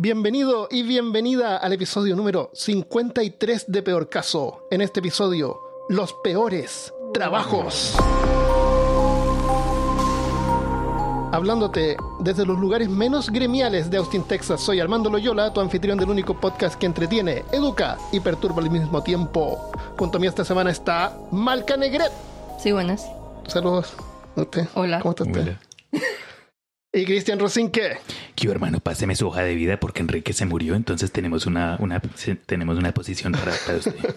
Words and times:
Bienvenido 0.00 0.68
y 0.70 0.84
bienvenida 0.84 1.56
al 1.56 1.72
episodio 1.72 2.14
número 2.14 2.52
53 2.54 3.64
de 3.66 3.82
Peor 3.82 4.08
Caso. 4.08 4.68
En 4.70 4.80
este 4.80 5.00
episodio, 5.00 5.58
los 5.88 6.12
peores 6.22 6.94
trabajos. 7.12 7.96
Hablándote 11.32 11.96
desde 12.20 12.46
los 12.46 12.60
lugares 12.60 12.88
menos 12.88 13.28
gremiales 13.28 13.90
de 13.90 13.96
Austin, 13.96 14.22
Texas, 14.22 14.60
soy 14.60 14.78
Armando 14.78 15.10
Loyola, 15.10 15.52
tu 15.52 15.60
anfitrión 15.60 15.98
del 15.98 16.10
único 16.10 16.38
podcast 16.38 16.78
que 16.78 16.86
entretiene, 16.86 17.42
educa 17.50 17.98
y 18.12 18.20
perturba 18.20 18.62
al 18.62 18.70
mismo 18.70 19.02
tiempo. 19.02 19.72
Junto 19.98 20.18
a 20.18 20.20
mí 20.20 20.28
esta 20.28 20.44
semana 20.44 20.70
está 20.70 21.18
Malca 21.32 21.76
Negret. 21.76 22.12
Sí, 22.60 22.70
buenas. 22.70 23.04
Saludos. 23.48 23.94
¿A 24.36 24.42
usted? 24.42 24.68
Hola. 24.74 25.00
¿Cómo 25.00 25.10
está 25.10 25.24
usted? 25.24 25.56
Hola. 25.92 26.08
Y 26.98 27.04
Cristian 27.04 27.38
Rosinque. 27.38 27.98
Yo, 28.36 28.50
hermano, 28.50 28.80
páseme 28.80 29.14
su 29.14 29.28
hoja 29.28 29.42
de 29.42 29.54
vida 29.54 29.78
porque 29.78 30.00
Enrique 30.00 30.32
se 30.32 30.46
murió, 30.46 30.74
entonces 30.74 31.12
tenemos 31.12 31.46
una, 31.46 31.76
una, 31.78 32.00
tenemos 32.44 32.76
una 32.76 32.92
posición 32.92 33.30
para, 33.32 33.52
para 33.64 33.78
usted. 33.78 33.94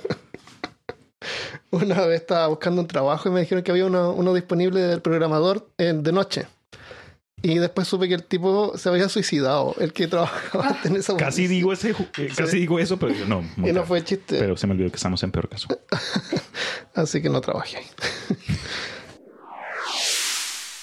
Una 1.70 2.02
vez 2.06 2.22
estaba 2.22 2.48
buscando 2.48 2.82
un 2.82 2.88
trabajo 2.88 3.30
y 3.30 3.32
me 3.32 3.42
dijeron 3.42 3.64
que 3.64 3.70
había 3.70 3.86
uno, 3.86 4.12
uno 4.14 4.34
disponible 4.34 4.82
del 4.82 5.02
programador 5.02 5.70
eh, 5.78 5.94
de 5.96 6.12
noche. 6.12 6.48
Y 7.44 7.60
después 7.60 7.88
supe 7.88 8.08
que 8.08 8.16
el 8.16 8.24
tipo 8.24 8.76
se 8.76 8.90
había 8.90 9.08
suicidado, 9.10 9.76
el 9.80 9.94
que 9.94 10.08
trabajaba 10.08 10.76
en 10.84 10.96
esa 10.96 11.16
Casi 11.16 11.46
digo 11.46 11.72
ese, 11.74 11.92
eh, 11.92 12.30
casi 12.36 12.60
digo 12.60 12.80
eso, 12.80 12.98
pero 12.98 13.14
yo 13.14 13.28
no. 13.28 13.42
Y 13.58 13.62
no 13.62 13.66
tarde. 13.74 13.84
fue 13.86 14.04
chiste. 14.04 14.40
Pero 14.40 14.58
se 14.58 14.66
me 14.66 14.74
olvidó 14.74 14.90
que 14.90 14.96
estamos 14.96 15.22
en 15.22 15.32
peor 15.32 15.48
caso. 15.48 15.68
Así 16.96 17.22
que 17.22 17.30
no 17.30 17.42
trabajé. 17.42 17.78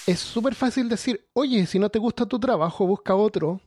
Es 0.09 0.19
súper 0.19 0.55
fácil 0.55 0.89
decir, 0.89 1.29
oye, 1.33 1.67
si 1.67 1.77
no 1.77 1.89
te 1.89 1.99
gusta 1.99 2.25
tu 2.25 2.39
trabajo, 2.39 2.87
busca 2.87 3.13
otro. 3.13 3.61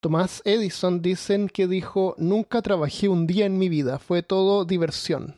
Tomás 0.00 0.40
Edison 0.44 1.02
dicen 1.02 1.48
que 1.48 1.66
dijo, 1.66 2.14
nunca 2.18 2.62
trabajé 2.62 3.08
un 3.08 3.26
día 3.26 3.46
en 3.46 3.58
mi 3.58 3.68
vida, 3.68 3.98
fue 3.98 4.22
todo 4.22 4.64
diversión. 4.64 5.34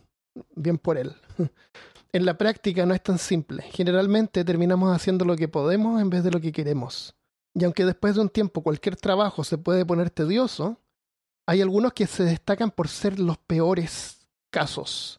Bien 0.54 0.78
por 0.78 0.98
él. 0.98 1.14
En 2.12 2.26
la 2.26 2.38
práctica 2.38 2.86
no 2.86 2.94
es 2.94 3.02
tan 3.02 3.18
simple. 3.18 3.64
Generalmente 3.72 4.44
terminamos 4.44 4.94
haciendo 4.94 5.24
lo 5.24 5.34
que 5.34 5.48
podemos 5.48 6.00
en 6.00 6.10
vez 6.10 6.22
de 6.22 6.30
lo 6.30 6.40
que 6.40 6.52
queremos. 6.52 7.16
Y 7.54 7.64
aunque 7.64 7.84
después 7.84 8.14
de 8.14 8.20
un 8.20 8.28
tiempo 8.28 8.62
cualquier 8.62 8.94
trabajo 8.94 9.42
se 9.42 9.58
puede 9.58 9.84
poner 9.84 10.10
tedioso, 10.10 10.78
hay 11.44 11.60
algunos 11.60 11.92
que 11.92 12.06
se 12.06 12.22
destacan 12.22 12.70
por 12.70 12.86
ser 12.86 13.18
los 13.18 13.36
peores 13.38 14.28
casos. 14.52 15.18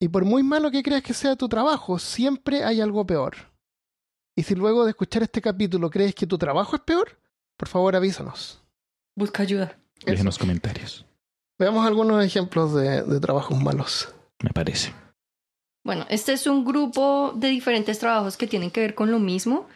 Y 0.00 0.08
por 0.08 0.24
muy 0.24 0.42
malo 0.42 0.70
que 0.70 0.82
creas 0.82 1.02
que 1.02 1.12
sea 1.12 1.36
tu 1.36 1.46
trabajo, 1.46 1.98
siempre 1.98 2.64
hay 2.64 2.80
algo 2.80 3.06
peor. 3.06 3.53
Y 4.36 4.42
si 4.42 4.54
luego 4.54 4.84
de 4.84 4.90
escuchar 4.90 5.22
este 5.22 5.40
capítulo 5.40 5.90
crees 5.90 6.14
que 6.14 6.26
tu 6.26 6.38
trabajo 6.38 6.76
es 6.76 6.82
peor, 6.82 7.18
por 7.56 7.68
favor 7.68 7.94
avísanos. 7.94 8.62
Busca 9.16 9.42
ayuda. 9.42 9.78
Déjenos 10.04 10.38
comentarios. 10.38 11.06
Veamos 11.58 11.86
algunos 11.86 12.24
ejemplos 12.24 12.74
de, 12.74 13.02
de 13.02 13.20
trabajos 13.20 13.56
malos. 13.60 14.12
Me 14.42 14.50
parece. 14.50 14.92
Bueno, 15.84 16.06
este 16.08 16.32
es 16.32 16.46
un 16.46 16.64
grupo 16.64 17.32
de 17.36 17.48
diferentes 17.48 17.98
trabajos 17.98 18.36
que 18.36 18.46
tienen 18.46 18.70
que 18.70 18.80
ver 18.80 18.94
con 18.94 19.10
lo 19.10 19.18
mismo. 19.18 19.68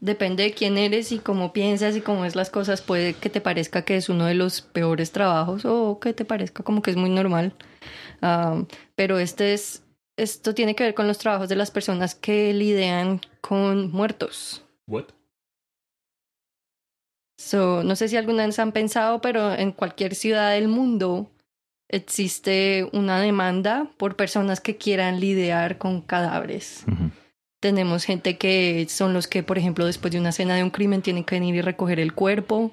Depende 0.00 0.44
de 0.44 0.52
quién 0.52 0.78
eres 0.78 1.12
y 1.12 1.18
cómo 1.18 1.52
piensas 1.52 1.96
y 1.96 2.00
cómo 2.00 2.24
es 2.24 2.36
las 2.36 2.50
cosas. 2.50 2.82
Puede 2.82 3.14
que 3.14 3.30
te 3.30 3.40
parezca 3.40 3.84
que 3.84 3.96
es 3.96 4.08
uno 4.08 4.26
de 4.26 4.34
los 4.34 4.62
peores 4.62 5.12
trabajos 5.12 5.64
o 5.64 5.98
que 6.00 6.12
te 6.12 6.24
parezca 6.24 6.62
como 6.62 6.82
que 6.82 6.90
es 6.90 6.96
muy 6.96 7.10
normal. 7.10 7.54
Pero 8.94 9.18
este 9.18 9.52
es, 9.52 9.82
esto 10.22 10.54
tiene 10.54 10.74
que 10.74 10.84
ver 10.84 10.94
con 10.94 11.06
los 11.06 11.18
trabajos 11.18 11.48
de 11.48 11.56
las 11.56 11.70
personas 11.70 12.14
que 12.14 12.52
lidian 12.52 13.20
con 13.40 13.90
muertos. 13.90 14.62
What? 14.86 15.06
So, 17.38 17.82
no 17.82 17.96
sé 17.96 18.08
si 18.08 18.16
alguna 18.16 18.44
vez 18.44 18.58
han 18.58 18.72
pensado, 18.72 19.22
pero 19.22 19.54
en 19.54 19.72
cualquier 19.72 20.14
ciudad 20.14 20.52
del 20.52 20.68
mundo 20.68 21.30
existe 21.88 22.86
una 22.92 23.18
demanda 23.18 23.90
por 23.96 24.14
personas 24.14 24.60
que 24.60 24.76
quieran 24.76 25.20
lidiar 25.20 25.78
con 25.78 26.02
cadáveres. 26.02 26.84
Tenemos 27.60 28.04
gente 28.04 28.36
que 28.36 28.86
son 28.90 29.14
los 29.14 29.26
que, 29.26 29.42
por 29.42 29.56
ejemplo, 29.56 29.86
después 29.86 30.12
de 30.12 30.20
una 30.20 30.28
escena 30.28 30.54
de 30.54 30.62
un 30.62 30.70
crimen 30.70 31.02
tienen 31.02 31.24
que 31.24 31.36
venir 31.36 31.54
y 31.54 31.62
recoger 31.62 31.98
el 31.98 32.12
cuerpo. 32.12 32.72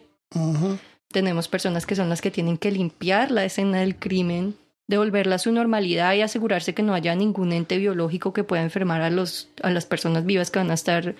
Tenemos 1.09 1.47
personas 1.47 1.85
que 1.85 1.95
son 1.95 2.09
las 2.09 2.21
que 2.21 2.31
tienen 2.31 2.57
que 2.57 2.71
limpiar 2.71 3.31
la 3.31 3.45
escena 3.45 3.79
del 3.79 3.95
crimen, 3.95 4.55
devolverla 4.87 5.35
a 5.35 5.39
su 5.39 5.51
normalidad 5.51 6.13
y 6.13 6.21
asegurarse 6.21 6.73
que 6.73 6.83
no 6.83 6.93
haya 6.93 7.13
ningún 7.15 7.51
ente 7.51 7.77
biológico 7.77 8.33
que 8.33 8.43
pueda 8.43 8.63
enfermar 8.63 9.01
a, 9.01 9.09
los, 9.09 9.49
a 9.61 9.69
las 9.69 9.85
personas 9.85 10.25
vivas 10.25 10.49
que 10.49 10.59
van 10.59 10.71
a 10.71 10.75
estar 10.75 11.15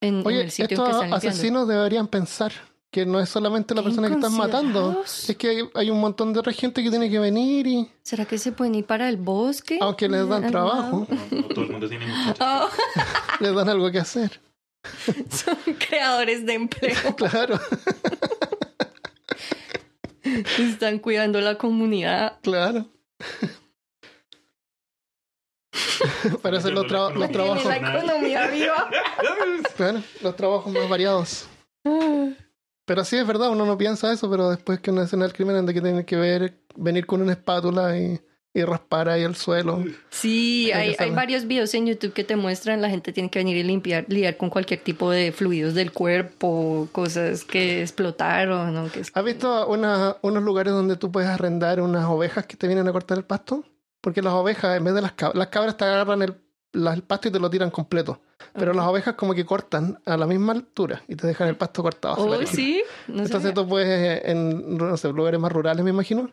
en, 0.00 0.26
el 0.26 0.50
sitio 0.50 0.68
que 0.68 0.74
estos 0.74 0.88
están 0.88 1.10
limpiando. 1.10 1.28
asesinos 1.28 1.68
deberían 1.68 2.08
pensar 2.08 2.52
que 2.90 3.04
no 3.04 3.18
es 3.18 3.28
solamente 3.28 3.74
la 3.74 3.82
persona 3.82 4.06
que 4.06 4.14
están 4.14 4.36
matando, 4.36 5.02
es 5.04 5.34
que 5.36 5.48
hay, 5.48 5.58
hay 5.74 5.90
un 5.90 6.00
montón 6.00 6.32
de 6.32 6.38
otra 6.38 6.52
gente 6.52 6.80
que 6.80 6.90
tiene 6.90 7.10
que 7.10 7.18
venir 7.18 7.66
y, 7.66 7.90
¿Será 8.04 8.24
que 8.24 8.38
se 8.38 8.52
pueden 8.52 8.76
ir 8.76 8.86
para 8.86 9.08
el 9.08 9.16
bosque? 9.16 9.78
aunque 9.80 10.08
les 10.08 10.28
dan 10.28 10.44
¿Al 10.44 10.50
trabajo? 10.52 11.08
No, 11.30 11.42
todo 11.48 11.64
el 11.64 11.70
mundo 11.72 11.88
tiene. 11.88 12.06
Oh, 12.38 12.68
les 13.40 13.52
dan 13.52 13.68
algo 13.68 13.90
que 13.90 13.98
hacer. 13.98 14.40
son 15.30 15.56
creadores 15.88 16.46
de 16.46 16.54
empleo. 16.54 16.94
Claro, 17.16 17.58
Están 20.58 20.98
cuidando 20.98 21.40
la 21.40 21.56
comunidad. 21.58 22.38
claro. 22.42 22.86
Para 26.42 26.58
hacer 26.58 26.72
los, 26.72 26.86
tra- 26.86 27.12
los 27.14 27.30
trabajos, 27.30 27.64
la 27.64 27.76
economía 27.76 28.46
viva. 28.48 28.90
claro, 29.76 30.02
los 30.22 30.36
trabajos 30.36 30.72
más 30.72 30.88
variados. 30.88 31.46
Pero 32.84 33.04
sí, 33.04 33.16
es 33.16 33.26
verdad, 33.26 33.50
uno 33.50 33.66
no 33.66 33.76
piensa 33.76 34.12
eso, 34.12 34.30
pero 34.30 34.50
después 34.50 34.80
que 34.80 34.90
una 34.90 35.04
escena 35.04 35.24
del 35.24 35.32
crimen 35.34 35.56
anda 35.56 35.72
que 35.72 35.80
tiene 35.80 36.04
que 36.04 36.16
ver, 36.16 36.60
venir 36.76 37.06
con 37.06 37.20
una 37.22 37.32
espátula 37.32 37.98
y, 37.98 38.20
y 38.56 38.62
raspar 38.62 39.08
ahí 39.08 39.24
el 39.24 39.34
suelo. 39.34 39.84
Sí, 40.10 40.70
Hay 40.72 41.10
varios 41.10 41.44
videos 41.46 41.74
en 41.74 41.86
YouTube 41.88 42.12
que 42.12 42.22
te 42.22 42.36
muestran 42.36 42.80
la 42.80 42.88
gente 42.88 43.12
tiene 43.12 43.28
que 43.28 43.40
venir 43.40 43.56
y 43.56 43.64
limpiar, 43.64 44.04
lidiar 44.08 44.36
con 44.36 44.48
cualquier 44.48 44.80
tipo 44.80 45.10
de 45.10 45.32
fluidos 45.32 45.74
del 45.74 45.90
cuerpo, 45.92 46.88
cosas 46.92 47.44
que 47.44 47.82
explotaron 47.82 48.76
o 48.76 48.90
que 48.92 49.02
¿Has 49.12 49.24
visto 49.24 49.66
una- 49.66 50.16
unos 50.22 50.42
lugares 50.44 50.72
donde 50.72 50.96
tú 50.96 51.10
puedes 51.10 51.28
arrendar 51.28 51.80
unas 51.80 52.04
ovejas 52.06 52.46
que 52.46 52.56
te 52.56 52.68
vienen 52.68 52.86
a 52.86 52.92
cortar 52.92 53.18
el 53.18 53.24
pasto? 53.24 53.64
Porque 54.00 54.22
las 54.22 54.34
ovejas, 54.34 54.76
en 54.76 54.84
vez 54.84 54.94
de 54.94 55.02
las 55.02 55.12
cabras, 55.12 55.36
las 55.36 55.48
cabras 55.48 55.76
te 55.76 55.84
agarran 55.84 56.22
el, 56.22 57.02
pasto 57.02 57.28
y 57.28 57.30
te 57.32 57.40
lo 57.40 57.50
tiran 57.50 57.70
completo. 57.70 58.20
Pero 58.52 58.72
las 58.72 58.86
ovejas 58.86 59.14
como 59.14 59.34
que 59.34 59.44
cortan 59.44 59.98
a 60.06 60.16
la 60.16 60.26
misma 60.26 60.52
altura 60.52 61.02
y 61.08 61.16
te 61.16 61.26
dejan 61.26 61.48
el 61.48 61.56
pasto 61.56 61.82
cortado. 61.82 62.14
Oh, 62.18 62.46
sí. 62.46 62.82
No 63.08 63.22
Entonces 63.22 63.50
sabía. 63.50 63.54
tú 63.54 63.68
puedes, 63.68 64.24
en 64.26 64.76
no 64.76 64.96
sé, 64.96 65.08
lugares 65.08 65.40
más 65.40 65.50
rurales, 65.50 65.82
me 65.82 65.90
imagino, 65.90 66.30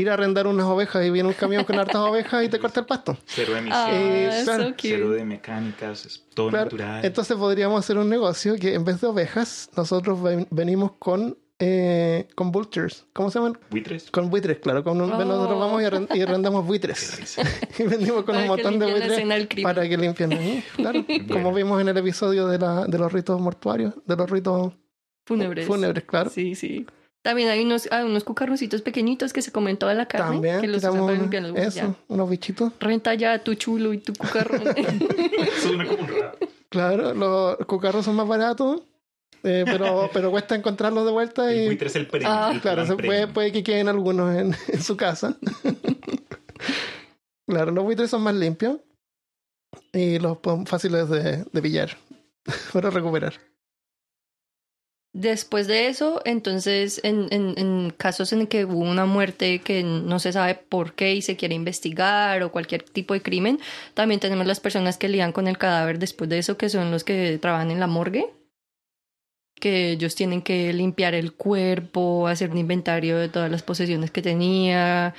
ir 0.00 0.10
a 0.10 0.14
arrendar 0.14 0.46
unas 0.46 0.66
ovejas 0.66 1.04
y 1.04 1.10
viene 1.10 1.28
un 1.28 1.34
camión 1.34 1.64
con 1.64 1.78
hartas 1.78 1.96
ovejas 1.96 2.44
y 2.44 2.48
te 2.48 2.58
corta 2.58 2.80
el 2.80 2.86
pasto. 2.86 3.16
Cero 3.26 3.52
Ah, 3.54 3.58
emisiones. 3.58 4.44
claro. 4.44 4.64
so 4.68 4.74
Cero 4.78 5.10
de 5.10 5.24
mecánicas. 5.24 6.06
Es 6.06 6.24
todo 6.34 6.48
Claro. 6.50 6.64
natural. 6.66 7.04
Entonces 7.04 7.36
podríamos 7.36 7.78
hacer 7.84 7.98
un 7.98 8.08
negocio 8.08 8.56
que 8.56 8.74
en 8.74 8.84
vez 8.84 9.00
de 9.00 9.06
ovejas, 9.08 9.70
nosotros 9.76 10.22
ven- 10.22 10.46
venimos 10.50 10.92
con, 10.98 11.36
eh, 11.58 12.28
con 12.36 12.52
vultures. 12.52 13.04
¿Cómo 13.12 13.30
se 13.30 13.38
llaman? 13.40 13.58
¿Buitres? 13.70 14.10
Con 14.12 14.30
buitres, 14.30 14.58
claro. 14.60 14.84
Con 14.84 15.00
un- 15.00 15.10
Oh. 15.12 15.24
Nosotros 15.24 15.58
vamos 15.58 15.82
y, 15.82 15.84
arren- 15.86 16.08
y 16.16 16.20
arrendamos 16.20 16.64
buitres. 16.64 17.18
y 17.78 17.82
vendimos 17.82 18.22
con 18.24 18.34
Para 18.36 18.42
un 18.42 18.46
montón 18.46 18.78
de 18.78 18.86
buitres 18.92 19.62
para 19.62 19.88
que 19.88 19.96
limpien 19.96 20.32
ahí. 20.32 20.62
Claro. 20.76 21.04
Como 21.28 21.52
vimos 21.52 21.80
en 21.80 21.88
el 21.88 21.96
episodio 21.96 22.46
de, 22.46 22.58
la, 22.58 22.84
de 22.86 22.96
los 22.98 23.12
ritos 23.12 23.40
mortuarios, 23.40 23.94
de 24.06 24.16
los 24.16 24.30
ritos 24.30 24.72
Fúnebres. 25.26 25.66
fúnebres, 25.66 26.04
claro. 26.04 26.30
Sí, 26.30 26.54
sí. 26.54 26.86
También 27.28 27.50
hay 27.50 27.62
unos, 27.62 27.86
hay 27.92 28.06
unos 28.06 28.24
cucarroncitos 28.24 28.80
pequeñitos 28.80 29.34
que 29.34 29.42
se 29.42 29.52
comen 29.52 29.76
toda 29.76 29.92
la 29.92 30.06
carne. 30.06 30.36
También 30.36 30.62
que 30.62 30.66
los 30.66 30.78
usan 30.78 30.98
para 30.98 31.12
limpiar 31.12 31.42
los 31.42 31.52
huesos. 31.52 31.76
eso, 31.76 31.96
unos 32.08 32.30
bichitos. 32.30 32.72
Ya. 32.72 32.86
Renta 32.86 33.12
ya 33.12 33.44
tu 33.44 33.52
chulo 33.52 33.92
y 33.92 33.98
tu 33.98 34.14
cucarrón. 34.14 34.62
Suena 35.62 35.86
como 35.86 36.04
un. 36.04 36.10
Claro, 36.70 37.12
los 37.12 37.58
cucarros 37.66 38.06
son 38.06 38.16
más 38.16 38.26
baratos, 38.26 38.80
eh, 39.42 39.64
pero, 39.66 40.08
pero 40.14 40.30
cuesta 40.30 40.54
encontrarlos 40.54 41.04
de 41.04 41.12
vuelta 41.12 41.52
El 41.52 41.64
y 41.64 41.66
buitre 41.66 41.88
es 41.88 41.96
el 41.96 42.06
premio. 42.06 42.28
Ah. 42.30 42.50
el 42.54 42.62
claro, 42.62 42.86
se 42.86 42.96
puede, 42.96 43.26
puede 43.26 43.52
que 43.52 43.62
queden 43.62 43.88
algunos 43.88 44.34
en, 44.34 44.56
en 44.68 44.82
su 44.82 44.96
casa. 44.96 45.36
claro, 47.46 47.72
los 47.72 47.84
buitres 47.84 48.08
son 48.08 48.22
más 48.22 48.36
limpios 48.36 48.78
y 49.92 50.18
los 50.18 50.38
fáciles 50.64 51.10
de, 51.10 51.44
de 51.44 51.60
pillar 51.60 51.94
para 52.72 52.88
recuperar. 52.88 53.34
Después 55.14 55.66
de 55.66 55.88
eso, 55.88 56.20
entonces, 56.26 57.00
en, 57.02 57.28
en, 57.30 57.90
casos 57.90 58.32
en 58.32 58.46
que 58.46 58.66
hubo 58.66 58.80
una 58.80 59.06
muerte 59.06 59.60
que 59.60 59.82
no 59.82 60.18
se 60.18 60.32
sabe 60.32 60.54
por 60.54 60.94
qué 60.94 61.14
y 61.14 61.22
se 61.22 61.36
quiere 61.36 61.54
investigar 61.54 62.42
o 62.42 62.52
cualquier 62.52 62.82
tipo 62.82 63.14
de 63.14 63.22
crimen, 63.22 63.58
también 63.94 64.20
tenemos 64.20 64.46
las 64.46 64.60
personas 64.60 64.98
que 64.98 65.08
lidian 65.08 65.32
con 65.32 65.48
el 65.48 65.56
cadáver 65.56 65.98
después 65.98 66.28
de 66.28 66.38
eso, 66.38 66.58
que 66.58 66.68
son 66.68 66.90
los 66.90 67.04
que 67.04 67.38
trabajan 67.38 67.70
en 67.70 67.80
la 67.80 67.86
morgue, 67.86 68.26
que 69.58 69.92
ellos 69.92 70.14
tienen 70.14 70.42
que 70.42 70.72
limpiar 70.74 71.14
el 71.14 71.32
cuerpo, 71.32 72.28
hacer 72.28 72.50
un 72.50 72.58
inventario 72.58 73.16
de 73.16 73.30
todas 73.30 73.50
las 73.50 73.62
posesiones 73.62 74.10
que 74.10 74.22
tenía, 74.22 75.14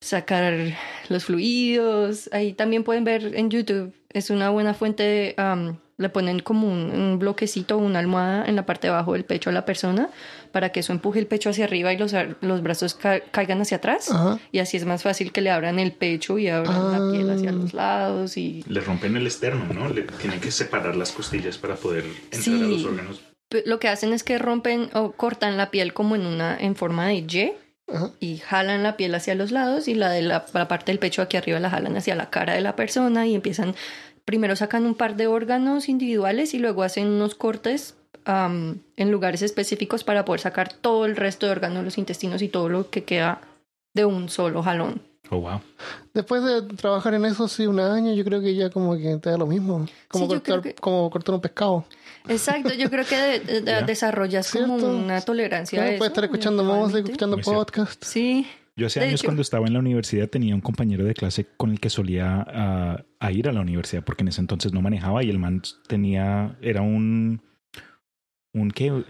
sacar 0.00 0.74
los 1.10 1.24
fluidos. 1.24 2.30
Ahí 2.32 2.54
también 2.54 2.82
pueden 2.82 3.04
ver 3.04 3.34
en 3.36 3.50
YouTube, 3.50 3.94
es 4.10 4.30
una 4.30 4.50
buena 4.50 4.74
fuente 4.74 5.36
um, 5.38 5.76
le 5.98 6.08
ponen 6.08 6.38
como 6.40 6.66
un, 6.68 6.90
un 6.92 7.18
bloquecito 7.18 7.76
o 7.76 7.78
una 7.78 7.98
almohada 7.98 8.46
en 8.46 8.54
la 8.56 8.64
parte 8.64 8.86
de 8.86 8.92
abajo 8.94 9.12
del 9.14 9.24
pecho 9.24 9.50
a 9.50 9.52
la 9.52 9.64
persona 9.66 10.08
para 10.52 10.70
que 10.70 10.80
eso 10.80 10.92
empuje 10.92 11.18
el 11.18 11.26
pecho 11.26 11.50
hacia 11.50 11.64
arriba 11.64 11.92
y 11.92 11.98
los, 11.98 12.14
los 12.40 12.62
brazos 12.62 12.94
ca- 12.94 13.20
caigan 13.32 13.60
hacia 13.60 13.78
atrás. 13.78 14.10
Ajá. 14.10 14.38
Y 14.52 14.60
así 14.60 14.76
es 14.76 14.86
más 14.86 15.02
fácil 15.02 15.32
que 15.32 15.40
le 15.40 15.50
abran 15.50 15.78
el 15.80 15.92
pecho 15.92 16.38
y 16.38 16.48
abran 16.48 16.92
la 16.92 17.12
piel 17.12 17.28
hacia 17.30 17.50
Ah. 17.50 17.52
los 17.52 17.74
lados 17.74 18.36
y 18.36 18.64
Le 18.68 18.80
rompen 18.80 19.16
el 19.16 19.26
externo, 19.26 19.64
¿no? 19.74 19.88
Le 19.88 20.02
tienen 20.02 20.40
que 20.40 20.50
separar 20.52 20.94
las 20.96 21.10
costillas 21.12 21.58
para 21.58 21.74
poder 21.74 22.04
entrar 22.30 22.42
Sí. 22.42 22.52
a 22.62 22.66
los 22.66 22.84
órganos. 22.84 23.20
Lo 23.66 23.78
que 23.80 23.88
hacen 23.88 24.12
es 24.12 24.22
que 24.22 24.38
rompen 24.38 24.90
o 24.94 25.12
cortan 25.12 25.56
la 25.56 25.70
piel 25.70 25.94
como 25.94 26.14
en 26.14 26.26
una 26.26 26.56
en 26.56 26.76
forma 26.76 27.06
de 27.08 27.14
Y 27.14 27.52
Ajá. 27.92 28.10
y 28.20 28.36
jalan 28.36 28.82
la 28.82 28.98
piel 28.98 29.14
hacia 29.14 29.34
los 29.34 29.50
lados 29.50 29.88
y 29.88 29.94
la 29.94 30.10
de 30.10 30.20
la, 30.20 30.44
la 30.52 30.68
parte 30.68 30.92
del 30.92 30.98
pecho 30.98 31.22
aquí 31.22 31.38
arriba 31.38 31.58
la 31.58 31.70
jalan 31.70 31.96
hacia 31.96 32.14
la 32.14 32.28
cara 32.28 32.52
de 32.52 32.60
la 32.60 32.76
persona 32.76 33.26
y 33.26 33.34
empiezan 33.34 33.74
primero 34.28 34.54
sacan 34.56 34.84
un 34.84 34.94
par 34.94 35.16
de 35.16 35.26
órganos 35.26 35.88
individuales 35.88 36.52
y 36.52 36.58
luego 36.58 36.82
hacen 36.82 37.06
unos 37.06 37.34
cortes 37.34 37.94
en 38.26 39.10
lugares 39.10 39.40
específicos 39.40 40.04
para 40.04 40.26
poder 40.26 40.42
sacar 40.42 40.70
todo 40.70 41.06
el 41.06 41.16
resto 41.16 41.46
de 41.46 41.52
órganos, 41.52 41.82
los 41.82 41.96
intestinos 41.96 42.42
y 42.42 42.48
todo 42.48 42.68
lo 42.68 42.90
que 42.90 43.04
queda 43.04 43.40
de 43.94 44.04
un 44.04 44.28
solo 44.28 44.62
jalón. 44.62 45.00
Oh, 45.30 45.38
wow. 45.40 45.60
Después 46.12 46.42
de 46.44 46.60
trabajar 46.76 47.14
en 47.14 47.24
eso, 47.24 47.48
sí, 47.48 47.66
un 47.66 47.80
año, 47.80 48.12
yo 48.12 48.24
creo 48.26 48.42
que 48.42 48.54
ya 48.54 48.68
como 48.68 48.98
que 48.98 49.16
te 49.16 49.30
da 49.30 49.38
lo 49.38 49.46
mismo. 49.46 49.86
Como, 50.08 50.24
Sí, 50.26 50.28
cortar, 50.28 50.60
que- 50.60 50.74
como 50.74 51.08
cortar 51.10 51.34
un 51.36 51.40
pescado. 51.40 51.84
Exacto, 52.28 52.74
yo 52.74 52.90
creo 52.90 53.06
que 53.06 53.16
de- 53.16 53.60
de- 53.62 53.82
desarrollas 53.86 54.52
como 54.52 54.74
una 54.76 55.22
tolerancia 55.22 55.78
a 55.78 55.82
Claro, 55.82 55.90
eso. 55.92 55.98
puedes 55.98 56.10
estar 56.10 56.24
escuchando 56.24 56.64
música, 56.64 56.98
escuchando 56.98 57.38
podcast. 57.38 58.04
Sí, 58.04 58.46
Yo 58.78 58.86
hace 58.86 59.00
De 59.00 59.06
años 59.06 59.20
hecho- 59.20 59.26
cuando 59.26 59.42
estaba 59.42 59.66
en 59.66 59.72
la 59.72 59.80
universidad 59.80 60.28
tenía 60.28 60.54
un 60.54 60.60
compañero 60.60 61.04
de 61.04 61.12
clase 61.12 61.46
con 61.56 61.70
el 61.70 61.80
que 61.80 61.90
solía 61.90 62.46
ah, 62.48 63.04
a 63.18 63.32
ir 63.32 63.48
a 63.48 63.52
la 63.52 63.60
universidad 63.60 64.04
porque 64.04 64.22
en 64.22 64.28
ese 64.28 64.40
entonces 64.40 64.72
no 64.72 64.80
manejaba 64.80 65.22
y 65.24 65.30
el 65.30 65.38
man 65.40 65.62
tenía, 65.88 66.56
era 66.62 66.80
un, 66.82 67.42
un 68.54 68.70
que 68.70 69.04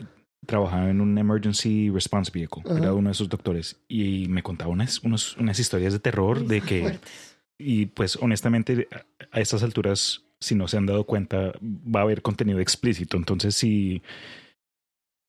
trabajaba 0.47 0.89
en 0.89 1.01
un 1.03 1.19
emergency 1.19 1.91
response 1.91 2.31
vehicle, 2.33 2.63
era 2.79 2.95
uno 2.95 3.09
de 3.11 3.13
esos 3.13 3.29
doctores 3.29 3.79
y 3.89 4.27
me 4.29 4.43
contaba 4.43 4.71
unas, 4.71 5.03
unos- 5.05 5.37
unas 5.37 5.59
historias 5.61 5.93
de 5.93 5.99
terror 5.99 6.47
de 6.47 6.61
que, 6.63 6.81
fuertes. 6.81 7.37
y 7.59 7.87
pues 7.87 8.17
honestamente 8.17 8.89
a- 9.31 9.41
estas 9.41 9.63
alturas, 9.63 10.23
si 10.41 10.55
no 10.55 10.67
se 10.69 10.79
han 10.79 10.87
dado 10.87 11.05
cuenta, 11.05 11.53
va 11.63 12.01
a 12.01 12.03
haber 12.05 12.23
contenido 12.23 12.59
explícito, 12.61 13.17
entonces 13.19 13.55
si... 13.55 14.03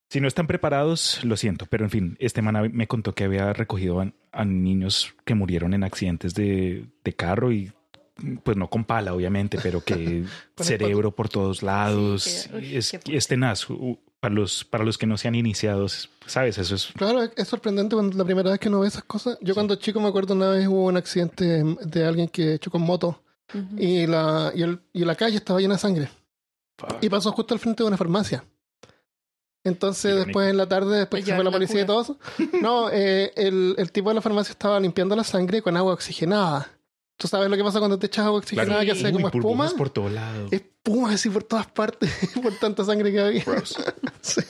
Si 0.09 0.19
no 0.19 0.27
están 0.27 0.47
preparados, 0.47 1.23
lo 1.23 1.38
siento, 1.38 1.65
pero 1.67 1.83
en 1.83 1.91
fin, 1.91 2.17
este 2.19 2.41
man 2.41 2.71
me 2.73 2.88
contó 2.88 3.13
que 3.13 3.25
había 3.25 3.53
recogido 3.53 4.01
a, 4.01 4.11
a 4.31 4.44
niños 4.45 5.13
que 5.23 5.35
murieron 5.35 5.73
en 5.73 5.83
accidentes 5.83 6.33
de, 6.33 6.85
de 7.03 7.13
carro 7.13 7.51
y 7.51 7.71
pues 8.44 8.57
no 8.57 8.69
con 8.69 8.83
pala, 8.85 9.13
obviamente, 9.13 9.59
pero 9.61 9.81
que 9.83 10.25
cerebro 10.57 11.11
por 11.15 11.29
todos 11.29 11.61
lados. 11.63 12.23
Sí, 12.23 12.50
que- 12.50 12.56
uy, 12.57 12.75
es, 13.15 13.27
tenaz. 13.27 13.67
Para 14.19 14.33
los, 14.35 14.65
para 14.65 14.83
los 14.83 14.97
que 14.97 15.06
no 15.07 15.15
sean 15.17 15.35
iniciados, 15.35 16.09
¿sabes? 16.25 16.57
Eso 16.57 16.75
es... 16.75 16.88
Claro, 16.97 17.21
es- 17.23 17.47
sorprendente 17.47 17.95
cuando 17.95 18.17
la 18.17 18.25
primera 18.25 18.50
vez 18.50 18.59
que 18.59 18.67
uno 18.67 18.81
ve 18.81 18.88
esas 18.89 19.03
cosas. 19.06 19.38
Yo 19.41 19.53
cuando 19.53 19.75
chico 19.75 20.01
me 20.01 20.09
acuerdo 20.09 20.33
una 20.33 20.50
vez 20.50 20.67
hubo 20.67 20.85
un 20.88 20.97
accidente 20.97 21.63
de 21.63 22.06
alguien 22.06 22.27
que 22.27 22.59
chocó 22.59 22.77
en 22.79 22.83
moto 22.83 23.23
y 23.77 24.06
la, 24.07 24.51
y, 24.53 24.63
el- 24.63 24.81
y 24.91 25.06
la 25.06 25.15
calle 25.15 25.38
estaba 25.38 25.61
llena 25.61 25.75
de 25.75 25.79
sangre. 25.79 26.09
Y 27.00 27.07
pasó 27.09 27.31
justo 27.31 27.53
al 27.53 27.61
frente 27.61 27.83
de 27.83 27.88
una 27.88 27.95
farmacia. 27.97 28.44
Entonces, 29.69 30.06
Irónico. 30.06 30.25
después 30.27 30.50
en 30.50 30.57
la 30.57 30.68
tarde, 30.68 30.98
después 31.00 31.24
que 31.24 31.31
se 31.31 31.36
fue 31.36 31.44
la 31.45 31.51
policía 31.51 31.81
y 31.81 31.86
todo 31.86 32.01
eso, 32.01 32.18
no, 32.62 32.89
eh, 32.92 33.31
el, 33.36 33.75
el 33.77 33.92
tipo 33.92 34.10
de 34.10 34.16
la 34.16 34.21
farmacia 34.21 34.51
estaba 34.51 34.80
limpiando 34.80 35.16
la 35.16 35.24
sangre 35.24 35.62
con 35.62 35.77
agua 35.77 35.94
oxigenada. 35.94 36.69
¿Tú 37.18 37.27
sabes 37.27 37.50
lo 37.50 37.57
que 37.57 37.63
pasa 37.63 37.80
cuando 37.80 38.00
te 38.00 38.07
echas 38.07 38.25
agua 38.25 38.39
oxigenada 38.39 38.80
Sí. 38.81 38.86
que 38.86 38.92
hace 38.94 39.12
como 39.12 39.27
espuma? 39.27 39.69
por 39.77 39.89
todo 39.89 40.10
lado. 40.10 40.48
Espuma 40.51 41.12
así 41.13 41.30
por 41.30 41.44
todas 41.44 41.68
partes, 41.68 42.10
por 42.44 42.54
tanta 42.60 42.83
sangre 42.86 43.12
que 43.12 43.19
había. 43.19 43.44
Sí. 44.21 44.42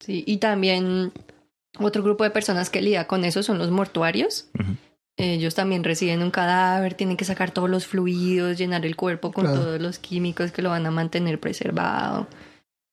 Sí, 0.00 0.24
y 0.26 0.38
también 0.38 1.12
otro 1.78 2.02
grupo 2.02 2.24
de 2.24 2.30
personas 2.30 2.70
que 2.70 2.82
lidia 2.82 3.06
con 3.06 3.24
eso 3.24 3.42
son 3.42 3.58
los 3.58 3.70
mortuarios. 3.70 4.46
Ellos 5.16 5.54
también 5.54 5.84
reciben 5.84 6.22
un 6.22 6.30
cadáver, 6.30 6.94
tienen 6.94 7.16
que 7.16 7.24
sacar 7.24 7.50
todos 7.52 7.70
los 7.70 7.86
fluidos, 7.86 8.58
llenar 8.58 8.84
el 8.86 8.96
cuerpo 8.96 9.30
con 9.32 9.44
Claro. 9.44 9.60
todos 9.60 9.80
los 9.80 9.98
químicos 9.98 10.50
que 10.52 10.62
lo 10.62 10.70
van 10.70 10.86
a 10.86 10.90
mantener 10.90 11.38
preservado. 11.38 12.26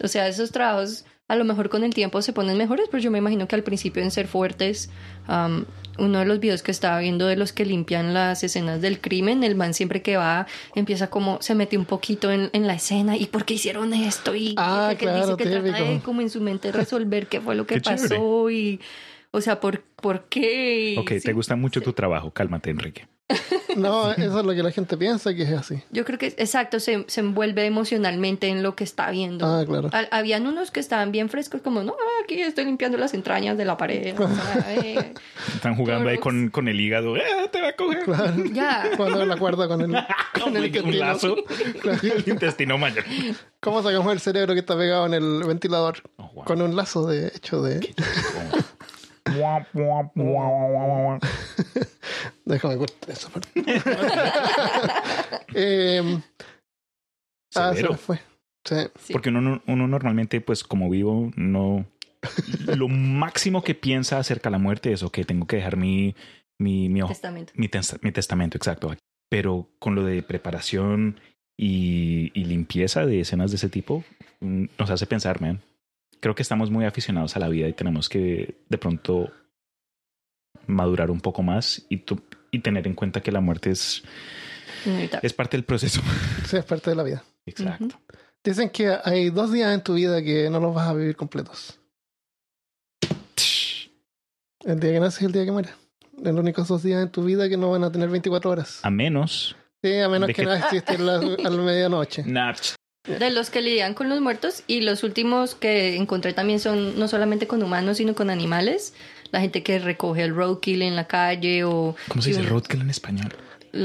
O 0.01 0.07
sea, 0.07 0.27
esos 0.27 0.51
trabajos 0.51 1.05
a 1.27 1.35
lo 1.35 1.45
mejor 1.45 1.69
con 1.69 1.83
el 1.83 1.93
tiempo 1.93 2.21
se 2.23 2.33
ponen 2.33 2.57
mejores, 2.57 2.87
pero 2.89 3.03
yo 3.03 3.11
me 3.11 3.19
imagino 3.19 3.47
que 3.47 3.55
al 3.55 3.61
principio 3.63 4.01
en 4.01 4.09
ser 4.09 4.27
fuertes, 4.27 4.89
am, 5.27 5.65
uno 5.99 6.19
de 6.19 6.25
los 6.25 6.39
videos 6.39 6.63
que 6.63 6.71
estaba 6.71 6.99
viendo 6.99 7.27
de 7.27 7.35
los 7.35 7.53
que 7.53 7.65
limpian 7.65 8.13
las 8.15 8.43
escenas 8.43 8.81
del 8.81 8.99
crimen, 8.99 9.43
el 9.43 9.53
man 9.55 9.73
siempre 9.75 10.01
que 10.01 10.17
va 10.17 10.47
empieza 10.73 11.09
como 11.11 11.39
se 11.41 11.53
mete 11.53 11.77
un 11.77 11.85
poquito 11.85 12.31
en, 12.31 12.49
en 12.53 12.65
la 12.65 12.73
escena 12.73 13.15
y 13.15 13.25
por 13.27 13.45
qué 13.45 13.55
hicieron 13.55 13.93
esto 13.93 14.33
y 14.35 14.55
Ah, 14.57 14.89
que 14.97 15.05
claro, 15.05 15.35
dice 15.35 15.37
que 15.37 15.43
trata 15.49 15.61
de 15.77 15.83
típico. 15.83 16.03
como 16.05 16.21
en 16.21 16.29
su 16.31 16.41
mente 16.41 16.71
resolver 16.71 17.27
qué 17.27 17.41
fue 17.41 17.53
lo 17.55 17.67
que 17.67 17.75
Qué 17.75 17.81
chévere. 17.81 18.09
pasó 18.17 18.49
y 18.49 18.79
o 19.31 19.41
sea, 19.41 19.59
por, 19.59 19.81
por 19.81 20.23
qué. 20.29 20.95
Ok, 20.97 21.11
Sí. 21.11 21.21
te 21.21 21.33
gusta 21.33 21.55
mucho 21.55 21.81
tu 21.81 21.93
trabajo. 21.93 22.31
Cálmate, 22.31 22.71
Enrique. 22.71 23.07
No, 23.75 24.11
eso 24.11 24.39
es 24.39 24.45
lo 24.45 24.53
que 24.53 24.63
la 24.63 24.71
gente 24.71 24.97
piensa 24.97 25.33
que 25.35 25.43
es 25.43 25.51
así. 25.53 25.81
Yo 25.91 26.03
creo 26.03 26.17
que 26.17 26.33
exacto, 26.37 26.79
se, 26.79 27.05
se 27.07 27.21
envuelve 27.21 27.65
emocionalmente 27.65 28.47
en 28.47 28.63
lo 28.63 28.75
que 28.75 28.83
está 28.83 29.09
viendo. 29.11 29.45
Ah, 29.45 29.63
claro. 29.65 29.89
Ha- 29.93 30.07
Habían 30.17 30.47
unos 30.47 30.71
que 30.71 30.79
estaban 30.79 31.11
bien 31.11 31.29
frescos, 31.29 31.61
como, 31.61 31.83
no, 31.83 31.93
aquí 32.23 32.41
estoy 32.41 32.65
limpiando 32.65 32.97
las 32.97 33.13
entrañas 33.13 33.57
de 33.57 33.65
la 33.65 33.77
pared. 33.77 34.19
o 34.19 34.27
sea, 34.27 34.65
eh, 34.83 35.13
Están 35.53 35.75
jugando 35.75 36.09
ahí 36.09 36.17
con, 36.17 36.49
con 36.49 36.67
el 36.67 36.79
hígado. 36.81 37.15
¡Eh, 37.15 37.21
te 37.51 37.61
va 37.61 37.69
a 37.69 37.73
coger! 37.75 38.03
Claro. 38.03 38.33
ya. 38.51 38.89
Cuando 38.97 39.23
la 39.25 39.37
cuerda 39.37 39.67
con 39.67 39.81
el, 39.81 39.91
con 40.43 40.57
el 40.57 40.63
un 40.63 40.65
intestino. 40.65 40.97
lazo. 41.05 41.35
Claro. 41.81 41.99
el 42.03 42.23
intestino 42.27 42.77
mayor. 42.79 43.03
¿Cómo 43.61 43.83
sacamos 43.83 44.11
el 44.11 44.19
cerebro 44.19 44.53
que 44.55 44.61
está 44.61 44.75
pegado 44.75 45.05
en 45.05 45.13
el 45.13 45.43
ventilador? 45.45 46.01
Oh, 46.17 46.29
wow. 46.33 46.43
Con 46.45 46.61
un 46.61 46.75
lazo 46.75 47.05
de 47.07 47.27
hecho 47.27 47.61
de. 47.61 47.93
Déjame 52.49 52.77
cortar 52.77 53.09
esa 53.11 53.29
parte. 53.29 53.49
eh, 55.53 56.19
ah, 57.55 57.69
se 57.73 57.75
Severo. 57.77 57.91
me 57.91 57.97
fue. 57.97 58.19
Sí. 58.65 59.13
Porque 59.13 59.29
uno, 59.29 59.61
uno 59.67 59.87
normalmente, 59.87 60.41
pues 60.41 60.63
como 60.63 60.89
vivo, 60.89 61.31
no... 61.35 61.85
Lo 62.75 62.87
máximo 62.89 63.63
que 63.63 63.75
piensa 63.75 64.17
acerca 64.19 64.49
de 64.49 64.53
la 64.53 64.57
muerte 64.59 64.91
es, 64.91 65.03
ok, 65.03 65.19
tengo 65.25 65.47
que 65.47 65.55
dejar 65.55 65.77
mi, 65.77 66.15
mi, 66.59 66.89
mi, 66.89 67.01
Testamento. 67.07 67.53
mi, 67.55 67.69
tes- 67.69 67.97
mi 68.01 68.11
testamento, 68.11 68.57
exacto. 68.57 68.93
Pero 69.29 69.69
con 69.79 69.95
lo 69.95 70.03
de 70.03 70.21
preparación 70.23 71.19
y, 71.57 72.31
y 72.33 72.43
limpieza 72.45 73.05
de 73.05 73.21
escenas 73.21 73.51
de 73.51 73.55
ese 73.57 73.69
tipo, 73.69 74.03
mm, 74.41 74.65
nos 74.77 74.89
hace 74.89 75.05
pensar, 75.05 75.39
man. 75.39 75.61
Creo 76.19 76.35
que 76.35 76.41
estamos 76.41 76.69
muy 76.71 76.83
aficionados 76.85 77.37
a 77.37 77.39
la 77.39 77.47
vida 77.47 77.67
y 77.69 77.73
tenemos 77.73 78.09
que 78.09 78.55
de 78.67 78.77
pronto 78.77 79.31
madurar 80.67 81.09
un 81.11 81.21
poco 81.21 81.41
más 81.41 81.85
y, 81.89 81.97
tu- 81.97 82.21
y 82.51 82.59
tener 82.59 82.87
en 82.87 82.93
cuenta 82.93 83.21
que 83.21 83.31
la 83.31 83.41
muerte 83.41 83.71
es, 83.71 84.03
Inevitable. 84.85 85.27
es 85.27 85.33
parte 85.33 85.57
del 85.57 85.63
proceso. 85.65 86.01
Sí, 86.47 86.57
es 86.57 86.65
parte 86.65 86.89
de 86.89 86.95
la 86.95 87.03
vida. 87.03 87.23
Exacto. 87.45 87.99
Dicen 88.43 88.69
que 88.69 88.95
hay 89.03 89.29
dos 89.29 89.51
días 89.51 89.73
en 89.73 89.83
tu 89.83 89.93
vida 89.95 90.21
que 90.23 90.49
no 90.49 90.59
los 90.59 90.73
vas 90.73 90.87
a 90.87 90.93
vivir 90.93 91.15
completos. 91.15 91.79
El 94.65 94.79
día 94.79 94.91
que 94.93 94.99
naces 94.99 95.21
y 95.21 95.25
el 95.25 95.31
día 95.31 95.45
que 95.45 95.51
mueres. 95.51 95.71
Los 96.21 96.35
únicos 96.35 96.67
dos 96.67 96.83
días 96.83 97.01
en 97.01 97.09
tu 97.09 97.23
vida 97.23 97.47
que 97.47 97.57
no 97.57 97.71
van 97.71 97.83
a 97.83 97.91
tener 97.91 98.09
24 98.09 98.51
horas. 98.51 98.79
A 98.83 98.89
menos... 98.89 99.55
Sí, 99.81 99.97
a 99.97 100.09
menos 100.09 100.27
¿De 100.27 100.33
que 100.33 100.41
qué? 100.41 100.45
no 100.45 100.53
existir 100.53 100.99
la, 100.99 101.15
a 101.45 101.49
la 101.49 101.61
medianoche. 101.61 102.23
Nah, 102.25 102.53
De 103.05 103.29
los 103.31 103.49
que 103.49 103.61
lidian 103.61 103.93
con 103.93 104.09
los 104.09 104.19
muertos 104.19 104.63
y 104.67 104.81
los 104.81 105.03
últimos 105.03 105.55
que 105.55 105.95
encontré 105.95 106.33
también 106.33 106.59
son 106.59 106.99
no 106.99 107.07
solamente 107.07 107.47
con 107.47 107.63
humanos, 107.63 107.95
sino 107.97 108.13
con 108.13 108.29
animales. 108.29 108.93
La 109.31 109.39
gente 109.41 109.61
que 109.63 109.79
recoge 109.79 110.23
el 110.23 110.35
roadkill 110.35 110.81
en 110.81 110.95
la 110.95 111.07
calle 111.07 111.63
o... 111.63 111.95
¿Cómo 112.07 112.21
se 112.21 112.29
dice 112.29 112.41
un- 112.41 112.47
roadkill 112.47 112.81
en 112.81 112.89
español? 112.89 113.33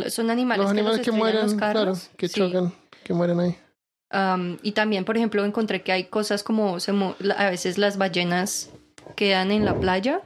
Son 0.08 0.30
animales, 0.30 0.62
Los 0.62 0.70
animales 0.70 0.98
que, 1.00 1.04
que 1.04 1.10
los 1.10 1.18
mueren, 1.18 1.42
los 1.42 1.54
claro, 1.54 1.92
que 2.16 2.28
Sí. 2.28 2.40
chocan, 2.40 2.72
que 3.04 3.12
mueren 3.12 3.38
ahí. 3.40 3.56
Am, 4.10 4.58
y 4.62 4.72
también, 4.72 5.04
por 5.04 5.16
ejemplo, 5.16 5.44
encontré 5.44 5.82
que 5.82 5.92
hay 5.92 6.04
cosas 6.04 6.42
como 6.42 6.80
se 6.80 6.92
a 7.36 7.50
veces 7.50 7.76
las 7.78 7.98
ballenas 7.98 8.70
quedan 9.16 9.50
en 9.50 9.64
la 9.64 9.78
playa, 9.78 10.22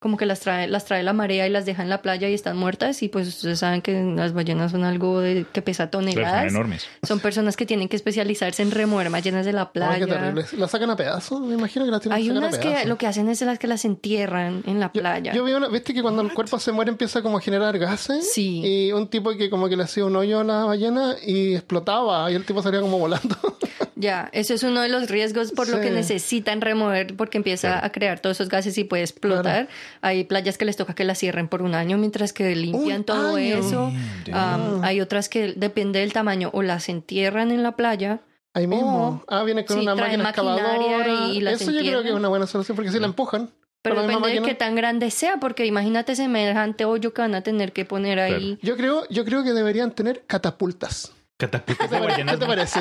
como 0.00 0.16
que 0.16 0.26
las 0.26 0.38
trae, 0.40 0.68
las 0.68 0.84
trae 0.84 1.02
la 1.02 1.12
marea 1.12 1.46
y 1.46 1.50
las 1.50 1.66
deja 1.66 1.82
en 1.82 1.88
la 1.90 2.02
playa 2.02 2.28
y 2.28 2.34
están 2.34 2.56
muertas. 2.56 3.02
Y 3.02 3.08
pues 3.08 3.26
ustedes 3.26 3.58
saben 3.58 3.82
que 3.82 4.00
las 4.16 4.32
ballenas 4.32 4.70
son 4.70 4.84
algo 4.84 5.20
de, 5.20 5.44
que 5.52 5.60
pesa 5.60 5.90
Claro, 5.90 6.04
son 6.06 6.14
toneladas. 6.14 6.52
enormes. 6.52 6.86
Son 7.02 7.18
personas 7.20 7.56
que 7.56 7.66
tienen 7.66 7.88
que 7.88 7.96
especializarse 7.96 8.62
en 8.62 8.70
remover 8.70 9.10
ballenas 9.10 9.44
de 9.44 9.52
la 9.52 9.62
Ay, 9.62 9.68
playa. 9.72 9.98
qué 9.98 10.12
terrible. 10.12 10.44
¿La 10.56 10.68
sacan 10.68 10.90
a 10.90 10.96
pedazos? 10.96 11.40
Me 11.40 11.54
imagino 11.54 11.84
que 11.84 11.90
las 11.90 12.00
tienen 12.00 12.16
Hay 12.16 12.30
unas 12.30 12.54
a 12.54 12.60
que 12.60 12.84
lo 12.86 12.96
que 12.96 13.06
hacen 13.08 13.28
es 13.28 13.40
las 13.42 13.58
que 13.58 13.66
las 13.66 13.84
entierran 13.84 14.62
en 14.66 14.78
la 14.78 14.86
Yo- 14.92 15.00
playa. 15.00 15.32
Yo 15.32 15.42
vi 15.44 15.52
una, 15.52 15.68
viste 15.68 15.92
que 15.92 16.02
cuando 16.02 16.22
el 16.22 16.32
cuerpo 16.32 16.58
se 16.60 16.70
muere 16.70 16.90
empieza 16.92 17.20
como 17.22 17.38
a 17.38 17.40
generar 17.40 17.76
gases. 17.78 18.32
Sí. 18.32 18.62
Y 18.64 18.92
un 18.92 19.08
tipo 19.08 19.30
que 19.36 19.50
como 19.50 19.68
que 19.68 19.76
le 19.76 19.82
hacía 19.82 20.04
un 20.04 20.14
hoyo 20.14 20.40
a 20.40 20.44
la 20.44 20.64
ballena 20.64 21.16
y 21.26 21.54
explotaba 21.56 22.30
y 22.30 22.34
el 22.36 22.44
tipo 22.44 22.62
salía 22.62 22.80
como 22.80 22.98
volando. 22.98 23.36
Ya, 24.00 24.28
eso 24.32 24.54
es 24.54 24.62
uno 24.62 24.80
de 24.80 24.88
los 24.88 25.10
riesgos 25.10 25.50
por 25.50 25.68
lo 25.68 25.80
que 25.80 25.90
necesitan 25.90 26.60
remover 26.60 27.16
porque 27.16 27.36
empieza 27.38 27.68
Claro. 27.72 27.86
a 27.86 27.90
crear 27.90 28.20
todos 28.20 28.36
esos 28.36 28.48
gases 28.48 28.78
y 28.78 28.84
puede 28.84 29.02
explotar. 29.02 29.66
Hay 30.02 30.22
playas 30.22 30.56
que 30.56 30.64
les 30.64 30.76
toca 30.76 30.94
que 30.94 31.02
las 31.02 31.18
cierren 31.18 31.48
por 31.48 31.62
un 31.62 31.74
año 31.74 31.98
mientras 31.98 32.32
que 32.32 32.54
limpian 32.54 32.98
Un 32.98 33.04
todo 33.04 33.36
año. 33.36 33.56
eso. 33.58 33.92
Am, 34.32 34.84
hay 34.84 35.00
otras 35.00 35.28
que 35.28 35.52
depende 35.56 35.98
del 35.98 36.12
tamaño 36.12 36.50
o 36.52 36.62
las 36.62 36.88
entierran 36.88 37.50
en 37.50 37.64
la 37.64 37.72
playa. 37.72 38.20
Ahí 38.54 38.68
mismo. 38.68 39.20
Oh. 39.20 39.24
ah, 39.34 39.42
viene 39.42 39.64
con 39.64 39.76
Sí, 39.76 39.82
una 39.82 39.94
máquina 39.96 40.28
excavadora. 40.28 41.28
y 41.32 41.40
las 41.40 41.60
Eso 41.60 41.72
yo 41.72 41.80
creo 41.80 42.02
que 42.04 42.10
es 42.10 42.14
una 42.14 42.28
buena 42.28 42.46
solución 42.46 42.76
porque 42.76 42.92
si 42.92 43.00
la 43.00 43.06
empujan. 43.06 43.50
Pero 43.82 44.02
depende 44.02 44.28
de 44.28 44.42
qué 44.42 44.54
tan 44.54 44.74
grande 44.76 45.10
sea, 45.10 45.38
porque 45.38 45.66
imagínate 45.66 46.14
semejante 46.14 46.84
hoyo 46.84 47.12
que 47.14 47.20
van 47.22 47.34
a 47.34 47.42
tener 47.42 47.72
que 47.72 47.84
poner 47.84 48.20
ahí. 48.20 48.58
Yo 48.62 48.76
creo, 48.76 49.08
yo 49.08 49.24
creo 49.24 49.42
que 49.44 49.52
deberían 49.52 49.90
tener 49.92 50.22
catapultas. 50.26 51.12
Catapultas 51.36 51.88
¿Qué 51.88 51.94
de 51.96 52.06
te, 52.08 52.24
qué 52.24 52.36
te 52.36 52.46
parece? 52.46 52.80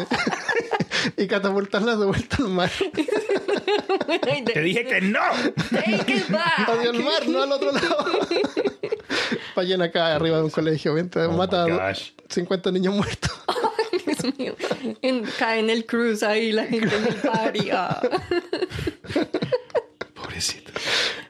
Y 1.16 1.28
catapultarlas 1.28 2.00
de 2.00 2.06
vuelta 2.06 2.38
al 2.40 2.50
mar. 2.50 2.72
Te 4.54 4.62
dije 4.62 4.86
que 4.86 5.02
no. 5.02 5.20
Take 5.72 6.14
it 6.14 6.30
back. 6.30 6.70
Hacia 6.70 6.90
el 6.92 7.04
mar, 7.04 7.28
no 7.28 7.44
al 7.44 7.52
otro 7.52 7.72
lado. 7.72 8.06
Acá 9.84 10.16
arriba 10.16 10.38
de 10.38 10.44
un 10.44 10.50
colegio. 10.50 10.94
Vente, 10.94 11.20
Oh 11.22 11.32
mata 11.32 11.66
my 11.66 11.72
a 11.72 11.88
gosh. 11.90 12.12
50 12.30 12.72
niños 12.72 12.94
muertos. 12.96 13.32
Dios 14.06 14.38
mío. 14.38 14.56
En- 15.02 15.24
cae 15.38 15.60
en 15.60 15.70
el 15.70 15.86
cruise 15.86 16.24
ahí 16.24 16.52
la 16.52 16.66
gente 16.66 16.96
en 16.96 17.08
el 17.08 17.16
party. 17.16 17.70
ah. 17.72 18.00
Pobrecito. 20.14 20.72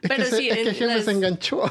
Es 0.02 0.08
Pero 0.08 0.16
que, 0.24 0.30
se- 0.30 0.36
sí, 0.36 0.48
es 0.50 0.76
que 0.76 0.86
las- 0.86 1.04
se 1.04 1.10
enganchó. 1.10 1.62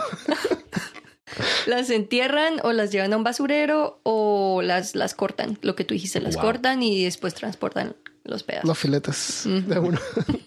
Las 1.66 1.90
entierran 1.90 2.56
o 2.64 2.72
las 2.74 2.92
llevan 2.92 3.14
a 3.14 3.18
un 3.18 3.24
basurero 3.24 4.00
o 4.04 4.62
las, 4.64 4.96
las 4.96 5.14
cortan. 5.14 5.58
Lo 5.62 5.76
que 5.76 5.84
tú 5.84 5.94
dijiste, 5.94 6.22
las 6.22 6.36
Wow. 6.36 6.44
cortan 6.44 6.82
y 6.84 7.04
después 7.04 7.34
transportan 7.34 7.96
los 8.24 8.44
pedazos. 8.44 8.68
Los 8.68 8.78
filetes 8.78 9.44
de 9.46 9.80
uno. 9.80 10.00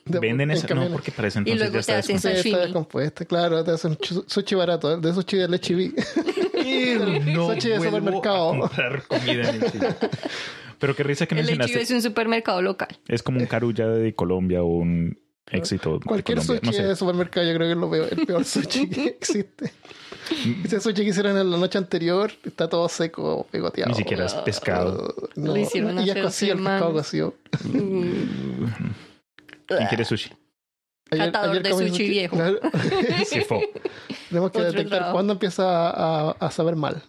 De 0.04 0.18
Venden 0.18 0.50
en 0.50 0.56
eso. 0.56 0.74
No, 0.74 0.88
porque 0.88 1.10
para 1.12 1.28
ese 1.28 1.38
Y 1.38 1.52
entonces 1.52 1.58
luego 1.60 1.74
ya 1.74 1.80
está 1.80 1.92
te 1.94 1.98
hacen 1.98 2.16
está 2.34 2.58
descompuesta, 2.58 3.24
claro, 3.24 3.64
te 3.64 3.70
hacen 3.70 3.96
sushi 4.26 4.54
barato, 4.54 4.98
de 4.98 5.14
sushi 5.14 5.36
de 5.38 5.48
leche 5.48 5.74
vi. 5.74 5.94
sushi 6.54 7.68
de 7.68 7.80
supermercado. 7.80 8.52
a 8.54 8.58
comprar 8.60 9.02
comida 9.06 9.48
en 9.50 9.62
el 9.62 9.70
Chile. 9.72 9.88
Pero 10.78 10.96
qué 10.96 11.02
risa 11.02 11.26
que 11.26 11.34
El 11.34 11.40
mencionaste. 11.42 11.72
hechivo 11.72 11.82
es 11.82 11.90
un 11.90 12.02
supermercado 12.02 12.62
local. 12.62 12.88
Es 13.08 13.22
como 13.22 13.38
un 13.38 13.46
carulla 13.46 13.86
de 13.88 14.14
Colombia 14.14 14.62
o 14.62 14.66
un 14.66 15.18
éxito 15.50 16.00
Cualquier 16.04 16.42
sushi 16.42 16.66
no 16.66 16.72
sé. 16.72 16.82
de 16.86 16.96
supermercado 16.96 17.46
yo 17.46 17.54
creo 17.54 17.66
que 17.68 17.72
es 17.72 17.78
lo 17.78 17.90
peor, 17.90 18.08
el 18.10 18.26
peor 18.26 18.44
sushi 18.44 18.88
que 18.88 19.04
existe. 19.20 19.72
Ese 20.64 20.80
sushi 20.80 21.02
que 21.02 21.10
hicieron 21.10 21.36
en 21.36 21.50
la 21.50 21.56
noche 21.56 21.78
anterior 21.78 22.30
está 22.44 22.68
todo 22.68 22.88
seco, 22.88 23.46
pegoteado. 23.50 23.90
Ni 23.90 23.96
siquiera 23.96 24.26
es 24.26 24.34
pescado. 24.34 25.14
No, 25.34 25.48
Lo 25.54 25.56
hicieron 25.56 25.98
y 26.00 26.06
ya 26.06 26.22
cocido 26.22 26.52
el 26.54 26.58
pescado 26.58 26.92
cocido. 26.92 27.34
¿Quién 29.66 29.86
quiere 29.88 30.04
sushi? 30.04 30.30
Catador 31.10 31.62
de 31.62 31.70
comí 31.70 31.88
sushi 31.88 32.08
viejo. 32.08 32.36
Claro. 32.36 32.60
Se 33.26 33.40
fue. 33.44 33.72
Tenemos 34.28 34.52
que 34.52 34.58
Otro 34.58 34.72
detectar 34.72 35.00
lado. 35.00 35.12
cuándo 35.12 35.32
empieza 35.32 35.64
a, 35.90 36.30
a 36.32 36.50
saber 36.52 36.76
mal. 36.76 37.02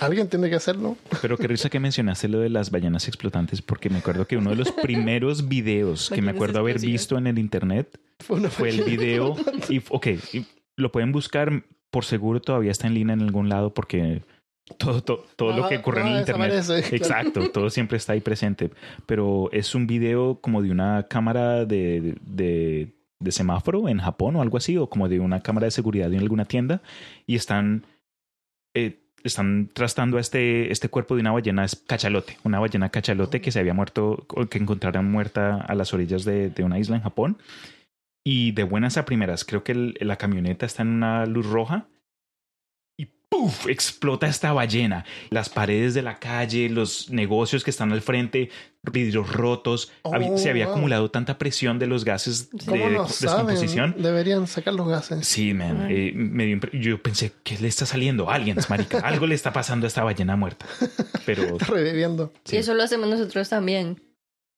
Alguien 0.00 0.28
tiene 0.28 0.48
que 0.50 0.56
hacerlo. 0.56 0.96
Pero 1.22 1.36
qué 1.38 1.46
risa 1.48 1.70
que 1.70 1.80
mencionaste 1.80 2.28
lo 2.28 2.40
de 2.40 2.50
las 2.50 2.70
ballenas 2.70 3.08
explotantes, 3.08 3.62
porque 3.62 3.88
me 3.90 3.98
acuerdo 3.98 4.26
que 4.26 4.36
uno 4.36 4.50
de 4.50 4.56
los 4.56 4.70
primeros 4.82 5.48
videos 5.48 6.10
que 6.10 6.22
me 6.22 6.30
acuerdo 6.32 6.58
haber 6.60 6.78
visto 6.80 7.16
en 7.18 7.26
el 7.26 7.38
internet 7.38 7.98
Fue, 8.20 8.40
fue 8.50 8.68
el 8.70 8.82
video. 8.84 9.36
Y, 9.68 9.82
ok, 9.88 10.06
y 10.32 10.46
lo 10.76 10.92
pueden 10.92 11.12
buscar, 11.12 11.64
por 11.90 12.04
seguro 12.04 12.40
todavía 12.40 12.70
está 12.70 12.86
en 12.86 12.94
línea 12.94 13.14
en 13.14 13.22
algún 13.22 13.48
lado, 13.48 13.72
porque 13.72 14.22
todo, 14.78 15.02
todo, 15.02 15.24
todo 15.36 15.56
lo 15.56 15.64
Ah, 15.64 15.68
que 15.68 15.78
ocurre 15.78 16.00
en 16.02 16.08
el 16.08 16.18
internet. 16.20 16.62
claro. 16.64 16.82
Exacto, 16.90 17.50
todo 17.50 17.70
siempre 17.70 17.96
está 17.96 18.12
ahí 18.12 18.20
presente. 18.20 18.70
Pero 19.06 19.48
es 19.52 19.74
un 19.74 19.86
video 19.86 20.40
como 20.40 20.60
de 20.60 20.70
una 20.70 21.06
cámara 21.08 21.64
de, 21.64 22.16
de, 22.20 22.92
de 23.20 23.32
semáforo 23.32 23.88
en 23.88 23.98
Japón 23.98 24.36
o 24.36 24.42
algo 24.42 24.56
así, 24.58 24.76
o 24.76 24.88
como 24.90 25.08
de 25.08 25.20
una 25.20 25.40
cámara 25.40 25.66
de 25.66 25.70
seguridad 25.70 26.12
en 26.12 26.18
alguna 26.20 26.44
tienda, 26.44 26.82
y 27.26 27.36
están, 27.36 27.86
eh, 28.74 29.00
están 29.24 29.68
trastando 29.72 30.18
este, 30.18 30.70
este 30.70 30.88
cuerpo 30.88 31.14
de 31.14 31.20
una 31.20 31.32
ballena 31.32 31.66
cachalote, 31.86 32.38
una 32.44 32.60
ballena 32.60 32.90
cachalote 32.90 33.40
que 33.40 33.50
se 33.50 33.60
había 33.60 33.74
muerto, 33.74 34.26
que 34.50 34.58
encontraron 34.58 35.10
muerta 35.10 35.60
a 35.60 35.74
las 35.74 35.92
orillas 35.92 36.24
de, 36.24 36.52
una 36.62 36.78
isla 36.78 36.96
en 36.96 37.02
Japón. 37.02 37.38
Y 38.24 38.52
de 38.52 38.64
buenas 38.64 38.96
a 38.96 39.04
primeras, 39.04 39.44
creo 39.44 39.62
que 39.62 39.74
la 39.74 40.16
camioneta 40.16 40.66
está 40.66 40.82
en 40.82 40.88
una 40.88 41.26
luz 41.26 41.46
roja 41.46 41.86
¡puf! 43.28 43.66
explota 43.68 44.26
esta 44.26 44.52
ballena. 44.52 45.04
Las 45.30 45.48
paredes 45.48 45.94
de 45.94 46.02
la 46.02 46.18
calle, 46.18 46.68
los 46.68 47.10
negocios 47.10 47.64
que 47.64 47.70
están 47.70 47.92
al 47.92 48.02
frente, 48.02 48.50
vidrios 48.82 49.32
rotos. 49.32 49.90
Oh, 50.02 50.14
Había- 50.14 50.36
se 50.38 50.48
había 50.50 50.66
wow. 50.66 50.72
acumulado 50.74 51.10
tanta 51.10 51.38
presión 51.38 51.78
de 51.78 51.86
los 51.86 52.04
gases 52.04 52.50
de 52.50 52.64
¿Cómo 52.66 52.88
no 52.88 53.04
descomposición. 53.04 53.90
saben? 53.90 54.02
Deberían 54.02 54.46
sacar 54.46 54.74
los 54.74 54.88
gases. 54.88 55.26
Sí, 55.26 55.54
man. 55.54 55.88
Eh, 55.90 56.12
me 56.14 56.46
dio 56.46 56.56
impre- 56.56 56.80
yo 56.80 57.02
pensé, 57.02 57.32
¿qué 57.42 57.58
le 57.58 57.68
está 57.68 57.84
saliendo? 57.86 58.30
Aliens, 58.30 58.70
marica. 58.70 58.98
Algo 59.00 59.26
le 59.26 59.34
está 59.34 59.52
pasando 59.52 59.86
a 59.86 59.88
esta 59.88 60.04
ballena 60.04 60.36
muerta. 60.36 60.66
Pero 61.24 61.42
Está 61.56 61.66
reviviendo. 61.72 62.32
Y 62.50 62.56
eso 62.56 62.74
lo 62.74 62.82
hacemos 62.84 63.08
nosotros 63.08 63.48
también. 63.48 64.00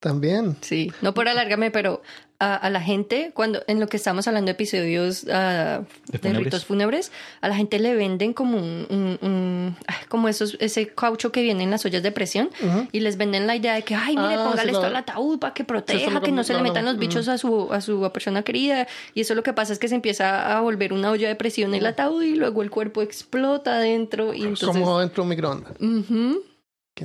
También. 0.00 0.56
Sí, 0.60 0.92
no 1.02 1.12
por 1.12 1.28
alargarme, 1.28 1.70
pero 1.72 2.02
a, 2.38 2.54
a 2.54 2.70
la 2.70 2.80
gente, 2.80 3.32
cuando 3.34 3.64
en 3.66 3.80
lo 3.80 3.88
que 3.88 3.96
estamos 3.96 4.28
hablando 4.28 4.46
de 4.46 4.52
episodios 4.52 5.26
ah, 5.28 5.80
¿De 6.06 6.32
ritos 6.32 6.64
fúnebres, 6.64 7.10
a 7.40 7.48
la 7.48 7.56
gente 7.56 7.80
le 7.80 7.96
venden 7.96 8.32
como 8.32 8.58
un, 8.58 8.86
un- 8.90 9.18
un- 9.28 9.76
ay, 9.88 9.96
como 10.08 10.28
esos, 10.28 10.56
ese 10.60 10.86
caucho 10.86 11.32
que 11.32 11.42
viene 11.42 11.64
en 11.64 11.72
las 11.72 11.84
ollas 11.84 12.04
de 12.04 12.12
presión 12.12 12.48
y 12.92 13.00
les 13.00 13.16
venden 13.16 13.48
la 13.48 13.56
idea 13.56 13.74
de 13.74 13.82
que, 13.82 13.96
ay, 13.96 14.16
mire, 14.16 14.34
Ah, 14.36 14.44
póngale 14.44 14.62
sí, 14.62 14.68
esto 14.68 14.82
lo- 14.82 14.86
al 14.86 14.96
ataúd 14.96 15.40
para 15.40 15.52
que 15.52 15.64
proteja, 15.64 16.20
que 16.20 16.30
no 16.30 16.44
se 16.44 16.54
le 16.54 16.62
metan 16.62 16.84
los 16.84 16.96
bichos 16.98 17.26
a 17.26 17.36
su, 17.36 17.72
a 17.72 17.80
su 17.80 18.08
persona 18.12 18.42
querida. 18.44 18.86
Y 19.14 19.22
eso 19.22 19.34
lo 19.34 19.42
que 19.42 19.52
pasa 19.52 19.72
es 19.72 19.80
que 19.80 19.88
se 19.88 19.96
empieza 19.96 20.56
a 20.56 20.60
volver 20.60 20.92
una 20.92 21.10
olla 21.10 21.26
de 21.26 21.34
presión 21.34 21.74
el 21.74 21.84
ataúd 21.86 22.22
y 22.22 22.36
luego 22.36 22.62
el 22.62 22.70
cuerpo 22.70 23.02
explota 23.02 23.74
adentro 23.78 24.32
y 24.32 24.42
entonces... 24.42 24.68
Como 24.68 25.00
dentro 25.00 25.22
de 25.24 25.26
un 25.26 25.28
microondas. 25.28 25.72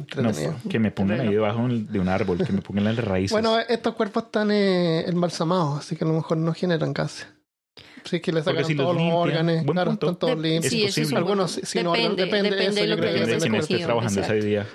Qué 0.01 0.21
no, 0.21 0.29
entretenido. 0.29 0.55
que 0.69 0.79
me 0.79 0.91
pongan 0.91 1.19
ahí 1.21 1.29
debajo 1.33 1.67
de 1.69 2.00
un 2.00 2.09
árbol, 2.09 2.38
que 2.45 2.51
me 2.51 2.62
pongan 2.62 2.83
las 2.85 2.97
raíces. 2.97 3.31
Bueno, 3.31 3.59
estos 3.59 3.93
cuerpos 3.95 4.23
están 4.25 4.50
eh, 4.51 5.05
embalsamados, 5.07 5.79
así 5.79 5.95
que 5.95 6.03
a 6.03 6.07
lo 6.07 6.13
mejor 6.15 6.38
no 6.38 6.53
generan 6.53 6.93
gases. 6.93 7.27
Así 8.05 8.19
que 8.19 8.33
le 8.33 8.43
sacan 8.43 8.65
si 8.65 8.73
los 8.73 8.83
todos 8.85 8.95
los 8.95 9.01
limpian, 9.03 9.17
órganos, 9.21 9.53
buen 9.65 9.75
claro, 9.75 9.91
punto. 9.91 10.05
están 10.07 10.19
todos 10.19 10.38
limpios. 10.39 10.71
sí, 10.71 10.83
es 10.83 10.95
posible. 10.95 11.17
Algunos 11.17 11.51
sí- 11.51 11.62
sin 11.63 11.88
órganos, 11.88 12.17
depende, 12.17 12.50
depende, 12.50 12.55
depende 12.55 12.81
eso 12.81 12.81
de 12.81 12.88
lo 12.88 12.95
yo 12.95 13.01
que 13.01 13.07
que 13.07 13.19
Depende 13.19 13.39
si 13.45 13.50
no 13.50 13.57
escogido, 13.57 13.85
trabajando 13.88 14.19
exacto. 14.19 14.38
ese 14.39 14.47
día. 14.47 14.67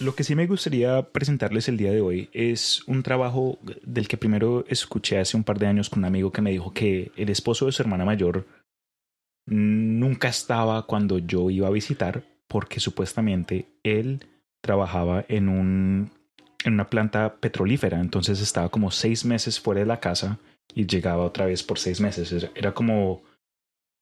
Lo 0.00 0.14
que 0.16 0.24
sí 0.24 0.34
me 0.34 0.46
gustaría 0.48 1.02
presentarles 1.12 1.68
el 1.68 1.76
día 1.76 1.92
de 1.92 2.00
hoy 2.00 2.28
es 2.32 2.82
un 2.88 3.02
trabajo 3.04 3.58
del 3.84 4.08
que 4.08 4.16
primero 4.16 4.64
escuché 4.68 5.18
hace 5.18 5.36
un 5.36 5.44
par 5.44 5.58
de 5.58 5.68
años 5.68 5.88
con 5.88 6.00
un 6.00 6.04
amigo 6.06 6.32
que 6.32 6.42
me 6.42 6.50
dijo 6.50 6.72
que 6.72 7.12
el 7.16 7.28
esposo 7.30 7.66
de 7.66 7.72
su 7.72 7.80
hermana 7.80 8.04
mayor 8.04 8.44
nunca 9.46 10.28
estaba 10.28 10.86
cuando 10.86 11.18
yo 11.18 11.48
iba 11.50 11.68
a 11.68 11.70
visitar 11.70 12.24
porque 12.48 12.80
supuestamente 12.80 13.66
él 13.82 14.26
trabajaba 14.62 15.24
en 15.28 15.48
un 15.48 16.10
en 16.64 16.72
una 16.72 16.88
planta 16.88 17.34
petrolífera, 17.36 18.00
entonces 18.00 18.40
estaba 18.40 18.70
como 18.70 18.90
seis 18.90 19.26
meses 19.26 19.60
fuera 19.60 19.80
de 19.80 19.86
la 19.86 20.00
casa 20.00 20.38
y 20.74 20.86
llegaba 20.86 21.22
otra 21.24 21.44
vez 21.44 21.62
por 21.62 21.78
seis 21.78 22.00
meses. 22.00 22.48
Era- 22.54 22.72
como 22.72 23.22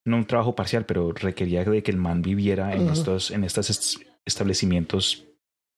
no 0.06 0.16
un 0.16 0.26
trabajo 0.26 0.54
parcial, 0.54 0.86
pero 0.86 1.10
requería 1.12 1.64
de 1.64 1.82
que 1.82 1.90
el 1.90 1.96
man 1.96 2.22
viviera 2.22 2.72
en 2.74 2.88
estos 2.88 3.32
en 3.32 3.42
estos 3.42 3.68
est- 3.70 4.02
establecimientos 4.24 5.24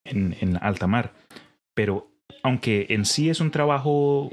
en, 0.04 0.37
en 0.40 0.59
alta 0.62 0.87
mar. 0.87 1.14
Pero 1.75 2.11
aunque 2.42 2.87
en 2.90 3.06
sí 3.06 3.30
es 3.30 3.40
un 3.40 3.50
trabajo 3.50 4.30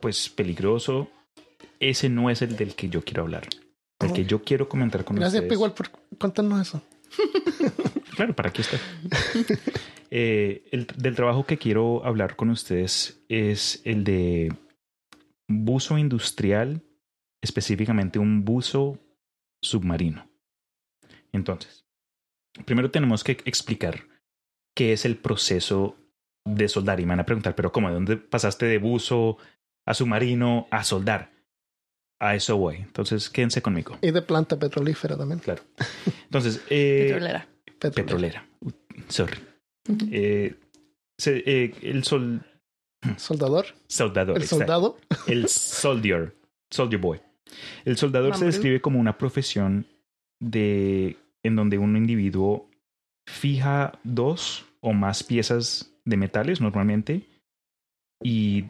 pues 0.00 0.30
peligroso, 0.30 1.08
ese 1.78 2.08
no 2.08 2.30
es 2.30 2.40
el 2.42 2.56
del 2.56 2.74
que 2.74 2.88
yo 2.88 3.02
quiero 3.04 3.22
hablar. 3.24 3.46
El 4.00 4.12
que 4.14 4.24
yo 4.24 4.42
quiero 4.42 4.68
comentar 4.68 5.04
con 5.04 5.16
Gracias, 5.16 5.34
ustedes. 5.34 5.48
P. 5.50 5.54
igual 5.54 5.72
por 5.74 5.90
contarnos 6.18 6.60
eso. 6.66 6.82
Claro, 8.16 8.34
para 8.34 8.48
aquí 8.48 8.62
está. 8.62 8.78
Eh, 10.10 10.64
el 10.70 10.86
del 10.86 11.16
trabajo 11.16 11.44
que 11.44 11.58
quiero 11.58 12.02
hablar 12.04 12.36
con 12.36 12.48
ustedes 12.48 13.22
es 13.28 13.82
el 13.84 14.04
de 14.04 14.54
buzo 15.48 15.98
industrial, 15.98 16.82
específicamente 17.42 18.18
un 18.18 18.44
buzo 18.44 18.98
submarino. 19.60 20.30
Entonces, 21.32 21.84
primero 22.64 22.90
tenemos 22.90 23.22
que 23.24 23.32
explicar 23.44 24.06
qué 24.74 24.92
es 24.92 25.04
el 25.04 25.16
proceso 25.16 25.96
de 26.46 26.68
soldar. 26.68 27.00
Y 27.00 27.04
me 27.04 27.10
van 27.10 27.20
a 27.20 27.26
preguntar, 27.26 27.54
pero 27.54 27.72
¿cómo? 27.72 27.88
¿De 27.88 27.94
dónde 27.94 28.16
pasaste 28.16 28.66
de 28.66 28.78
buzo 28.78 29.38
a 29.84 29.92
submarino 29.92 30.68
a 30.70 30.84
soldar? 30.84 31.32
A 32.20 32.34
eso 32.34 32.56
voy. 32.56 32.76
Entonces, 32.76 33.28
quédense 33.28 33.60
conmigo. 33.62 33.98
Y 34.02 34.10
de 34.10 34.22
planta 34.22 34.58
petrolífera 34.58 35.16
también. 35.16 35.40
Claro. 35.40 35.62
Entonces, 36.24 36.62
eh, 36.70 37.08
Petrolera. 37.08 37.46
Petrolera. 37.78 37.94
petrolera. 37.94 38.46
Uh, 38.60 38.70
Sorry. 39.08 39.38
Eh, 40.10 40.54
se- 41.18 41.42
eh, 41.46 41.74
el 41.82 42.04
sol, 42.04 42.42
Soldador. 43.18 43.66
soldador. 43.86 44.36
El 44.36 44.42
exacto. 44.42 44.58
soldado. 44.64 44.98
El 45.26 45.48
soldier. 45.48 46.34
Soldier 46.72 47.00
boy. 47.00 47.20
El 47.84 47.96
soldador 47.96 48.36
se 48.36 48.46
describe 48.46 48.80
como 48.80 48.98
una 48.98 49.16
profesión 49.18 49.86
de 50.40 51.16
en 51.44 51.54
donde 51.54 51.78
un 51.78 51.96
individuo 51.96 52.68
fija 53.28 53.98
dos 54.02 54.64
o 54.80 54.92
más 54.92 55.22
piezas 55.22 55.92
de 56.04 56.16
metales 56.16 56.60
normalmente 56.60 57.22
y 58.22 58.64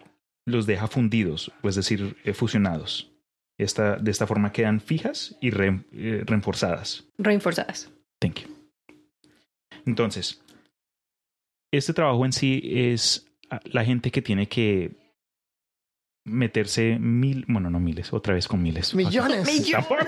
los 0.46 0.66
deja 0.66 0.86
fundidos, 0.88 1.50
o 1.62 1.68
es 1.68 1.74
decir, 1.76 2.16
eh, 2.24 2.34
fusionados. 2.34 3.10
Esta, 3.58 3.96
de 3.96 4.10
esta 4.10 4.26
forma 4.26 4.52
quedan 4.52 4.80
fijas 4.80 5.36
y 5.40 5.50
re- 5.50 5.84
eh, 5.92 6.22
reforzadas. 6.26 7.04
Reinforzadas. 7.18 7.90
Thank 8.20 8.40
you. 8.40 8.48
Entonces, 9.86 10.42
este 11.72 11.94
trabajo 11.94 12.24
en 12.26 12.32
sí 12.32 12.60
es 12.64 13.26
la 13.64 13.84
gente 13.84 14.10
que 14.10 14.20
tiene 14.22 14.48
que 14.48 14.96
meterse 16.24 16.98
mil, 16.98 17.44
bueno, 17.48 17.70
no 17.70 17.78
miles, 17.78 18.12
otra 18.12 18.34
vez 18.34 18.48
con 18.48 18.60
miles. 18.62 18.94
Millones. 18.94 19.70
Tampoco. 19.72 20.04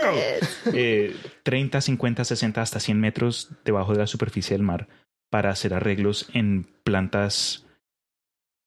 Eh, 0.75 1.17
30, 1.45 1.81
50, 1.81 2.25
60, 2.25 2.61
hasta 2.61 2.81
100 2.81 3.01
metros 3.01 3.51
debajo 3.65 3.93
de 3.93 4.01
la 4.01 4.07
superficie 4.09 4.57
del 4.57 4.65
mar 4.67 4.89
para 5.31 5.51
hacer 5.51 5.75
arreglos 5.75 6.29
en 6.35 6.65
plantas 6.83 7.65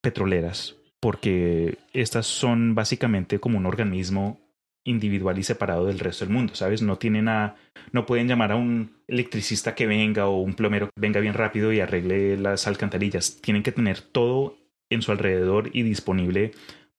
petroleras, 0.01 0.75
porque 1.01 1.77
estas 1.93 2.25
son 2.25 2.73
básicamente 2.73 3.39
como 3.39 3.57
un 3.57 3.65
organismo 3.65 4.39
individual 4.83 5.37
y 5.37 5.43
separado 5.43 5.85
del 5.85 5.99
resto 5.99 6.25
del 6.25 6.33
mundo, 6.33 6.55
¿sabes? 6.55 6.81
No 6.81 6.97
tienen 6.97 7.27
a, 7.27 7.55
no 7.91 8.05
pueden 8.05 8.27
llamar 8.27 8.51
a 8.51 8.55
un 8.55 8.95
electricista 9.07 9.75
que 9.75 9.85
venga 9.87 10.27
o 10.27 10.41
un 10.41 10.55
plomero 10.55 10.87
que 10.87 10.99
venga 10.99 11.19
bien 11.19 11.33
rápido 11.33 11.71
y 11.71 11.79
arregle 11.79 12.37
las 12.37 12.67
alcantarillas. 12.67 13.39
Tienen 13.41 13.63
que 13.63 13.71
tener 13.71 14.01
todo 14.01 14.57
en 14.89 15.01
su 15.01 15.11
alrededor 15.11 15.69
y 15.73 15.83
disponible 15.83 16.51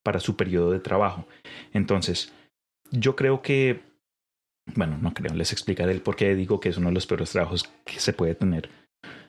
para 0.02 0.20
su 0.20 0.36
periodo 0.36 0.72
de 0.72 0.80
trabajo. 0.80 1.26
Entonces, 1.72 2.32
yo 2.90 3.16
creo 3.16 3.42
que, 3.42 3.80
bueno, 4.74 4.98
no 5.00 5.14
creo, 5.14 5.34
les 5.34 5.52
explicaré 5.52 5.92
el 5.92 6.02
por 6.02 6.16
qué 6.16 6.34
digo 6.34 6.60
que 6.60 6.68
es 6.68 6.76
uno 6.76 6.88
de 6.88 6.94
los 6.94 7.06
peores 7.06 7.30
trabajos 7.30 7.70
que 7.84 8.00
se 8.00 8.12
puede 8.12 8.34
tener. 8.34 8.70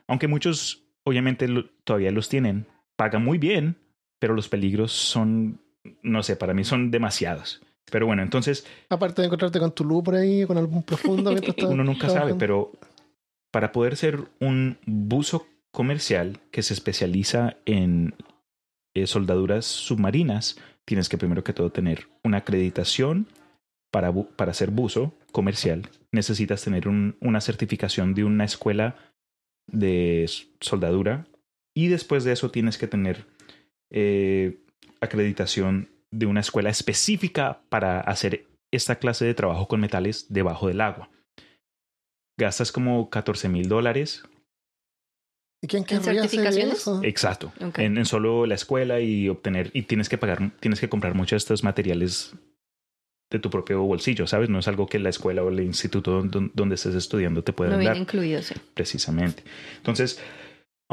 Aunque 0.07 0.27
muchos, 0.27 0.83
obviamente, 1.03 1.47
todavía 1.83 2.11
los 2.11 2.29
tienen, 2.29 2.67
pagan 2.95 3.23
muy 3.23 3.37
bien, 3.37 3.77
pero 4.19 4.33
los 4.33 4.49
peligros 4.49 4.91
son, 4.91 5.61
no 6.01 6.23
sé, 6.23 6.35
para 6.35 6.53
mí 6.53 6.63
son 6.63 6.91
demasiados. 6.91 7.61
Pero 7.91 8.05
bueno, 8.07 8.21
entonces 8.23 8.65
Aparte 8.89 9.21
de 9.21 9.27
encontrarte 9.27 9.59
con 9.59 9.71
tu 9.73 9.83
luz 9.83 10.03
por 10.03 10.15
ahí, 10.15 10.45
con 10.45 10.57
algún 10.57 10.83
profundo 10.83 11.31
mientras 11.31 11.55
estás 11.57 11.69
uno 11.69 11.83
nunca 11.83 12.07
sabe, 12.09 12.33
pero 12.35 12.71
para 13.51 13.71
poder 13.71 13.95
ser 13.97 14.19
un 14.39 14.77
buzo 14.85 15.45
comercial 15.71 16.39
que 16.51 16.63
se 16.63 16.73
especializa 16.73 17.57
en 17.65 18.15
eh, 18.95 19.05
soldaduras 19.07 19.65
submarinas, 19.65 20.59
tienes 20.85 21.09
que 21.09 21.17
primero 21.17 21.43
que 21.43 21.53
todo 21.53 21.71
tener 21.71 22.07
una 22.23 22.37
acreditación 22.39 23.27
para, 23.91 24.11
para 24.13 24.53
ser 24.53 24.71
buzo 24.71 25.13
comercial. 25.31 25.89
Necesitas 26.11 26.63
tener 26.63 26.87
un- 26.87 27.15
una 27.21 27.41
certificación 27.41 28.13
de 28.15 28.23
una 28.23 28.43
escuela 28.45 28.95
de 29.67 30.29
soldadura 30.59 31.25
y 31.75 31.87
después 31.87 32.23
de 32.23 32.33
eso 32.33 32.49
tienes 32.51 32.77
que 32.77 32.87
tener 32.87 33.25
eh, 33.91 34.59
acreditación 34.99 35.89
de 36.13 36.25
una 36.25 36.39
escuela 36.41 36.69
específica 36.69 37.61
para 37.69 37.99
hacer 38.01 38.47
esta 38.71 38.95
clase 38.97 39.25
de 39.25 39.33
trabajo 39.33 39.67
con 39.67 39.79
metales 39.79 40.27
debajo 40.29 40.67
del 40.67 40.81
agua. 40.81 41.09
Gastas 42.37 42.71
como 42.71 43.09
14 43.09 43.49
mil 43.49 43.67
dólares. 43.69 44.23
¿Y 45.61 45.67
quién 45.67 45.83
¿En 45.83 45.87
querría 45.87 46.11
hacer 46.23 46.29
certificaciones? 46.29 46.77
eso? 46.79 46.99
Exacto. 47.03 47.53
En, 47.77 47.97
en 47.97 48.05
solo 48.05 48.45
la 48.45 48.55
escuela 48.55 48.99
y 48.99 49.29
obtener, 49.29 49.69
y 49.73 49.83
tienes 49.83 50.09
que 50.09 50.17
pagar, 50.17 50.51
tienes 50.59 50.79
que 50.79 50.89
comprar 50.89 51.15
muchos 51.15 51.31
de 51.31 51.37
estos 51.37 51.63
materiales 51.63 52.33
de 53.31 53.39
tu 53.39 53.49
propio 53.49 53.81
bolsillo, 53.83 54.27
¿sabes? 54.27 54.49
No 54.49 54.59
es 54.59 54.67
algo 54.67 54.87
que 54.87 54.99
la 54.99 55.09
escuela 55.09 55.41
o 55.43 55.49
el 55.49 55.59
instituto 55.61 56.21
don- 56.23 56.51
donde 56.53 56.75
estés 56.75 56.93
estudiando 56.95 57.43
te 57.43 57.53
puedan 57.53 57.73
No 57.73 57.77
dar 57.83 57.93
viene 57.93 57.99
incluido, 58.03 58.41
sí. 58.41 58.55
precisamente. 58.73 59.43
Entonces, 59.77 60.19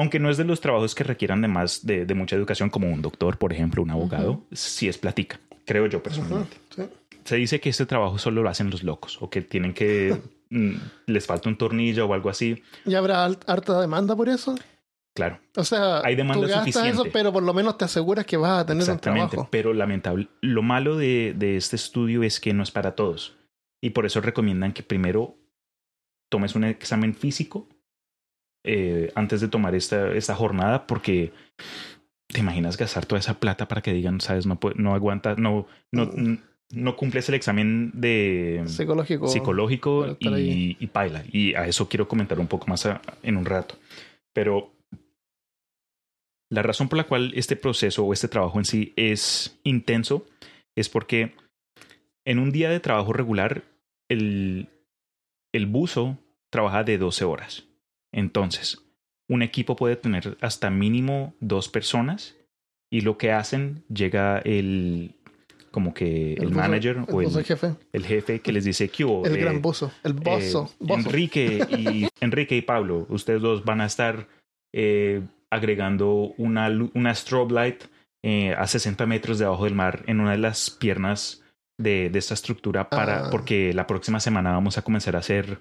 aunque 0.00 0.18
no 0.18 0.30
es 0.30 0.36
de 0.36 0.44
los 0.44 0.60
trabajos 0.60 0.94
que 0.94 1.04
requieran 1.04 1.42
de 1.42 1.48
más 1.48 1.84
de, 1.84 2.06
de 2.06 2.14
mucha 2.14 2.34
educación, 2.36 2.70
como 2.70 2.88
un 2.88 3.02
doctor, 3.02 3.36
por 3.38 3.52
ejemplo, 3.52 3.82
un 3.82 3.90
abogado, 3.90 4.42
sí 4.52 4.88
es 4.88 4.98
platica, 4.98 5.38
creo 5.66 5.86
yo 5.86 6.02
personalmente. 6.02 6.56
Sí. 6.74 6.82
Se 7.24 7.36
dice 7.36 7.60
que 7.60 7.68
este 7.68 7.84
trabajo 7.86 8.16
solo 8.18 8.42
lo 8.42 8.48
hacen 8.48 8.70
los 8.70 8.82
locos 8.82 9.18
o 9.20 9.28
que 9.28 9.42
tienen 9.42 9.74
que 9.74 10.16
mm, 10.50 10.72
les 11.06 11.26
falta 11.26 11.48
un 11.48 11.56
tornillo 11.58 12.06
o 12.06 12.14
algo 12.14 12.30
así. 12.30 12.62
¿Y 12.86 12.94
habrá 12.94 13.24
harta 13.24 13.80
demanda 13.80 14.16
por 14.16 14.28
eso? 14.28 14.54
Claro, 15.12 15.38
O 15.56 15.64
sea, 15.64 16.00
Hay 16.02 16.14
demanda 16.14 16.46
tú 16.46 16.48
gastas 16.48 16.72
suficiente. 16.72 17.02
eso, 17.02 17.10
pero 17.12 17.32
por 17.32 17.42
lo 17.42 17.52
menos 17.52 17.76
te 17.76 17.84
aseguras 17.84 18.24
que 18.24 18.36
vas 18.36 18.60
a 18.60 18.66
tener 18.66 18.82
un 18.84 18.88
exactamente. 18.88 19.30
trabajo. 19.32 19.48
Pero 19.50 19.74
lamentable, 19.74 20.28
lo 20.40 20.62
malo 20.62 20.96
de, 20.96 21.34
de 21.36 21.56
este 21.56 21.76
estudio 21.76 22.22
es 22.22 22.40
que 22.40 22.54
no 22.54 22.62
es 22.62 22.70
para 22.70 22.94
todos 22.94 23.36
y 23.82 23.90
por 23.90 24.06
eso 24.06 24.20
recomiendan 24.20 24.72
que 24.72 24.82
primero 24.82 25.36
tomes 26.30 26.54
un 26.54 26.64
examen 26.64 27.14
físico 27.14 27.68
eh, 28.64 29.10
antes 29.14 29.40
de 29.40 29.48
tomar 29.48 29.74
esta, 29.74 30.12
esta 30.12 30.34
jornada 30.34 30.86
porque 30.86 31.32
te 32.28 32.40
imaginas 32.40 32.76
gastar 32.76 33.06
toda 33.06 33.18
esa 33.18 33.40
plata 33.40 33.66
para 33.68 33.82
que 33.82 33.92
digan, 33.92 34.20
sabes, 34.20 34.46
no, 34.46 34.58
no 34.76 34.94
aguantas, 34.94 35.38
no, 35.38 35.66
no, 35.92 36.10
no 36.72 36.96
cumples 36.96 37.28
el 37.28 37.34
examen 37.34 37.90
de 37.94 38.62
Psicológico. 38.66 39.26
psicológico 39.28 40.16
y, 40.38 40.76
y 40.78 40.86
paila. 40.86 41.24
Y 41.32 41.54
a 41.54 41.66
eso 41.66 41.88
quiero 41.88 42.06
comentar 42.06 42.38
un 42.38 42.46
poco 42.46 42.66
más 42.68 42.86
a- 42.86 43.00
en 43.22 43.36
un 43.36 43.44
rato. 43.44 43.76
Pero 44.32 44.72
la 46.50 46.62
razón 46.62 46.88
por 46.88 46.98
la 46.98 47.04
cual 47.06 47.32
este 47.34 47.56
proceso 47.56 48.04
o 48.04 48.12
este 48.12 48.28
trabajo 48.28 48.58
en 48.58 48.64
sí 48.64 48.92
es 48.96 49.58
intenso 49.64 50.26
es 50.76 50.88
porque 50.88 51.34
en 52.24 52.38
un 52.38 52.50
día 52.52 52.70
de 52.70 52.80
trabajo 52.80 53.12
regular 53.12 53.64
el, 54.08 54.68
el 55.52 55.66
buzo 55.66 56.18
trabaja 56.50 56.84
de 56.84 56.98
12 56.98 57.24
horas. 57.24 57.66
Entonces, 58.12 58.82
un 59.28 59.42
equipo 59.42 59.76
puede 59.76 59.96
tener 59.96 60.36
hasta 60.40 60.70
mínimo 60.70 61.34
dos 61.40 61.68
personas 61.68 62.36
y 62.92 63.02
lo 63.02 63.16
que 63.18 63.32
hacen 63.32 63.84
llega 63.88 64.38
el 64.38 65.14
como 65.70 65.94
que 65.94 66.34
el, 66.34 66.50
manager 66.50 66.96
el 67.08 67.14
o 67.14 67.20
el, 67.22 67.44
jefe. 67.44 67.74
el 67.92 68.04
jefe 68.04 68.40
que 68.40 68.50
les 68.50 68.64
dice 68.64 68.88
que 68.88 69.04
El 69.04 69.36
eh, 69.36 69.40
gran 69.40 69.62
buzo. 69.62 69.92
El 70.02 70.14
bozo. 70.14 70.64
eh, 70.64 70.76
bozo. 70.80 70.98
Enrique 71.08 71.64
y 71.70 72.08
Enrique 72.20 72.56
y 72.56 72.62
Pablo, 72.62 73.06
ustedes 73.08 73.40
dos 73.40 73.64
van 73.64 73.80
a 73.80 73.86
estar 73.86 74.26
eh, 74.74 75.22
agregando 75.48 76.34
una, 76.38 76.68
una 76.94 77.14
strobe 77.14 77.54
light 77.54 77.84
a 78.58 78.66
60 78.66 79.06
metros 79.06 79.38
debajo 79.38 79.64
del 79.64 79.74
mar 79.74 80.02
en 80.06 80.20
una 80.20 80.32
de 80.32 80.38
las 80.38 80.70
piernas 80.70 81.42
de, 81.78 82.10
de 82.10 82.18
esta 82.18 82.34
estructura 82.34 82.90
para 82.90 83.26
Ah. 83.26 83.28
porque 83.30 83.72
la 83.72 83.86
próxima 83.86 84.20
semana 84.20 84.50
vamos 84.52 84.76
a 84.76 84.82
comenzar 84.82 85.16
a 85.16 85.20
hacer 85.20 85.58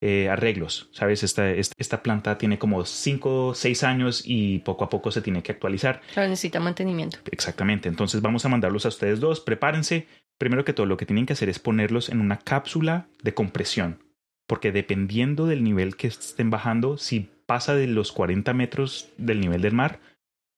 eh, 0.00 0.28
arreglos. 0.28 0.88
Sabes, 0.92 1.24
esta, 1.24 1.50
esta, 1.50 2.02
planta 2.02 2.38
tiene 2.38 2.58
como 2.58 2.84
5 2.84 3.46
o 3.48 3.54
6 3.54 3.82
años 3.82 4.22
y 4.24 4.60
poco 4.60 4.84
a 4.84 4.88
poco 4.88 5.10
se 5.10 5.22
tiene 5.22 5.42
que 5.42 5.50
actualizar. 5.50 6.00
Claro, 6.12 6.28
necesita 6.28 6.60
mantenimiento. 6.60 7.18
Exactamente. 7.30 7.88
Entonces 7.88 8.22
vamos 8.22 8.44
a 8.44 8.48
mandarlos 8.48 8.84
a 8.86 8.90
ustedes 8.90 9.18
dos. 9.18 9.40
Prepárense. 9.40 10.06
Primero 10.38 10.64
que 10.64 10.72
todo, 10.72 10.86
lo 10.86 10.96
que 10.96 11.06
tienen 11.06 11.26
que 11.26 11.32
hacer 11.32 11.48
es 11.48 11.58
ponerlos 11.58 12.10
en 12.10 12.20
una 12.20 12.38
cápsula 12.38 13.08
de 13.24 13.34
compresión. 13.34 14.04
Porque 14.46 14.70
dependiendo 14.70 15.46
del 15.46 15.64
nivel 15.64 15.96
que 15.96 16.06
estén 16.06 16.48
bajando, 16.48 16.96
si 16.96 17.28
pasa 17.46 17.74
de 17.74 17.88
los 17.88 18.12
40 18.12 18.54
metros 18.54 19.10
del 19.18 19.40
nivel 19.40 19.62
del 19.62 19.74
mar, 19.74 20.00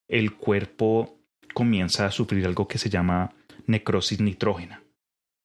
el 0.06 0.34
cuerpo 0.34 1.18
comienza 1.54 2.04
a 2.04 2.10
sufrir 2.10 2.44
algo 2.44 2.68
que 2.68 2.78
se 2.78 2.90
llama 2.90 3.32
necrosis 3.66 4.20
nitrógena. 4.20 4.82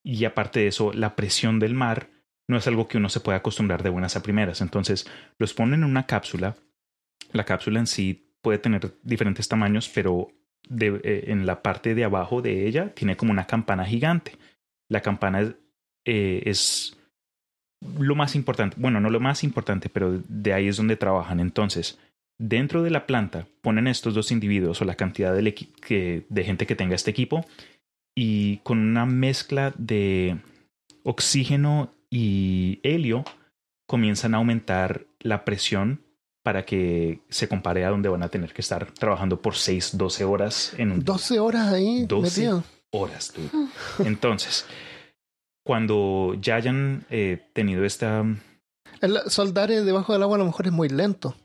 Y 0.04 0.26
aparte 0.26 0.60
de 0.60 0.68
eso, 0.68 0.92
la 0.92 1.16
presión 1.16 1.60
del 1.60 1.74
mar 1.74 2.10
no 2.48 2.58
es 2.58 2.68
algo 2.68 2.88
que 2.88 2.98
uno 2.98 3.10
se 3.10 3.20
pueda 3.20 3.40
acostumbrar 3.40 3.84
de 3.84 3.90
buenas 3.90 4.16
a 4.16 4.24
primeras. 4.24 4.62
Entonces, 4.62 5.08
los 5.38 5.54
ponen 5.54 5.84
en 5.84 5.90
una 5.90 6.06
cápsula. 6.06 6.56
La 7.32 7.44
cápsula 7.44 7.80
en 7.80 7.88
sí 7.88 8.34
puede 8.42 8.60
tener 8.60 8.94
diferentes 9.04 9.48
tamaños, 9.48 9.90
pero 9.94 10.30
eh, 10.80 11.26
en 11.28 11.46
la 11.46 11.62
parte 11.62 11.96
de 11.96 12.04
abajo 12.04 12.42
de 12.42 12.68
ella 12.68 12.94
tiene 12.94 13.18
como 13.18 13.32
una 13.32 13.48
campana 13.48 13.86
gigante. 13.86 14.38
La 14.90 15.02
campana 15.02 15.42
es, 15.42 15.56
eh, 16.06 16.44
es 16.46 16.98
lo 18.00 18.16
más 18.16 18.36
importante, 18.36 18.78
bueno, 18.80 19.00
no 19.00 19.10
lo 19.10 19.20
más 19.20 19.44
importante, 19.44 19.90
pero 19.90 20.22
de 20.28 20.54
ahí 20.54 20.68
es 20.68 20.78
donde 20.78 20.96
trabajan. 20.96 21.40
Entonces, 21.40 22.00
dentro 22.38 22.84
de 22.84 22.92
la 22.92 23.08
planta 23.08 23.48
ponen 23.62 23.88
estos 23.88 24.14
dos 24.14 24.32
individuos 24.32 24.82
o 24.82 24.86
la 24.86 24.96
cantidad 24.96 25.34
de 25.34 26.44
gente 26.44 26.68
que 26.68 26.76
tenga 26.76 26.96
este 26.96 27.12
equipo 27.12 27.46
y 28.16 28.58
con 28.58 28.80
una 28.80 29.06
mezcla 29.06 29.74
de 29.78 30.38
oxígeno 31.04 31.95
y 32.10 32.80
helio 32.84 33.24
comienzan 33.88 34.34
a 34.34 34.38
aumentar 34.38 35.06
la 35.20 35.46
presión 35.46 36.02
para 36.44 36.64
que 36.64 37.22
se 37.30 37.48
compare 37.48 37.86
a 37.86 37.90
donde 37.90 38.10
van 38.10 38.22
a 38.24 38.30
tener 38.30 38.54
que 38.54 38.62
estar 38.62 38.92
trabajando 38.92 39.42
por 39.42 39.56
6, 39.56 39.98
12 39.98 40.24
horas 40.26 40.74
en 40.78 40.92
un 40.92 41.04
12 41.04 41.40
horas 41.40 41.74
ahí 41.74 42.06
12. 42.06 42.42
metido. 42.42 42.64
horas. 42.92 43.34
dude. 43.34 44.08
Entonces, 44.08 44.66
cuando 45.66 46.36
ya 46.40 46.56
hayan 46.56 47.06
eh, 47.10 47.50
tenido 47.54 47.84
esta... 47.84 48.24
El 49.02 49.20
soldar 49.28 49.70
debajo 49.70 50.14
del 50.14 50.22
agua 50.22 50.36
a 50.36 50.40
lo 50.40 50.46
mejor 50.46 50.68
es 50.68 50.72
muy 50.72 50.88
lento. 50.88 51.36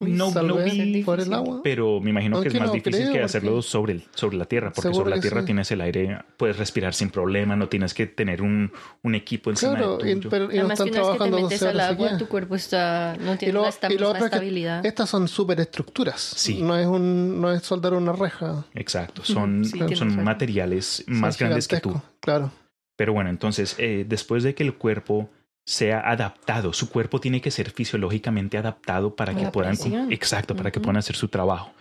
No, 0.00 0.30
no 0.32 0.56
vi, 0.58 1.02
por 1.02 1.20
el 1.20 1.32
agua. 1.32 1.60
pero 1.62 2.00
me 2.00 2.10
imagino 2.10 2.40
que 2.42 2.48
es 2.48 2.54
más 2.54 2.66
no 2.66 2.72
difícil 2.74 2.92
creo, 2.92 3.04
que 3.06 3.10
porque- 3.12 3.24
hacerlo 3.24 3.62
sobre, 3.62 3.92
el, 3.94 4.04
sobre 4.14 4.36
la 4.36 4.44
tierra, 4.44 4.68
porque 4.70 4.82
Seguro 4.88 5.04
sobre 5.04 5.16
la 5.16 5.20
tierra 5.22 5.40
sí. 5.40 5.46
tienes 5.46 5.70
el 5.70 5.80
aire, 5.80 6.18
puedes 6.36 6.56
respirar 6.58 6.92
sin 6.94 7.10
problema, 7.10 7.54
no 7.56 7.68
tienes 7.68 7.94
que 7.94 8.06
tener 8.06 8.42
un, 8.42 8.72
un 9.02 9.14
equipo 9.14 9.50
encima 9.50 9.72
Claro, 9.76 9.96
de 9.98 10.10
y, 10.10 10.14
tuyo. 10.16 10.30
pero, 10.30 10.44
y 10.46 10.56
no 10.56 10.60
Además 10.66 10.80
están 10.80 10.92
que 10.92 10.98
una 11.00 11.08
vez 11.08 11.18
que 11.18 11.24
te 11.24 11.30
metes 11.30 11.60
12 11.60 11.68
al 11.68 11.80
agua, 11.80 12.18
tu 12.18 12.28
cuerpo 12.28 12.54
está, 12.56 13.16
no 13.20 13.38
tiene 13.38 13.54
lo, 13.54 13.66
esta 13.66 13.88
misma 13.88 14.06
es 14.12 14.18
que 14.18 14.24
estabilidad. 14.24 14.84
estas 14.84 15.08
son 15.08 15.28
superestructuras. 15.28 16.20
Sí. 16.20 16.60
No 16.60 16.76
es 16.76 16.86
un, 16.86 17.40
no 17.40 17.52
es 17.52 17.62
soldar 17.62 17.94
una 17.94 18.12
reja. 18.12 18.64
Exacto, 18.74 19.22
son, 19.24 19.64
Sí, 19.64 19.80
son 19.94 20.22
materiales 20.24 21.04
más 21.06 21.36
Son 21.36 21.46
grandes 21.46 21.68
que 21.68 21.80
tú. 21.80 22.00
Claro. 22.20 22.50
Pero 22.96 23.12
bueno, 23.12 23.30
entonces, 23.30 23.74
eh, 23.78 24.04
después 24.06 24.42
de 24.42 24.54
que 24.54 24.62
el 24.64 24.74
cuerpo 24.74 25.30
sea 25.66 26.00
adaptado, 26.00 26.72
su 26.72 26.90
cuerpo 26.90 27.20
tiene 27.20 27.40
que 27.40 27.50
ser 27.50 27.70
fisiológicamente 27.70 28.58
adaptado 28.58 29.16
para 29.16 29.34
que 29.34 29.46
puedan, 29.46 29.76
presión. 29.76 30.12
exacto, 30.12 30.54
para 30.54 30.70
que 30.70 30.80
puedan 30.80 30.96
hacer 30.98 31.16
su 31.16 31.28
trabajo. 31.28 31.72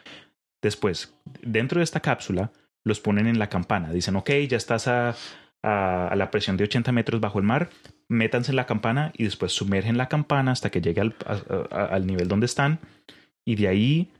Después, 0.61 1.13
dentro 1.41 1.79
de 1.79 1.83
esta 1.83 1.99
cápsula, 1.99 2.51
los 2.85 2.99
ponen 2.99 3.27
en 3.27 3.39
la 3.39 3.49
campana. 3.49 3.91
Dicen, 3.91 4.15
ok, 4.15 4.29
ya 4.47 4.57
estás 4.57 4.87
a, 4.87 5.15
a- 5.61 6.07
a 6.07 6.15
la 6.15 6.31
presión 6.31 6.55
de 6.57 6.63
80 6.65 6.91
metros 6.91 7.19
bajo 7.19 7.39
el 7.39 7.45
mar, 7.45 7.69
métanse 8.07 8.51
en 8.51 8.55
la 8.55 8.65
campana 8.65 9.11
y 9.17 9.25
después 9.25 9.51
sumergen 9.51 9.97
la 9.97 10.07
campana 10.07 10.51
hasta 10.51 10.69
que 10.69 10.81
llegue 10.81 11.01
al, 11.01 11.15
a- 11.25 11.85
al 11.85 12.05
nivel 12.07 12.27
donde 12.27 12.45
están 12.45 12.79
y 13.45 13.55
de 13.55 13.67
ahí 13.67 14.11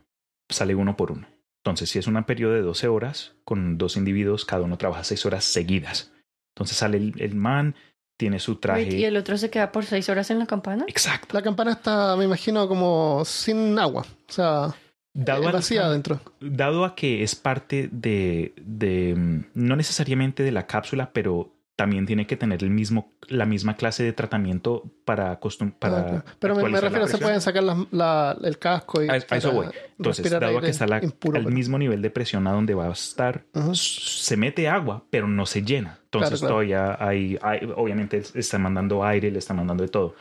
sale 0.50 0.76
uno 0.76 0.98
por 0.98 1.12
uno. 1.12 1.28
Entonces, 1.66 1.90
si 1.90 2.00
es 2.00 2.08
un 2.08 2.22
periodo 2.26 2.54
de 2.54 2.62
12 2.62 2.90
horas, 2.90 3.36
con 3.46 3.78
dos 3.78 3.96
individuos, 3.96 4.44
cada 4.44 4.64
uno 4.64 4.78
trabaja 4.78 5.06
6 5.06 5.26
horas 5.26 5.46
seguidas. 5.46 6.12
Entonces 6.54 6.76
sale 6.78 6.98
el, 6.98 7.14
el 7.20 7.36
man, 7.36 7.76
tiene 8.18 8.40
su 8.40 8.56
traje. 8.58 8.96
Y 8.96 9.06
el 9.06 9.18
otro 9.18 9.38
se 9.38 9.50
queda 9.50 9.72
por 9.72 9.86
seis 9.86 10.08
horas 10.10 10.30
en 10.32 10.40
la 10.40 10.46
campana. 10.46 10.86
Exacto. 10.88 11.30
La 11.36 11.42
campana 11.42 11.72
está, 11.72 12.16
me 12.16 12.26
imagino, 12.26 12.68
como 12.68 13.24
sin 13.26 13.78
agua. 13.80 14.06
O 14.30 14.32
sea, 14.32 14.74
Dado, 15.14 15.48
al- 15.48 15.54
vacía 15.54 15.86
adentro. 15.86 16.20
dado 16.40 16.86
a 16.86 16.96
que 16.96 17.24
es 17.24 17.36
parte 17.36 17.90
de, 17.92 18.54
de, 18.58 19.14
mm, 19.16 19.46
no 19.54 19.76
necesariamente 19.76 20.44
de 20.44 20.52
la 20.52 20.66
cápsula, 20.68 21.12
pero 21.14 21.53
también 21.76 22.06
tiene 22.06 22.28
que 22.28 22.38
tener 22.38 22.64
el 22.64 22.70
mismo, 22.70 23.12
la 23.28 23.46
misma 23.48 23.76
clase 23.76 24.04
de 24.04 24.14
tratamiento 24.14 24.84
para, 25.06 25.40
para 25.80 25.98
Ah, 25.98 26.06
claro. 26.06 26.24
Pero 26.40 26.56
me, 26.56 26.70
me 26.70 26.80
refiero, 26.80 27.08
se 27.08 27.18
pueden 27.18 27.42
sacar 27.42 27.64
la- 27.64 27.88
la- 27.92 28.38
el 28.44 28.60
casco 28.60 29.04
y 29.04 29.10
A, 29.10 29.14
a 29.14 29.18
eso 29.18 29.52
voy. 29.52 29.68
Entonces, 29.98 30.30
dado 30.30 30.62
que 30.62 30.70
está 30.70 30.86
la- 30.86 31.04
impuro, 31.04 31.38
al 31.38 31.46
pero- 31.46 31.56
mismo 31.56 31.80
nivel 31.80 32.02
de 32.04 32.12
presión 32.12 32.46
a 32.46 32.52
donde 32.52 32.76
va 32.76 32.90
a 32.90 32.92
estar, 32.92 33.46
se 33.74 34.38
mete 34.38 34.68
agua, 34.70 35.04
pero 35.10 35.28
no 35.28 35.46
se 35.48 35.64
llena. 35.64 36.00
Entonces 36.04 36.40
Claro, 36.42 36.54
todavía 36.56 36.98
hay, 37.04 37.40
hay- 37.42 37.68
obviamente 37.76 38.22
está 38.36 38.60
mandando 38.60 39.04
aire, 39.04 39.32
le 39.32 39.40
está 39.40 39.56
mandando 39.56 39.82
de 39.84 39.90
todo. 39.90 40.16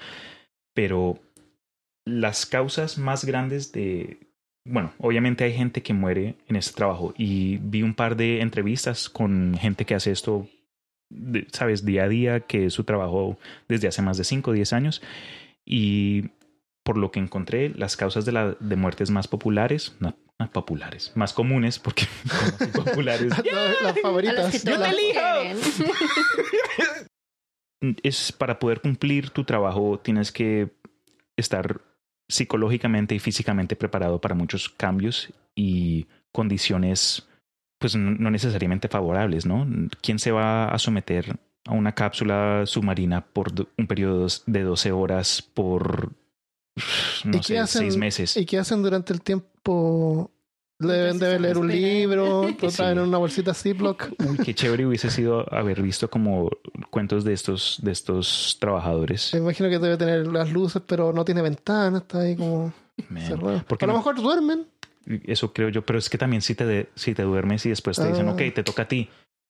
Pero 0.75 1.19
las 2.07 2.47
causas 2.47 2.97
más 2.97 3.25
grandes 3.27 3.73
de, 3.73 4.19
bueno, 4.67 4.93
obviamente 4.99 5.45
hay 5.45 5.53
gente 5.53 5.83
que 5.83 5.93
muere 5.93 6.37
en 6.49 6.57
este 6.57 6.73
trabajo 6.75 7.12
y 7.19 7.59
vi 7.59 7.83
un 7.83 7.95
par 7.95 8.17
de 8.17 8.41
entrevistas 8.41 9.09
con 9.11 9.55
gente 9.61 9.85
que 9.85 9.95
hace 9.95 10.11
esto, 10.12 10.49
sabes, 11.53 11.85
día 11.85 12.05
a 12.05 12.09
día, 12.09 12.40
que 12.40 12.66
es 12.66 12.75
su 12.75 12.85
trabajo 12.85 13.38
desde 13.68 13.88
hace 13.88 14.03
más 14.03 14.16
de 14.18 14.25
5 14.25 14.51
o 14.51 14.55
10 14.55 14.72
años 14.72 15.03
y 15.64 16.31
por 16.85 16.98
lo 16.98 17.11
que 17.12 17.20
encontré, 17.20 17.68
las 17.70 17.96
causas 17.96 18.25
de, 18.25 18.33
la, 18.33 18.57
de 18.59 18.77
muertes 18.77 19.11
más 19.11 19.29
populares, 19.29 19.94
no, 20.01 20.16
no 20.38 20.51
populares, 20.51 21.12
más 21.14 21.33
comunes, 21.33 21.79
porque 21.79 22.07
como 22.72 22.85
populares 22.87 23.33
las, 23.83 24.01
favoritas. 24.01 24.64
las- 24.64 24.94
quieren. 24.96 25.59
es 28.03 28.33
para 28.33 28.59
poder 28.59 28.81
cumplir 28.81 29.31
tu 29.31 29.44
trabajo 29.44 29.98
tienes 30.03 30.31
que 30.33 30.70
estar 31.37 31.81
psicológicamente 32.29 33.14
y 33.14 33.18
físicamente 33.18 33.77
preparado 33.77 34.20
para 34.20 34.35
muchos 34.35 34.68
cambios 34.68 35.33
y 35.55 36.07
condiciones 36.31 37.29
pues 37.83 37.95
no 37.97 38.12
no 38.12 38.31
necesariamente 38.31 38.88
favorables, 38.88 39.45
¿no? 39.45 39.66
¿Quién 40.01 40.18
se 40.18 40.31
va 40.33 40.68
a 40.68 40.79
someter 40.79 41.37
a 41.66 41.73
una 41.73 41.92
cápsula 41.92 42.62
submarina 42.64 43.21
por 43.21 43.49
un 43.77 43.87
periodo 43.87 44.27
de 44.47 44.62
12 44.62 44.92
horas 44.92 45.42
por 45.55 46.12
¿Y 47.25 47.29
no 47.29 47.38
qué 47.38 47.42
sé, 47.42 47.59
hacen- 47.59 47.83
seis 47.83 47.97
meses? 47.97 48.37
¿Y 48.37 48.47
qué 48.47 48.59
hacen 48.59 48.83
durante 48.83 49.12
el 49.12 49.21
tiempo? 49.21 50.31
Deben, 50.79 51.11
Mientras 51.11 51.21
deben 51.21 51.35
están 51.37 51.42
leer 51.42 51.59
un 51.59 51.68
libro, 51.68 52.49
lo 52.61 52.71
Sí. 52.71 52.77
traen 52.77 52.99
en 52.99 53.05
una 53.05 53.18
bolsita 53.18 53.55
Ziploc. 53.55 54.11
Uy, 54.29 54.37
qué 54.45 54.53
chévere 54.55 54.85
hubiese 54.87 55.11
sido 55.11 55.47
haber 55.55 55.81
visto 55.83 56.09
como 56.11 56.51
cuentos 56.90 57.23
de 57.23 57.33
estos 57.35 57.79
de 57.83 57.92
estos 57.92 58.57
trabajadores. 58.61 59.31
Me 59.35 59.40
imagino 59.40 59.68
que 59.68 59.79
debe 59.79 59.97
tener 59.97 60.27
las 60.27 60.51
luces, 60.51 60.83
pero 60.85 61.12
no 61.12 61.25
tiene 61.25 61.42
ventanas, 61.42 62.03
está 62.03 62.21
ahí 62.21 62.35
como 62.37 62.73
Man. 63.11 63.23
cerrado. 63.27 63.62
¿Por 63.64 63.79
qué 63.79 63.85
A 63.85 63.88
lo 63.88 63.95
mejor 63.95 64.21
duermen. 64.21 64.66
Eso 65.25 65.53
creo 65.53 65.69
yo, 65.69 65.85
pero 65.85 65.99
es 65.99 66.09
que 66.09 66.19
también 66.19 66.43
si 66.43 66.55
te, 66.55 66.65
de- 66.67 66.88
si 66.95 67.15
te 67.15 67.23
duermes 67.23 67.67
y 67.67 67.69
después 67.71 67.97
te 67.97 68.07
dicen, 68.09 68.29
Ah. 68.29 68.33
ok, 68.33 68.43
te 68.55 68.62
toca 68.62 68.83
a 68.83 68.88
ti. 68.88 69.09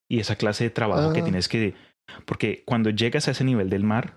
Y 0.09 0.21
esa 0.21 0.37
clase 0.37 0.65
de 0.65 0.71
trabajo 0.71 1.13
que 1.13 1.21
Ah. 1.21 1.25
tienes 1.25 1.49
que... 1.49 1.75
Porque 2.27 2.63
cuando 2.67 2.91
llegas 2.91 3.29
a 3.29 3.31
ese 3.31 3.45
nivel 3.45 3.71
del 3.71 3.85
mar 3.85 4.15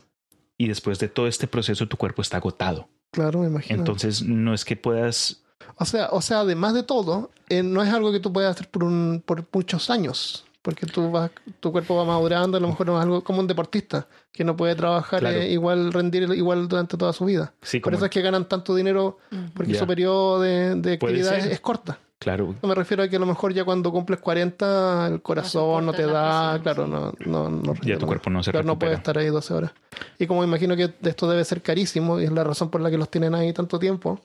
y 0.57 0.67
después 0.67 0.99
de 0.99 1.07
todo 1.09 1.27
este 1.27 1.47
proceso 1.47 1.87
tu 1.87 1.97
cuerpo 1.97 2.21
está 2.21 2.37
agotado. 2.37 2.89
Claro, 3.11 3.39
me 3.41 3.47
imagino. 3.47 3.77
Entonces 3.79 4.23
no 4.23 4.53
es 4.53 4.65
que 4.65 4.75
puedas... 4.75 5.43
o 5.77 5.85
sea, 5.85 6.09
o 6.11 6.21
sea, 6.21 6.39
además 6.41 6.73
de 6.73 6.83
todo, 6.83 7.31
eh, 7.49 7.63
no 7.63 7.81
es 7.83 7.93
algo 7.93 8.11
que 8.11 8.19
tú 8.19 8.33
puedas 8.33 8.55
hacer 8.55 8.69
por 8.69 8.83
un, 8.83 9.21
por 9.25 9.45
muchos 9.53 9.89
años. 9.89 10.44
Porque 10.65 10.87
tú 10.87 11.11
vas, 11.11 11.29
tu 11.59 11.71
cuerpo 11.71 11.95
va 11.95 12.05
madurando, 12.05 12.57
a 12.57 12.59
lo 12.59 12.67
mejor 12.67 12.87
no 12.87 12.97
es 12.97 13.03
algo 13.03 13.23
como 13.23 13.39
un 13.39 13.45
deportista, 13.45 14.07
que 14.31 14.43
no 14.43 14.57
puede 14.57 14.73
trabajar 14.73 15.19
Claro. 15.19 15.37
eh, 15.37 15.51
igual, 15.51 15.93
rendir 15.93 16.23
igual 16.23 16.67
durante 16.67 16.97
toda 16.97 17.13
su 17.13 17.25
vida. 17.25 17.53
Sí, 17.61 17.79
Por 17.79 17.93
eso 17.93 18.05
es 18.05 18.09
que 18.09 18.19
ganan 18.23 18.49
tanto 18.49 18.73
dinero, 18.73 19.19
porque 19.53 19.75
su 19.75 19.85
periodo 19.85 20.41
de, 20.41 20.93
actividad 20.93 21.37
es, 21.37 21.59
corta. 21.59 21.99
Claro, 22.17 22.55
No 22.63 22.67
me 22.69 22.73
refiero 22.73 23.03
a 23.03 23.07
que 23.07 23.17
a 23.17 23.19
lo 23.19 23.27
mejor 23.27 23.53
ya 23.53 23.63
cuando 23.63 23.91
cumples 23.91 24.19
40, 24.19 25.05
el 25.05 25.21
corazón 25.21 25.85
no, 25.85 25.93
te 25.93 26.07
da, 26.07 26.59
presión, 26.59 26.63
claro, 26.63 27.13
sí. 27.19 27.29
no, 27.29 27.49
no, 27.49 27.61
no 27.61 27.73
ya 27.83 27.99
tu 27.99 28.07
cuerpo 28.07 28.31
no 28.31 28.41
se 28.41 28.49
Claro, 28.49 28.65
no 28.65 28.79
puede 28.79 28.95
estar 28.95 29.15
ahí 29.19 29.27
12 29.27 29.53
horas. 29.53 29.71
Y 30.17 30.25
como 30.25 30.43
imagino 30.43 30.75
que 30.75 30.91
esto 31.03 31.29
debe 31.29 31.45
ser 31.45 31.61
carísimo, 31.61 32.19
y 32.19 32.23
es 32.23 32.31
la 32.31 32.43
razón 32.43 32.71
por 32.71 32.81
la 32.81 32.89
que 32.89 32.97
los 32.97 33.11
tienen 33.11 33.35
ahí 33.35 33.53
tanto 33.53 33.77
tiempo, 33.77 34.19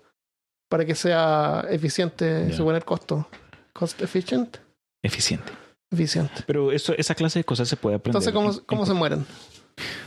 para 0.70 0.86
que 0.86 0.94
sea 0.94 1.66
eficiente 1.68 2.46
Ya. 2.48 2.56
según 2.56 2.76
el 2.76 2.84
costo. 2.86 3.28
Cost 3.74 4.00
efficient, 4.00 4.56
Eficiente. 5.02 5.52
Eficiente. 5.90 6.42
Pero 6.46 6.72
eso, 6.72 6.94
esa 6.96 7.14
clase 7.14 7.40
de 7.40 7.44
cosas 7.44 7.68
se 7.68 7.76
puede 7.76 7.96
aprender. 7.96 8.22
Entonces, 8.22 8.32
¿cómo, 8.32 8.66
cómo 8.66 8.86
se 8.86 8.94
mueren? 8.94 9.24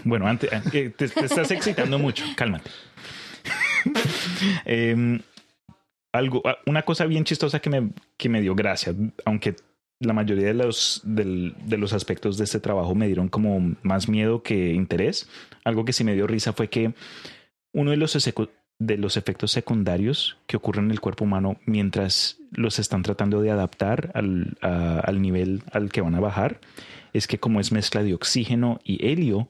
Bueno, 0.04 0.28
antes, 0.28 0.52
eh, 0.74 0.90
te, 0.96 1.08
te 1.10 1.26
estás 1.26 1.50
excitando 1.52 1.98
mucho, 2.00 2.24
cálmate. 2.36 2.70
Em, 4.66 5.20
algo, 6.14 6.42
ah, 6.46 6.58
una 6.66 6.84
cosa 6.84 7.06
bien 7.06 7.24
chistosa 7.24 7.60
que 7.60 7.70
me, 7.70 7.90
que 8.18 8.30
me 8.30 8.42
dio 8.42 8.56
gracia, 8.56 8.94
aunque 9.26 9.56
la 10.00 10.14
mayoría 10.14 10.48
de 10.48 10.54
los, 10.54 11.02
del- 11.04 11.56
de 11.66 11.78
los 11.78 11.94
aspectos 11.94 12.38
de 12.38 12.44
este 12.44 12.60
trabajo 12.60 12.94
me 12.96 13.08
dieron 13.08 13.30
como 13.30 13.76
más 13.84 14.08
miedo 14.10 14.44
que 14.44 14.74
interés. 14.74 15.28
Algo 15.64 15.86
que 15.86 15.94
sí 15.94 16.04
me 16.04 16.14
dio 16.14 16.28
risa 16.28 16.54
fue 16.54 16.70
que 16.70 16.94
uno 17.74 17.92
de 17.92 17.98
los, 17.98 18.16
esecu- 18.16 18.50
de 18.80 18.98
los 18.98 19.18
efectos 19.18 19.52
secundarios 19.52 20.38
que 20.48 20.58
ocurren 20.58 20.86
en 20.86 20.92
el 20.92 21.00
cuerpo 21.00 21.24
humano 21.24 21.58
mientras 21.66 22.38
los 22.52 22.80
están 22.80 23.02
tratando 23.04 23.42
de 23.42 23.52
adaptar 23.52 24.12
al, 24.14 24.58
a- 24.62 25.00
al 25.00 25.22
nivel 25.22 25.64
al 25.72 25.92
que 25.92 26.02
van 26.02 26.16
a 26.16 26.20
bajar 26.20 26.60
es 27.14 27.28
que 27.28 27.40
como 27.40 27.60
es 27.60 27.72
mezcla 27.72 28.04
de 28.04 28.14
oxígeno 28.14 28.80
y 28.84 29.06
helio, 29.08 29.48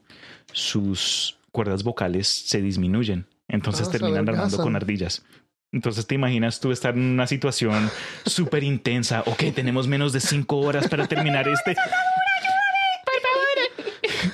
sus 0.52 1.38
cuerdas 1.50 1.82
vocales 1.82 2.28
se 2.28 2.60
disminuyen. 2.60 3.26
Entonces 3.48 3.88
Ah, 3.88 3.92
terminan 3.92 4.28
armando 4.28 4.56
con 4.58 4.76
ardillas. 4.76 5.24
Entonces 5.72 6.06
te 6.06 6.14
imaginas 6.14 6.60
tú 6.60 6.70
estar 6.72 6.94
en 6.94 7.02
una 7.02 7.26
situación 7.26 7.90
súper 8.26 8.62
intensa. 8.64 9.22
Ok, 9.26 9.44
tenemos 9.54 9.88
menos 9.88 10.12
de 10.12 10.20
cinco 10.20 10.58
horas 10.58 10.88
para 10.88 11.06
terminar 11.08 11.48
este. 11.48 11.74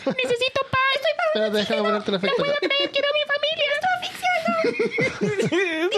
Necesito 0.07 0.61
paz, 0.71 1.01
estoy 1.35 1.51
déjame 1.61 1.83
ponerte 1.83 2.11
el 2.11 2.17
efecto 2.17 2.43
acá. 2.43 2.53
quiero 2.61 3.09
a 3.09 3.13
mi 3.13 3.21
familia, 3.27 3.40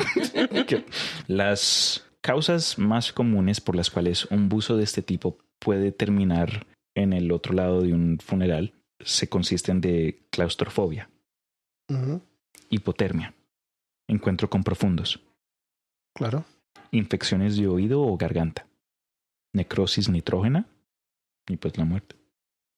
Que 0.66 0.84
Las 1.26 2.04
causas 2.20 2.78
más 2.78 3.12
comunes 3.12 3.60
por 3.60 3.76
las 3.76 3.90
cuales 3.90 4.24
un 4.26 4.48
buzo 4.48 4.76
de 4.76 4.84
este 4.84 5.02
tipo 5.02 5.38
puede 5.58 5.92
terminar 5.92 6.66
en 6.94 7.12
el 7.12 7.32
otro 7.32 7.54
lado 7.54 7.82
de 7.82 7.92
un 7.92 8.18
funeral 8.18 8.72
se 9.00 9.28
consisten 9.28 9.80
de 9.80 10.26
claustrofobia, 10.30 11.08
hipotermia, 12.68 13.34
encuentro 14.08 14.50
con 14.50 14.62
profundos, 14.62 15.20
Claro. 16.14 16.44
infecciones 16.90 17.56
de 17.56 17.66
oído 17.66 18.02
o 18.02 18.16
garganta, 18.18 18.66
necrosis 19.54 20.08
nitrógena 20.08 20.66
y 21.48 21.56
pues 21.56 21.78
la 21.78 21.84
muerte. 21.84 22.16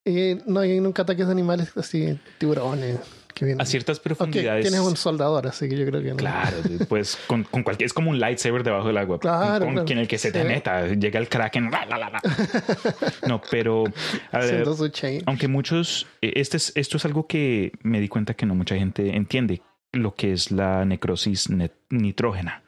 Y 0.04 0.36
no 0.46 0.60
hay 0.60 0.80
nunca 0.80 1.02
ataques 1.02 1.26
de 1.26 1.32
animales 1.32 1.70
así, 1.76 2.18
tiburones, 2.38 2.98
que 3.34 3.44
vienen. 3.44 3.60
A 3.62 3.64
ciertas 3.66 4.00
profundidades. 4.00 4.62
tienes 4.66 4.80
un 4.80 4.96
soldador, 4.96 5.46
así 5.46 5.68
que 5.68 5.76
yo 5.78 5.86
creo 5.86 6.02
que 6.02 6.10
no. 6.10 6.16
Claro, 6.16 6.56
pues 6.88 7.16
con, 7.28 7.44
con 7.44 7.62
cualquier 7.62 7.86
es 7.86 7.92
como 7.92 8.10
un 8.10 8.18
lightsaber 8.18 8.64
debajo 8.64 8.88
del 8.88 8.96
agua. 8.98 9.20
Claro, 9.20 9.64
con 9.64 9.74
claro. 9.74 9.86
quien 9.86 9.98
el 10.00 10.08
que 10.08 10.18
se 10.18 10.32
te 10.32 10.42
Sí. 10.42 10.48
meta, 10.48 10.88
llega 10.88 11.20
el 11.20 11.28
kraken. 11.28 11.70
la, 11.70 11.86
la, 11.86 11.98
la, 11.98 12.10
la. 12.10 12.20
No, 13.28 13.40
pero 13.50 13.84
a 14.32 14.38
ver, 14.40 14.64
aunque 15.26 15.46
muchos, 15.46 16.06
eh, 16.20 16.32
este 16.36 16.56
es, 16.56 16.72
esto 16.74 16.96
es 16.96 17.04
algo 17.04 17.26
que 17.28 17.70
me 17.82 18.00
di 18.00 18.08
cuenta 18.08 18.34
que 18.34 18.44
no 18.44 18.54
mucha 18.56 18.74
gente 18.76 19.14
entiende. 19.14 19.62
lo 19.94 20.14
que 20.14 20.32
es 20.32 20.50
la 20.50 20.84
necrosis 20.86 21.50
net- 21.50 21.72
nitrógena. 21.90 22.62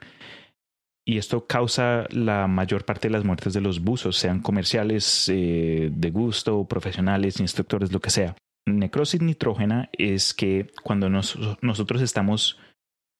Y 1.07 1.17
esto 1.19 1.45
causa 1.45 2.07
la 2.09 2.47
mayor 2.47 2.83
parte 2.83 3.07
de 3.07 3.11
las 3.13 3.23
muertes 3.23 3.53
de 3.53 3.61
los 3.61 3.79
buzos, 3.81 4.17
sean 4.17 4.39
comerciales, 4.41 5.29
eh, 5.31 5.91
de 5.93 6.09
gusto, 6.11 6.65
profesionales, 6.65 7.39
instructores, 7.39 7.91
lo 7.91 7.99
que 7.99 8.09
sea. 8.09 8.35
Necrosis 8.67 9.21
nitrógena 9.21 9.89
es 9.93 10.33
que 10.33 10.71
cuando 10.83 11.09
nos- 11.09 11.37
nosotros 11.61 12.01
estamos 12.01 12.57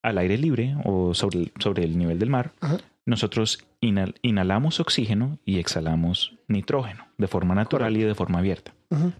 al 0.03 0.17
aire 0.17 0.37
libre 0.39 0.75
o 0.83 1.13
sobre 1.13 1.39
el, 1.39 1.51
sobre 1.59 1.83
el 1.83 1.97
nivel 1.97 2.17
del 2.17 2.31
mar, 2.31 2.53
Ajá. 2.61 2.77
nosotros 3.05 3.63
inhal- 3.81 4.15
inhalamos 4.23 4.79
oxígeno 4.79 5.37
y 5.45 5.59
exhalamos 5.59 6.33
nitrógeno 6.47 7.05
de 7.19 7.27
forma 7.27 7.53
natural 7.53 7.95
y 7.97 8.01
de 8.01 8.15
forma 8.15 8.39
abierta. 8.39 8.73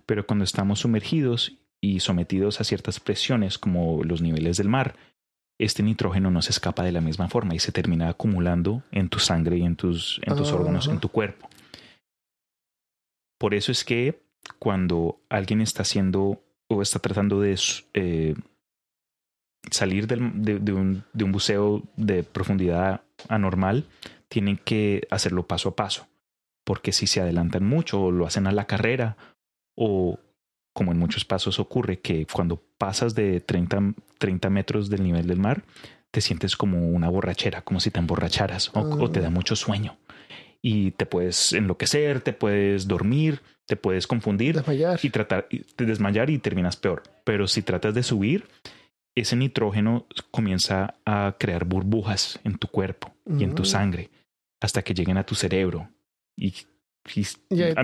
Pero 0.08 0.26
cuando 0.26 0.44
estamos 0.46 0.80
sumergidos 0.80 1.54
y 1.82 2.00
sometidos 2.00 2.62
a 2.62 2.64
ciertas 2.64 3.00
presiones 3.00 3.58
como 3.60 4.04
los 4.04 4.22
niveles 4.22 4.58
del 4.58 4.70
mar, 4.70 4.96
este 5.60 5.84
nitrógeno 5.84 6.32
no 6.32 6.42
se 6.42 6.52
escapa 6.52 6.84
de 6.84 6.92
la 6.92 7.02
misma 7.02 7.30
forma 7.30 7.56
y 7.56 7.60
se 7.60 7.72
termina 7.72 8.10
acumulando 8.10 8.84
en 8.92 9.10
tu 9.10 9.20
sangre 9.20 9.58
y 9.58 9.64
en 9.64 9.76
tus, 9.76 10.20
en 10.24 10.36
tus 10.36 10.52
órganos, 10.54 10.88
en 10.88 11.00
tu 11.00 11.10
cuerpo. 11.10 11.50
Por 13.40 13.54
eso 13.54 13.72
es 13.72 13.84
que 13.84 14.22
cuando 14.60 15.20
alguien 15.30 15.62
está 15.62 15.84
haciendo 15.84 16.42
o 16.70 16.82
está 16.82 17.00
tratando 17.00 17.40
de 17.42 17.58
eh, 17.94 18.36
salir 19.72 20.08
del- 20.08 20.42
de, 20.44 20.60
de 20.60 20.74
un, 20.74 21.04
de 21.14 21.24
un 21.24 21.32
buceo 21.32 21.84
de 21.96 22.24
profundidad 22.24 23.02
anormal, 23.30 23.86
tienen 24.28 24.58
que 24.58 25.08
hacerlo 25.12 25.48
paso 25.48 25.70
a 25.70 25.76
paso. 25.76 26.08
Porque 26.66 26.92
si 26.92 27.08
se 27.08 27.22
adelantan 27.22 27.66
mucho 27.66 28.02
o 28.02 28.12
lo 28.12 28.26
hacen 28.26 28.48
a 28.48 28.52
la 28.52 28.66
carrera 28.66 29.18
o 29.78 30.20
como 30.76 30.92
en 30.92 31.00
muchos 31.00 31.24
pasos 31.26 31.58
ocurre 31.58 32.00
que 32.00 32.28
cuando 32.28 32.62
pasas 32.78 33.16
de 33.16 33.40
30, 33.40 33.94
30 34.20 34.50
metros 34.50 34.90
del 34.90 35.02
nivel 35.04 35.26
del 35.26 35.40
mar, 35.40 35.64
te 36.12 36.20
sientes 36.22 36.56
como 36.58 36.90
una 36.90 37.10
borrachera, 37.10 37.62
como 37.62 37.80
si 37.80 37.90
te 37.92 38.00
emborracharas 38.00 38.70
o, 38.76 38.82
o 38.82 39.10
te 39.10 39.22
da 39.22 39.30
mucho 39.30 39.56
sueño. 39.56 39.98
Y 40.62 40.92
te 40.92 41.06
puedes 41.06 41.54
enloquecer, 41.54 42.20
te 42.22 42.34
puedes 42.34 42.88
dormir, 42.88 43.42
te 43.66 43.76
puedes 43.78 44.06
confundir 44.06 44.56
Desmayar. 44.56 45.00
y 45.02 45.10
tratar 45.12 45.48
de 45.50 45.86
desmayar 45.86 46.30
y 46.30 46.40
terminas 46.40 46.76
peor. 46.76 47.04
Pero 47.24 47.48
si 47.48 47.62
tratas 47.62 47.94
de 47.94 48.04
subir, 48.04 48.46
ese 49.16 49.36
nitrógeno 49.38 50.06
comienza 50.32 50.96
a 51.06 51.36
crear 51.40 51.64
burbujas 51.66 52.38
en 52.44 52.58
tu 52.58 52.68
cuerpo 52.68 53.14
y 53.40 53.44
en 53.46 53.56
tu 53.56 53.62
Mm. 53.64 53.66
sangre 53.66 54.10
hasta 54.62 54.82
que 54.82 54.94
lleguen 54.94 55.18
a 55.18 55.24
tu 55.26 55.36
cerebro. 55.36 55.90
Y, 56.36 56.54
I 57.16 57.26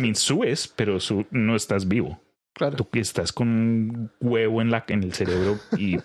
mean, 0.01 0.15
subes, 0.15 0.67
pero 0.67 0.99
su- 0.99 1.25
no 1.31 1.55
estás 1.55 1.87
vivo. 1.87 2.19
Claro. 2.53 2.75
Tú 2.75 2.89
que 2.89 2.99
estás 2.99 3.31
con 3.31 3.47
un 3.47 4.11
huevo 4.19 4.61
en, 4.61 4.71
la, 4.71 4.83
en 4.89 5.03
el 5.03 5.13
cerebro 5.13 5.57
y 5.77 5.97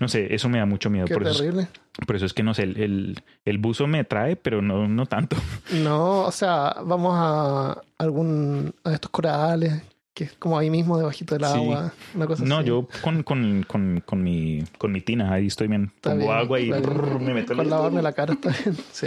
no 0.00 0.08
sé, 0.08 0.34
eso 0.34 0.48
me 0.48 0.58
da 0.58 0.66
mucho 0.66 0.90
miedo. 0.90 1.06
Qué 1.06 1.14
Por 1.14 1.26
eso, 1.26 1.38
terrible. 1.38 1.68
por 2.06 2.16
eso 2.16 2.26
es 2.26 2.34
que 2.34 2.42
no 2.42 2.54
sé, 2.54 2.64
el, 2.64 2.76
el, 2.80 3.22
el 3.44 3.58
buzo 3.58 3.86
me 3.86 4.04
trae, 4.04 4.36
pero 4.36 4.62
no, 4.62 4.88
no 4.88 5.06
tanto. 5.06 5.36
No, 5.82 6.22
o 6.22 6.32
sea, 6.32 6.76
vamos 6.84 7.12
a 7.16 7.80
algún 7.98 8.74
a 8.84 8.92
estos 8.92 9.10
corales 9.10 9.82
que 10.12 10.24
es 10.24 10.32
como 10.34 10.58
ahí 10.58 10.68
mismo 10.70 10.98
debajito 10.98 11.34
del 11.36 11.44
Sí. 11.46 11.52
agua, 11.54 11.92
una 12.14 12.26
cosa 12.26 12.44
No, 12.44 12.58
así. 12.58 12.66
yo 12.66 12.88
con, 13.00 13.22
con, 13.22 13.62
con, 13.66 14.02
con, 14.04 14.22
mi, 14.22 14.62
con 14.76 14.90
mi 14.92 15.00
tina, 15.00 15.32
ahí 15.32 15.46
estoy 15.46 15.68
bien. 15.68 15.92
Está 15.94 16.10
Pongo 16.10 16.24
bien, 16.24 16.36
agua 16.36 16.60
y 16.60 16.70
brrr, 16.72 17.20
me 17.20 17.32
meto 17.32 17.54
con 17.56 17.70
lavarme 17.70 18.02
la 18.02 18.12
cara 18.12 18.34
está 18.34 18.50
bien. 18.50 18.76
Sí, 18.92 19.06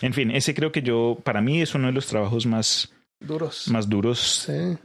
En 0.00 0.14
fin, 0.14 0.30
ese 0.32 0.54
creo 0.54 0.72
que 0.72 0.82
yo, 0.82 1.18
para 1.22 1.42
mí 1.42 1.60
es 1.60 1.74
uno 1.76 1.88
de 1.88 1.92
los 1.92 2.06
trabajos 2.06 2.46
más, 2.46 2.91
duros. 3.26 3.68
más 3.68 3.88
duros, 3.88 4.18
Sí. 4.46 4.76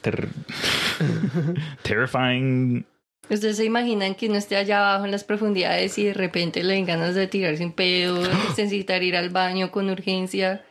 ter- 0.00 0.28
terrifying. 1.82 2.84
¿Ustedes 3.30 3.56
se 3.56 3.64
imaginan 3.64 4.14
que 4.14 4.28
uno 4.28 4.36
esté 4.36 4.56
allá 4.56 4.80
abajo 4.90 5.06
en 5.06 5.10
las 5.10 5.24
profundidades 5.24 5.96
y 5.98 6.04
de 6.04 6.14
repente 6.14 6.62
le 6.62 6.74
den 6.74 6.84
ganas 6.84 7.14
de 7.14 7.26
tirarse 7.26 7.64
un 7.64 7.72
pedo, 7.72 8.20
necesitar 8.48 9.02
ir 9.02 9.16
al 9.16 9.30
baño 9.30 9.70
con 9.70 9.88
urgencia? 9.90 10.64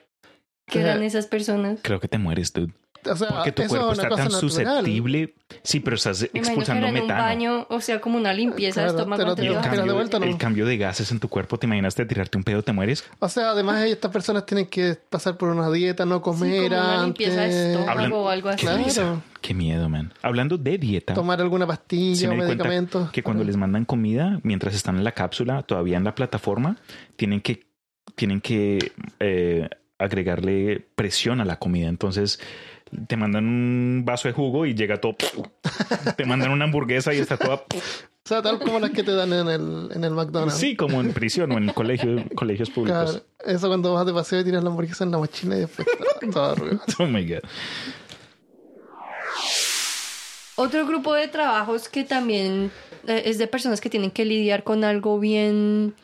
¿Qué 0.68 0.80
eran 0.82 1.04
esas 1.04 1.28
personas? 1.28 1.80
Creo 1.84 2.00
que 2.00 2.08
te 2.08 2.18
mueres, 2.18 2.54
dude. 2.54 2.74
O 3.10 3.16
sea, 3.16 3.28
Porque 3.30 3.52
tu 3.52 3.62
eso 3.62 3.70
cuerpo 3.70 3.92
es 3.94 3.98
está 4.00 4.10
tan 4.10 4.18
natural. 4.20 4.42
susceptible. 4.42 5.34
Sí, 5.62 5.80
pero 5.80 5.96
estás 5.96 6.22
Me 6.34 6.40
expulsando 6.40 6.88
era 6.88 6.90
en 6.90 6.96
un 6.96 7.02
metano. 7.08 7.22
baño, 7.24 7.68
o 7.70 7.80
sea, 7.82 8.02
como 8.02 8.18
una 8.18 8.34
limpieza 8.34 8.82
de 8.82 8.88
Claro, 8.88 9.00
estómago. 9.00 9.18
te 9.18 9.24
el 9.24 9.28
lo 9.30 9.36
de- 9.36 9.42
tiras 9.60 9.64
de 9.72 9.78
cambio, 9.78 9.94
vuelta, 9.96 10.20
¿no? 10.20 10.26
el 10.26 10.38
cambio 10.38 10.66
de 10.66 10.78
gases 10.78 11.12
en 11.12 11.20
tu 11.20 11.28
cuerpo, 11.30 11.58
¿te 11.60 11.68
imaginas 11.68 11.96
de 11.96 12.06
tirarte 12.06 12.38
un 12.38 12.44
pedo, 12.44 12.62
te 12.64 12.74
mueres? 12.74 13.04
O 13.20 13.30
sea, 13.30 13.50
además 13.52 13.84
estas 13.84 14.12
personas 14.12 14.46
tienen 14.46 14.66
que 14.68 14.96
pasar 15.10 15.38
por 15.38 15.50
una 15.50 15.70
dieta, 15.72 16.06
no 16.06 16.18
Sí, 16.18 16.22
como 16.24 16.40
comer 16.40 16.72
una 16.72 17.04
limpieza 17.04 17.42
de 17.42 17.72
estómago 17.74 17.92
Hablan- 18.00 18.12
o 18.14 18.30
algo 18.30 18.50
así. 18.50 18.66
Qué. 18.66 18.92
Claro. 18.94 19.22
Qué 19.42 19.54
miedo, 19.54 19.90
man. 19.90 20.14
Hablando 20.22 20.58
de 20.58 20.78
dieta, 20.78 21.14
tomar 21.14 21.40
alguna 21.42 21.68
pastilla 21.68 22.30
o 22.30 22.32
di 22.32 22.38
cuenta 22.38 22.64
medicamento. 22.64 23.10
que 23.12 23.22
cuando 23.24 23.44
les 23.44 23.58
mandan 23.58 23.84
comida, 23.86 24.40
mientras 24.44 24.74
están 24.74 24.96
en 24.98 25.04
la 25.04 25.12
cápsula, 25.12 25.64
todavía 25.64 25.98
en 25.98 26.06
la 26.06 26.16
plataforma, 26.16 26.78
tienen 27.18 27.42
que, 27.42 27.66
tienen 28.16 28.40
que 28.42 28.92
eh, 29.20 29.68
agregarle 30.00 30.86
presión 30.96 31.42
a 31.42 31.46
la 31.46 31.58
comida. 31.58 31.88
Entonces, 31.90 32.40
te 33.08 33.18
mandan 33.18 33.46
un 33.46 34.04
vaso 34.06 34.28
de 34.28 34.34
jugo 34.34 34.66
y 34.66 34.74
llega 34.74 34.98
todo. 34.98 35.16
te 36.16 36.26
mandan 36.26 36.52
una 36.52 36.66
hamburguesa 36.66 37.14
y 37.14 37.20
está 37.20 37.38
toda. 37.38 37.56
O 38.26 38.30
sea, 38.30 38.42
tal 38.42 38.60
como 38.60 38.80
las 38.80 38.92
que 38.92 39.04
te 39.04 39.12
dan 39.12 39.34
en 39.34 39.48
el, 39.50 39.90
en 39.94 40.04
el 40.04 40.12
McDonald's. 40.12 40.58
Sí, 40.58 40.76
como 40.76 41.02
en 41.02 41.12
prisión 41.12 41.52
o 41.52 41.58
en 41.58 41.70
colegio, 41.70 42.24
colegios 42.36 42.70
públicos. 42.70 43.12
Claro, 43.12 43.26
eso 43.46 43.68
cuando 43.68 43.94
vas 43.94 44.06
de 44.06 44.14
paseo 44.14 44.40
y 44.40 44.44
tiras 44.46 44.64
la 44.64 44.70
hamburguesa 44.70 45.04
en 45.04 45.12
la 45.12 45.18
mochila 45.18 45.58
y 45.58 45.60
después 45.60 45.88
está 45.88 46.20
todo 46.32 46.52
arrugado. 46.52 46.82
Oh 47.00 47.06
my 47.06 47.28
God. 47.28 47.42
Otro 50.56 50.86
grupo 50.86 51.14
de 51.14 51.28
trabajos 51.28 51.90
que 51.90 52.04
también 52.04 52.72
eh, 53.08 53.24
es 53.26 53.38
de 53.38 53.48
personas 53.48 53.82
que 53.82 53.90
tienen 53.90 54.12
que 54.12 54.26
lidiar 54.26 54.64
con 54.64 54.84
algo 54.84 55.20
bien... 55.20 55.96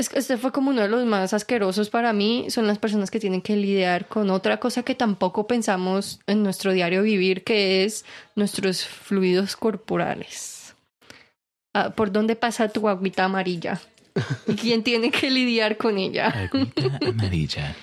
Este 0.00 0.38
fue 0.38 0.50
como 0.50 0.70
uno 0.70 0.80
de 0.80 0.88
los 0.88 1.04
más 1.04 1.34
asquerosos 1.34 1.90
para 1.90 2.12
mí, 2.14 2.46
son 2.48 2.66
las 2.66 2.78
personas 2.78 3.10
que 3.10 3.20
tienen 3.20 3.42
que 3.42 3.54
lidiar 3.54 4.08
con 4.08 4.30
otra 4.30 4.58
cosa 4.58 4.82
que 4.82 4.94
tampoco 4.94 5.46
pensamos 5.46 6.20
en 6.26 6.42
nuestro 6.42 6.72
diario 6.72 7.02
vivir, 7.02 7.44
que 7.44 7.84
es 7.84 8.06
nuestros 8.34 8.84
fluidos 8.84 9.56
corporales. 9.56 10.74
Ah, 11.74 11.90
¿Por 11.90 12.10
dónde 12.10 12.34
pasa 12.34 12.68
tu 12.68 12.88
agüita 12.88 13.24
amarilla? 13.24 13.80
¿Y 14.46 14.54
quién 14.54 14.82
tiene 14.82 15.10
que 15.10 15.30
lidiar 15.30 15.76
con 15.76 15.98
ella? 15.98 16.50
Amarilla. 17.06 17.76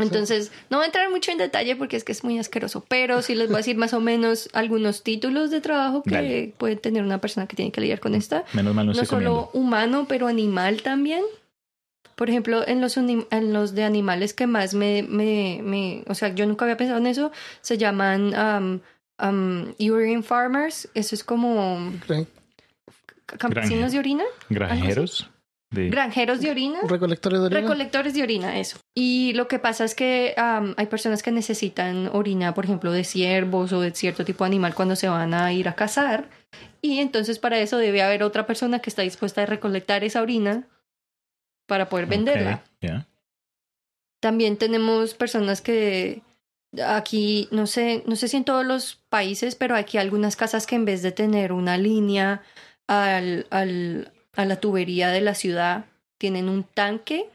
Entonces, 0.00 0.52
no 0.70 0.76
voy 0.76 0.84
a 0.84 0.86
entrar 0.86 1.10
mucho 1.10 1.32
en 1.32 1.38
detalle 1.38 1.74
porque 1.74 1.96
es 1.96 2.04
que 2.04 2.12
es 2.12 2.22
muy 2.22 2.38
asqueroso, 2.38 2.84
pero 2.88 3.20
sí 3.20 3.34
les 3.34 3.48
voy 3.48 3.56
a 3.56 3.58
decir 3.58 3.76
más 3.76 3.92
o 3.94 4.00
menos 4.00 4.48
algunos 4.52 5.02
títulos 5.02 5.50
de 5.50 5.60
trabajo 5.60 6.04
que 6.04 6.10
Dale. 6.14 6.54
puede 6.56 6.76
tener 6.76 7.02
una 7.02 7.20
persona 7.20 7.48
que 7.48 7.56
tiene 7.56 7.72
que 7.72 7.80
lidiar 7.80 7.98
con 7.98 8.14
esta. 8.14 8.44
Menos 8.52 8.74
mal 8.76 8.86
no, 8.86 8.92
No 8.92 9.02
estoy 9.02 9.06
solo 9.18 9.30
comiendo. 9.30 9.50
humano, 9.54 10.06
pero 10.08 10.28
animal 10.28 10.82
también. 10.82 11.24
Por 12.14 12.30
ejemplo, 12.30 12.66
en 12.66 12.80
los, 12.80 12.96
en 12.96 13.52
los 13.52 13.74
de 13.74 13.82
animales 13.84 14.34
que 14.34 14.46
más 14.46 14.72
me, 14.74 15.02
me, 15.02 15.60
me- 15.64 16.04
O 16.06 16.14
sea, 16.14 16.32
yo 16.34 16.46
nunca 16.46 16.64
había 16.64 16.76
pensado 16.76 16.98
en 17.00 17.06
eso, 17.08 17.32
se 17.60 17.76
llaman 17.78 18.34
um, 18.34 18.80
um, 19.24 19.74
urine 19.80 20.22
farmers. 20.22 20.88
Eso 20.94 21.14
es 21.16 21.24
como 21.24 21.92
campesinos 23.38 23.92
de 23.92 23.98
orina. 23.98 24.24
Granjeros. 24.48 25.28
De... 25.70 25.90
Granjeros 25.90 26.40
de 26.40 26.50
orina. 26.50 26.80
Recolectores 26.86 27.40
de 27.40 27.46
orina. 27.46 27.60
Recolectores 27.60 28.14
de 28.14 28.22
orina, 28.22 28.58
eso. 28.58 28.78
Y 28.94 29.32
lo 29.34 29.48
que 29.48 29.58
pasa 29.58 29.84
es 29.84 29.94
que 29.94 30.34
hay 30.36 30.86
personas 30.86 31.22
que 31.22 31.30
necesitan 31.30 32.08
orina, 32.12 32.54
por 32.54 32.64
ejemplo, 32.64 32.90
de 32.90 33.04
ciervos 33.04 33.72
o 33.72 33.80
de 33.80 33.90
cierto 33.90 34.24
tipo 34.24 34.44
de 34.44 34.48
animal 34.48 34.74
cuando 34.74 34.96
se 34.96 35.08
van 35.08 35.34
a 35.34 35.52
ir 35.52 35.68
a 35.68 35.74
cazar. 35.74 36.30
Y 36.80 37.00
entonces 37.00 37.38
para 37.38 37.58
eso 37.58 37.76
debe 37.76 38.02
haber 38.02 38.22
otra 38.22 38.46
persona 38.46 38.78
que 38.78 38.88
está 38.88 39.02
dispuesta 39.02 39.42
a 39.42 39.46
recolectar 39.46 40.04
esa 40.04 40.22
orina 40.22 40.66
para 41.66 41.88
poder 41.88 42.06
venderla. 42.06 42.64
También 44.20 44.56
tenemos 44.56 45.14
personas 45.14 45.60
que 45.60 46.22
aquí, 46.84 47.48
no 47.50 47.66
sé, 47.66 48.02
no 48.06 48.16
sé 48.16 48.28
si 48.28 48.36
en 48.36 48.44
todos 48.44 48.66
los 48.66 48.96
países, 49.08 49.54
pero 49.54 49.76
aquí 49.76 49.98
hay 49.98 50.04
algunas 50.04 50.34
casas 50.34 50.66
que 50.66 50.74
en 50.74 50.84
vez 50.84 51.02
de 51.02 51.12
tener 51.12 51.52
una 51.52 51.76
línea 51.76 52.42
al, 52.88 53.46
al, 53.50 54.12
a 54.38 54.44
la 54.44 54.56
tubería 54.56 55.08
de 55.10 55.20
la 55.20 55.34
ciudad, 55.34 55.84
tienen 56.16 56.48
un 56.48 56.62
tanque 56.64 57.26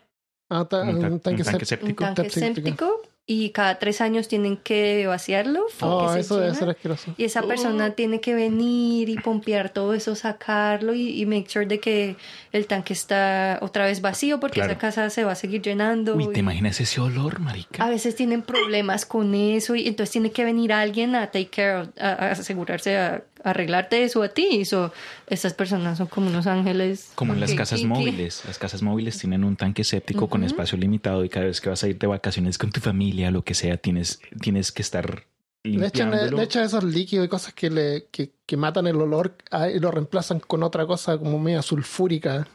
Ah, 0.49 0.65
ta- 0.69 0.81
Un 0.83 0.99
ta- 1.01 1.07
un 1.07 1.19
tanque 1.19 1.41
un 1.41 1.45
tanque 1.47 1.65
séptico. 1.65 2.03
un 2.05 2.13
tanque 2.13 2.29
Séptico. 2.29 3.01
y 3.25 3.49
cada 3.51 3.79
tres 3.79 4.01
años 4.01 4.27
tienen 4.27 4.57
que 4.57 5.07
vaciarlo. 5.07 5.65
Oh, 5.81 6.13
eso 6.13 6.37
debe 6.37 6.53
ser 6.53 6.69
asqueroso. 6.69 7.15
Y 7.17 7.23
esa 7.23 7.41
persona 7.41 7.91
tiene 7.91 8.19
que 8.21 8.35
venir 8.35 9.07
y 9.09 9.15
pompear 9.17 9.69
todo 9.69 9.93
eso, 9.95 10.13
sacarlo 10.15 10.93
y, 10.93 11.19
y 11.21 11.25
make 11.25 11.47
sure 11.49 11.65
de 11.65 11.79
que 11.79 12.17
el 12.51 12.67
tanque 12.67 12.93
está 12.93 13.57
otra 13.61 13.85
vez 13.85 14.01
vacío 14.01 14.39
porque 14.39 14.55
Claro. 14.59 14.73
esa 14.73 14.79
casa 14.79 15.09
se 15.09 15.23
va 15.23 15.31
a 15.31 15.35
seguir 15.35 15.61
llenando. 15.61 16.15
Uy, 16.15 16.25
y 16.25 16.33
¿te 16.33 16.39
imaginas 16.41 16.79
ese 16.81 16.99
olor, 17.01 17.39
marica? 17.39 17.83
a 17.83 17.89
veces 17.89 18.15
tienen 18.15 18.41
problemas 18.43 19.05
con 19.07 19.33
eso 19.33 19.73
y 19.75 19.87
entonces 19.87 20.11
tiene 20.11 20.31
que 20.31 20.43
venir 20.43 20.71
alguien 20.73 21.15
a 21.15 21.27
take 21.27 21.47
care, 21.49 21.75
of- 21.81 21.89
a, 21.99 22.09
a 22.09 22.31
asegurarse, 22.31 22.97
a 22.97 23.23
arreglarte 23.43 24.03
eso 24.03 24.23
a 24.23 24.29
ti. 24.29 24.65
So, 24.65 24.91
estas 25.27 25.53
personas 25.53 25.97
son 25.97 26.07
como 26.07 26.27
unos 26.27 26.47
ángeles. 26.47 27.11
Como 27.15 27.33
en 27.33 27.39
las 27.39 27.51
que- 27.51 27.57
casas 27.57 27.79
que- 27.79 27.83
que- 27.83 27.87
móviles. 27.89 28.43
Las 28.47 28.57
casas 28.57 28.81
móviles 28.81 29.17
tienen 29.19 29.43
un 29.43 29.55
tanque 29.55 29.83
séptico 29.83 30.27
con 30.29 30.43
espacio 30.43 30.77
limitado 30.77 31.23
y 31.23 31.29
cada 31.29 31.45
vez 31.47 31.61
que 31.61 31.69
vas 31.69 31.83
a 31.83 31.87
ir 31.87 31.97
de 31.99 32.07
vacaciones 32.07 32.57
con 32.57 32.71
tu 32.71 32.79
familia, 32.81 33.31
lo 33.31 33.43
que 33.43 33.53
sea, 33.53 33.77
tienes, 33.77 34.19
tienes 34.41 34.71
que 34.71 34.81
estar 34.81 35.25
Le 35.63 35.87
echan, 35.87 36.09
limpiándolo. 36.11 36.37
le 36.37 36.43
echan 36.43 36.63
esos 36.63 36.83
líquidos 36.83 37.25
y 37.25 37.29
cosas 37.29 37.53
que, 37.53 37.69
le, 37.69 38.05
que, 38.11 38.31
que 38.45 38.57
matan 38.57 38.87
el 38.87 38.97
olor 38.97 39.35
ah, 39.51 39.69
y 39.69 39.79
lo 39.79 39.91
reemplazan 39.91 40.39
con 40.41 40.61
otra 40.63 40.85
cosa 40.85 41.17
como 41.17 41.39
media 41.39 41.61
sulfúrica. 41.61 42.47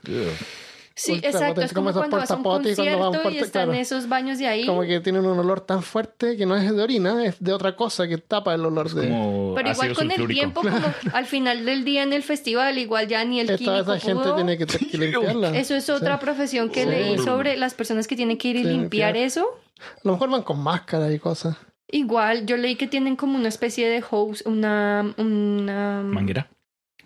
Sí, 1.01 1.13
Ultra 1.13 1.29
exacto. 1.31 1.49
potente, 1.55 1.67
Es 1.67 1.73
como 1.73 1.85
como 1.85 1.91
esos 1.91 2.01
cuando 2.01 2.17
vas 2.19 2.31
a 2.31 2.35
un 2.35 2.41
a 2.41 2.43
concierto 2.43 3.31
y 3.31 3.37
están 3.39 3.67
claro. 3.67 3.73
esos 3.81 4.09
baños 4.09 4.39
de 4.39 4.47
ahí. 4.49 4.67
Como 4.67 4.83
que 4.83 4.99
tienen 5.01 5.25
un 5.25 5.39
olor 5.39 5.61
tan 5.61 5.83
fuerte 5.83 6.37
que 6.37 6.45
no 6.45 6.57
es 6.57 6.75
de 6.75 6.83
orina, 6.83 7.25
es 7.25 7.37
de 7.39 7.53
otra 7.53 7.77
cosa 7.77 8.09
que 8.09 8.19
tapa 8.19 8.53
el 8.55 8.65
olor 8.67 8.91
de... 8.93 9.09
Como 9.09 9.55
Pero 9.55 9.71
igual 9.71 9.95
con 9.95 10.11
el 10.11 10.27
tiempo, 10.27 10.61
como 10.63 10.77
al 11.13 11.27
final 11.27 11.65
del 11.65 11.85
día 11.85 12.03
en 12.03 12.13
el 12.13 12.23
festival, 12.25 12.77
igual 12.79 13.07
ya 13.07 13.25
ni 13.25 13.39
el 13.39 13.49
Esta, 13.51 13.59
químico 13.59 13.93
esa 13.95 14.01
gente 14.01 14.23
pudo. 14.25 14.35
tiene 14.35 14.59
que, 14.59 14.67
que 14.67 14.99
limpiarla. 14.99 15.57
Eso 15.57 15.75
es 15.77 15.89
otra 15.89 16.17
Sí. 16.19 16.25
profesión 16.25 16.69
que 16.69 16.83
Sí. 16.83 16.91
leí 16.91 17.19
sobre 17.19 17.57
las 17.57 17.75
personas 17.75 18.09
que 18.09 18.17
tienen 18.17 18.37
que 18.37 18.49
ir 18.49 18.57
y 18.57 18.63
Sí, 18.65 18.65
limpiar 18.65 19.15
limpiar. 19.15 19.17
eso. 19.17 19.47
A 19.81 20.01
lo 20.03 20.13
mejor 20.15 20.31
van 20.31 20.43
con 20.43 20.61
máscara 20.61 21.13
y 21.13 21.21
cosas. 21.21 21.57
Igual, 21.91 22.45
yo 22.45 22.57
leí 22.57 22.75
que 22.75 22.87
tienen 22.89 23.15
como 23.17 23.39
una 23.39 23.49
especie 23.49 23.89
de 23.89 24.03
hose, 24.11 24.43
una, 24.49 25.15
una, 25.17 26.03
Manguera. 26.05 26.49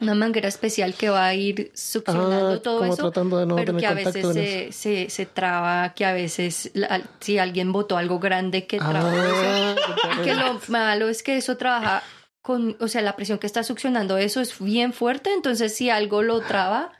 Una 0.03 0.15
manguera 0.15 0.49
especial 0.49 0.95
que 0.95 1.09
va 1.09 1.27
a 1.27 1.35
ir 1.35 1.71
succionando 1.75 2.55
Ah, 2.55 2.63
todo 2.63 2.79
como 2.81 2.93
eso. 2.93 3.03
tratando 3.05 3.39
de 3.39 3.47
no 3.47 3.57
pero 3.57 3.67
tener 3.75 3.81
que 3.81 3.87
a 3.87 3.95
veces 3.95 4.27
se, 4.35 4.73
se, 4.73 5.11
se 5.11 5.27
traba, 5.27 5.95
que 5.95 6.05
a 6.05 6.13
veces 6.13 6.71
la- 6.75 7.03
si 7.21 7.39
alguien 7.39 7.73
botó 7.73 7.97
algo 7.97 8.19
grande 8.19 8.67
que 8.67 8.79
traba 8.79 9.13
eso. 9.15 9.77
Ah, 10.05 10.21
que 10.25 10.35
lo 10.35 10.61
malo 10.69 11.09
es 11.09 11.23
que 11.23 11.37
eso 11.37 11.57
trabaja 11.57 12.03
con, 12.43 12.77
o 12.81 12.89
sea, 12.89 13.03
la 13.03 13.15
presión 13.17 13.39
que 13.39 13.47
está 13.47 13.63
succionando 13.63 14.19
eso 14.19 14.41
es 14.41 14.59
bien 14.59 14.93
fuerte, 14.93 15.33
entonces 15.33 15.75
si 15.77 15.91
algo 15.91 16.23
lo 16.23 16.41
traba 16.41 16.91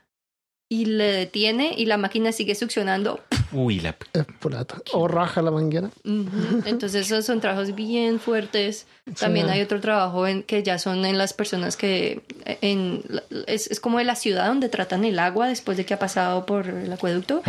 y 0.73 0.87
le 0.87 1.05
detiene 1.13 1.75
y 1.77 1.85
la 1.85 1.99
máquina 1.99 2.33
sigue 2.33 2.55
succionando, 2.55 3.21
Uy, 3.53 3.79
la... 3.81 3.95
O 4.95 5.07
raja 5.07 5.43
la 5.43 5.51
manguera. 5.51 5.91
entonces 6.65 7.05
esos 7.07 7.27
son 7.27 7.43
trabajos 7.43 7.75
bien 7.75 8.19
fuertes. 8.19 8.87
También 9.19 9.47
Sí. 9.49 9.53
hay 9.53 9.61
otro 9.61 9.81
trabajo 9.81 10.27
en 10.27 10.43
que 10.43 10.63
ya 10.63 10.79
son 10.79 11.05
en 11.05 11.19
las 11.19 11.35
personas 11.35 11.77
que 11.77 12.23
en 12.63 13.03
es, 13.47 13.71
es 13.71 13.81
como 13.81 13.99
de 13.99 14.05
la 14.05 14.15
ciudad 14.15 14.47
donde 14.47 14.71
tratan 14.71 15.05
el 15.05 15.19
agua 15.19 15.49
después 15.49 15.77
de 15.77 15.85
que 15.85 15.93
ha 15.93 15.99
pasado 15.99 16.47
por 16.47 16.67
el 16.69 16.91
acueducto 16.91 17.43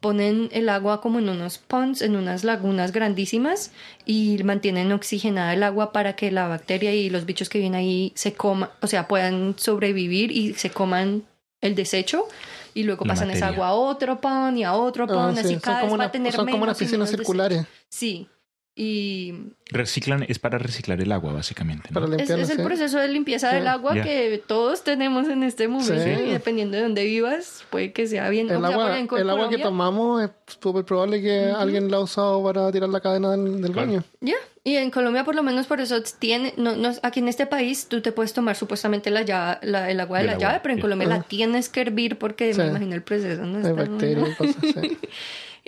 ponen 0.00 0.48
el 0.52 0.68
agua 0.70 1.02
como 1.02 1.18
en 1.18 1.28
unos 1.28 1.58
ponds, 1.58 2.00
en 2.00 2.16
unas 2.16 2.42
lagunas 2.44 2.92
grandísimas 2.92 3.72
y 4.06 4.38
mantienen 4.44 4.92
oxigenada 4.92 5.52
el 5.52 5.62
agua 5.62 5.92
para 5.92 6.14
que 6.16 6.30
la 6.30 6.48
bacteria 6.48 6.94
y 6.94 7.10
los 7.10 7.26
bichos 7.26 7.50
que 7.50 7.58
vienen 7.58 7.78
ahí 7.80 8.12
se 8.14 8.32
coman, 8.32 8.70
o 8.80 8.86
sea, 8.86 9.08
puedan 9.08 9.54
sobrevivir 9.58 10.30
y 10.30 10.54
se 10.54 10.70
coman 10.70 11.24
el 11.60 11.74
desecho 11.74 12.26
y 12.74 12.82
luego 12.84 13.04
La 13.04 13.10
pasan 13.14 13.30
esa 13.30 13.48
agua 13.48 13.68
a 13.68 13.72
otro 13.74 14.20
pond 14.20 14.56
y 14.58 14.64
a 14.64 14.74
otro 14.74 15.04
Ah, 15.04 15.06
sí, 15.36 15.40
así 15.40 15.54
son 15.54 15.60
cada 15.60 15.80
como, 15.80 15.84
vez 15.86 15.92
va 15.92 15.94
una- 15.96 16.04
a 16.04 16.12
tener 16.12 16.32
son 16.32 16.44
como 16.46 16.52
menos 16.58 16.66
unas 16.68 16.78
piscinas 16.78 17.10
circulares 17.10 17.58
desechos. 17.58 17.86
Sí. 17.88 18.28
Y 18.74 19.34
Reciclan, 19.70 20.24
es 20.28 20.38
para 20.38 20.56
reciclar 20.56 20.98
el 21.00 21.12
agua, 21.12 21.32
básicamente. 21.34 21.90
¿no? 21.90 22.00
para 22.00 22.16
es, 22.22 22.30
es 22.30 22.48
el 22.50 22.62
proceso 22.62 22.98
de 22.98 23.08
limpieza 23.08 23.50
Sí. 23.50 23.56
del 23.56 23.68
agua 23.68 23.92
que 23.94 24.42
todos 24.46 24.82
tenemos 24.82 25.28
en 25.28 25.42
este 25.42 25.68
momento 25.68 26.02
Sí. 26.02 26.10
y 26.10 26.30
dependiendo 26.30 26.78
de 26.78 26.82
dónde 26.84 27.04
vivas 27.04 27.64
puede 27.68 27.92
que 27.92 28.06
sea 28.06 28.30
bien. 28.30 28.48
El 28.50 28.56
o 28.56 28.60
sea, 28.60 28.68
agua, 28.70 28.84
por 28.86 28.92
ejemplo, 28.94 29.16
en 29.18 29.22
el 29.24 29.30
agua 29.30 29.42
que 29.50 29.56
Colombia- 29.56 29.64
tomamos 29.64 30.22
es 30.24 30.30
súper 30.60 30.84
probable 30.86 31.20
que 31.20 31.52
alguien 31.54 31.90
la 31.90 31.98
ha 31.98 32.00
usado 32.00 32.42
para 32.42 32.72
tirar 32.72 32.88
la 32.88 33.00
cadena 33.00 33.30
del, 33.32 33.60
del 33.60 33.72
Claro. 33.72 33.86
baño. 33.88 34.04
Ya, 34.22 34.36
y 34.64 34.76
en 34.76 34.90
Colombia 34.90 35.24
por 35.24 35.34
lo 35.34 35.42
menos 35.42 35.66
por 35.66 35.80
eso 35.82 36.02
tiene, 36.18 36.54
no, 36.56 36.74
no, 36.74 36.92
aquí 37.02 37.20
en 37.20 37.28
este 37.28 37.44
país 37.46 37.88
tú 37.88 38.00
te 38.00 38.10
puedes 38.12 38.32
tomar 38.32 38.56
supuestamente 38.56 39.10
la 39.10 39.20
llave, 39.20 39.58
la- 39.62 39.90
el 39.90 40.00
agua 40.00 40.18
de 40.18 40.22
Del 40.22 40.26
la 40.30 40.36
agua, 40.36 40.48
llave, 40.48 40.60
pero 40.62 40.72
en 40.72 40.78
sí. 40.78 40.82
Colombia 40.82 41.08
la 41.08 41.22
tienes 41.22 41.68
que 41.68 41.82
hervir 41.82 42.16
porque 42.16 42.54
Sí. 42.54 42.60
me 42.60 42.68
imagino 42.68 42.94
el 42.94 43.02
proceso 43.02 43.44
no 43.44 43.58
Hay 43.58 43.64
está 43.64 43.74
muy 43.74 43.84
bacterias 43.88 44.28
y 44.30 44.34
cosas 44.34 44.56
así. 44.76 44.98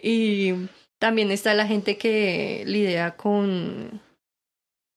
Y 0.03 0.55
también 0.99 1.31
está 1.31 1.55
la 1.55 1.67
gente 1.67 1.97
que 1.99 2.65
lidia 2.67 3.17
con... 3.17 4.01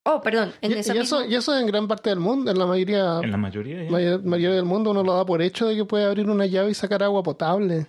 Oh, 0.06 0.22
perdón, 0.22 0.54
en 0.62 0.72
Y, 0.72 0.76
esa 0.76 0.96
y 0.96 1.00
eso, 1.00 1.20
misma- 1.20 1.32
y 1.32 1.36
eso 1.36 1.58
en 1.60 1.68
gran 1.68 1.88
parte 1.88 2.10
del 2.10 2.20
mundo, 2.20 2.50
en 2.50 2.58
la 2.58 2.66
mayoría, 2.66 3.20
En 3.22 3.30
la 3.32 3.38
mayoría. 3.38 3.90
mayor- 3.92 4.24
mayoría 4.24 4.56
del 4.56 4.64
mundo 4.66 4.92
uno 4.92 5.04
lo 5.04 5.14
da 5.16 5.26
por 5.26 5.42
hecho 5.42 5.68
de 5.68 5.76
que 5.76 5.84
puede 5.84 6.06
abrir 6.06 6.30
una 6.30 6.46
llave 6.46 6.72
y 6.72 6.74
sacar 6.74 7.04
agua 7.04 7.24
potable. 7.24 7.88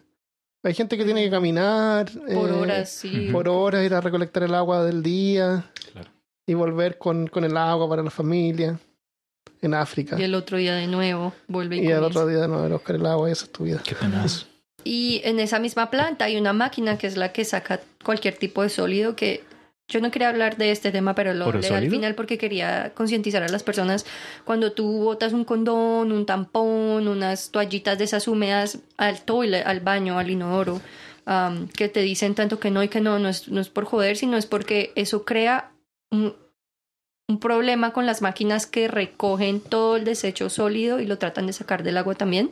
Hay 0.65 0.75
gente 0.75 0.99
que 0.99 1.05
tiene 1.05 1.23
que 1.23 1.31
caminar 1.31 2.11
por 2.13 2.29
eh, 2.51 2.53
horas, 2.53 2.91
sí. 2.91 3.29
por 3.31 3.49
horas, 3.49 3.85
ir 3.87 3.95
a 3.95 4.01
recolectar 4.01 4.43
el 4.43 4.55
agua 4.57 4.83
del 4.85 5.01
día 5.05 5.71
Claro. 5.93 6.11
y 6.45 6.55
volver 6.55 6.99
con, 6.99 7.29
con 7.29 7.45
el 7.45 7.57
agua 7.57 7.89
para 7.89 8.03
la 8.03 8.11
familia 8.11 8.81
en 9.63 9.75
África. 9.75 10.19
Y 10.19 10.25
el 10.25 10.35
otro 10.35 10.57
día 10.57 10.75
de 10.75 10.89
nuevo 10.89 11.33
vuelve 11.47 11.77
y, 11.77 11.79
Y 11.79 11.83
comienza. 11.85 12.07
otro 12.07 12.27
día 12.27 12.49
no, 12.49 12.67
ir 12.67 12.73
a 12.73 12.75
buscar 12.75 12.97
el 12.97 13.07
agua 13.07 13.29
y 13.29 13.33
esa 13.33 13.45
es 13.45 13.53
tu 13.53 13.63
vida. 13.63 13.81
Qué 13.87 13.95
tenaz. 13.95 14.47
Y 14.89 15.21
en 15.25 15.39
esa 15.39 15.59
misma 15.59 15.91
planta 15.91 16.25
hay 16.25 16.39
una 16.39 16.55
máquina 16.55 16.97
que 16.97 17.09
es 17.09 17.19
la 17.19 17.31
que 17.31 17.45
saca 17.45 17.79
cualquier 18.03 18.39
tipo 18.39 18.63
de 18.63 18.71
sólido 18.71 19.17
que 19.17 19.45
yo 19.87 20.01
no 20.01 20.11
quería 20.11 20.31
hablar 20.31 20.57
de 20.57 20.71
este 20.71 20.91
tema, 20.91 21.15
pero 21.15 21.35
lo 21.35 21.47
¿Oro 21.47 21.59
hablé 21.59 21.69
al 21.69 21.91
final 21.91 22.15
porque 22.15 22.39
quería 22.39 22.93
concientizar 22.95 23.43
a 23.43 23.51
las 23.51 23.63
personas. 23.63 24.07
Cuando 24.47 24.73
tú 24.73 25.05
botas 25.05 25.35
un 25.35 25.45
condón, 25.45 26.11
un 26.11 26.25
tampón, 26.25 27.07
unas 27.07 27.51
toallitas 27.51 27.99
de 27.99 28.05
esas 28.05 28.29
húmedas 28.29 28.79
al 28.97 29.21
toilet, 29.21 29.67
al 29.67 29.81
baño, 29.81 30.19
al 30.19 30.31
inodoro, 30.31 30.81
am, 31.27 31.69
que 31.69 31.91
te 31.91 32.01
dicen 32.01 32.35
tanto 32.35 32.59
que 32.59 32.71
no 32.71 32.83
y 32.83 32.89
que 32.89 33.03
no, 33.03 33.19
no 33.19 33.29
es, 33.29 33.47
no 33.49 33.61
es 33.61 33.69
por 33.69 33.85
joder, 33.85 34.17
sino 34.17 34.39
es 34.39 34.47
porque 34.47 34.93
eso 34.95 35.27
crea 35.27 35.71
un, 36.11 36.35
un 37.29 37.39
problema 37.41 37.93
con 37.93 38.07
las 38.07 38.23
máquinas 38.23 38.65
que 38.67 38.89
recogen 38.89 39.61
todo 39.61 39.97
el 39.97 40.05
desecho 40.05 40.49
sólido 40.49 40.99
y 40.99 41.07
lo 41.07 41.19
tratan 41.19 41.47
de 41.47 41.53
sacar 41.53 41.83
del 41.83 41.99
agua 41.99 42.15
también. 42.15 42.49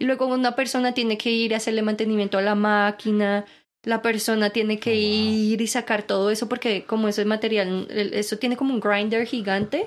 Y 0.00 0.04
luego 0.04 0.26
una 0.26 0.56
persona 0.56 0.92
tiene 0.94 1.16
que 1.16 1.30
ir 1.30 1.54
a 1.54 1.58
hacerle 1.58 1.82
mantenimiento 1.82 2.36
a 2.36 2.42
la 2.42 2.56
máquina, 2.56 3.44
la 3.84 4.02
persona 4.02 4.50
tiene 4.50 4.80
que 4.80 4.90
Oh, 4.90 4.94
wow. 4.94 5.32
ir 5.32 5.60
y 5.60 5.66
sacar 5.68 6.02
todo 6.02 6.30
eso 6.32 6.48
porque 6.48 6.82
como 6.84 7.06
ese 7.06 7.24
material, 7.24 7.86
el- 7.88 8.14
eso 8.14 8.36
tiene 8.36 8.56
como 8.56 8.74
un 8.74 8.80
grinder 8.80 9.24
gigante 9.26 9.86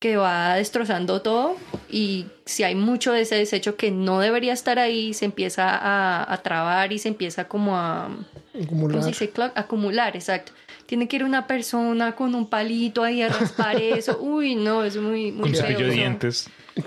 que 0.00 0.16
va 0.16 0.56
destrozando 0.56 1.22
todo 1.22 1.56
y 1.88 2.26
si 2.44 2.64
hay 2.64 2.74
mucho 2.74 3.12
de 3.12 3.20
ese 3.20 3.36
desecho 3.36 3.76
que 3.76 3.92
no 3.92 4.18
debería 4.18 4.52
estar 4.52 4.80
ahí, 4.80 5.14
se 5.14 5.26
empieza 5.26 5.70
a, 5.70 6.30
a 6.32 6.42
trabar 6.42 6.92
y 6.92 6.98
se 6.98 7.06
empieza 7.08 7.46
como 7.46 7.76
a... 7.78 8.08
¿Cómo 8.52 8.64
Acumular. 8.64 9.02
se 9.02 9.08
dice? 9.10 9.30
Clock? 9.30 9.52
Acumular, 9.56 10.16
exacto. 10.16 10.50
Tiene 10.86 11.08
que 11.08 11.16
ir 11.16 11.24
una 11.24 11.46
persona 11.46 12.12
con 12.14 12.34
un 12.34 12.48
palito 12.48 13.02
ahí 13.02 13.22
a 13.22 13.28
raspar 13.28 13.76
eso. 13.82 14.18
Uy, 14.20 14.54
no, 14.54 14.84
es 14.84 14.96
muy, 14.96 15.32
muy 15.32 15.50
Con 15.50 15.54
cepillo 15.54 15.86
de 15.86 15.92
dientes. 15.92 16.48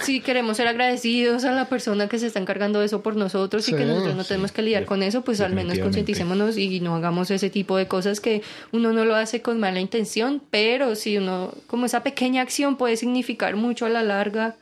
Sí, 0.00 0.20
queremos 0.20 0.56
ser 0.56 0.66
agradecidos 0.66 1.44
a 1.44 1.52
la 1.52 1.68
persona 1.68 2.08
que 2.08 2.18
se 2.18 2.26
está 2.26 2.40
encargando 2.40 2.80
de 2.80 2.86
eso 2.86 3.02
por 3.02 3.14
nosotros 3.16 3.68
y 3.68 3.74
que 3.74 3.84
nosotros 3.84 4.16
no 4.16 4.22
sí, 4.24 4.28
tenemos 4.30 4.50
que 4.50 4.62
lidiar 4.62 4.82
de- 4.82 4.86
con 4.86 5.02
eso, 5.02 5.22
pues 5.22 5.40
al 5.40 5.54
menos 5.54 5.78
concienticémonos 5.78 6.56
y 6.58 6.80
no 6.80 6.96
hagamos 6.96 7.30
ese 7.30 7.50
tipo 7.50 7.76
de 7.76 7.86
cosas 7.86 8.20
que 8.20 8.42
uno 8.72 8.92
no 8.92 9.04
lo 9.04 9.14
hace 9.14 9.42
con 9.42 9.60
mala 9.60 9.78
intención, 9.80 10.42
pero 10.50 10.96
si 10.96 11.18
uno, 11.18 11.54
como 11.68 11.86
esa 11.86 12.02
pequeña 12.02 12.42
acción 12.42 12.76
puede 12.76 12.96
significar 12.96 13.54
mucho 13.56 13.86
a 13.86 13.90
la 13.90 14.02
larga 14.02 14.56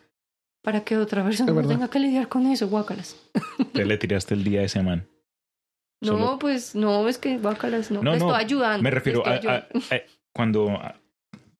para 0.63 0.81
que 0.85 0.99
otra 0.99 1.25
persona 1.25 1.51
no 1.53 1.67
tenga 1.67 1.89
que 1.89 1.99
lidiar 1.99 2.29
con 2.29 2.47
eso, 2.47 2.69
guácalas. 2.69 3.17
Te 3.73 3.87
le 3.87 3.97
tiraste 3.97 4.35
el 4.35 4.45
día 4.45 4.61
a 4.61 4.65
ese 4.65 4.83
man. 4.83 5.07
No, 6.01 6.13
Solo- 6.13 6.39
pues 6.39 6.75
no, 6.75 7.09
es 7.09 7.19
que 7.19 7.39
guácalas, 7.39 7.91
no. 7.91 8.03
No, 8.03 8.11
no, 8.11 8.17
estoy 8.17 8.35
ayudando. 8.45 8.83
Me 8.83 8.91
refiero 8.91 9.23
a, 9.27 9.67
cuando 10.33 10.79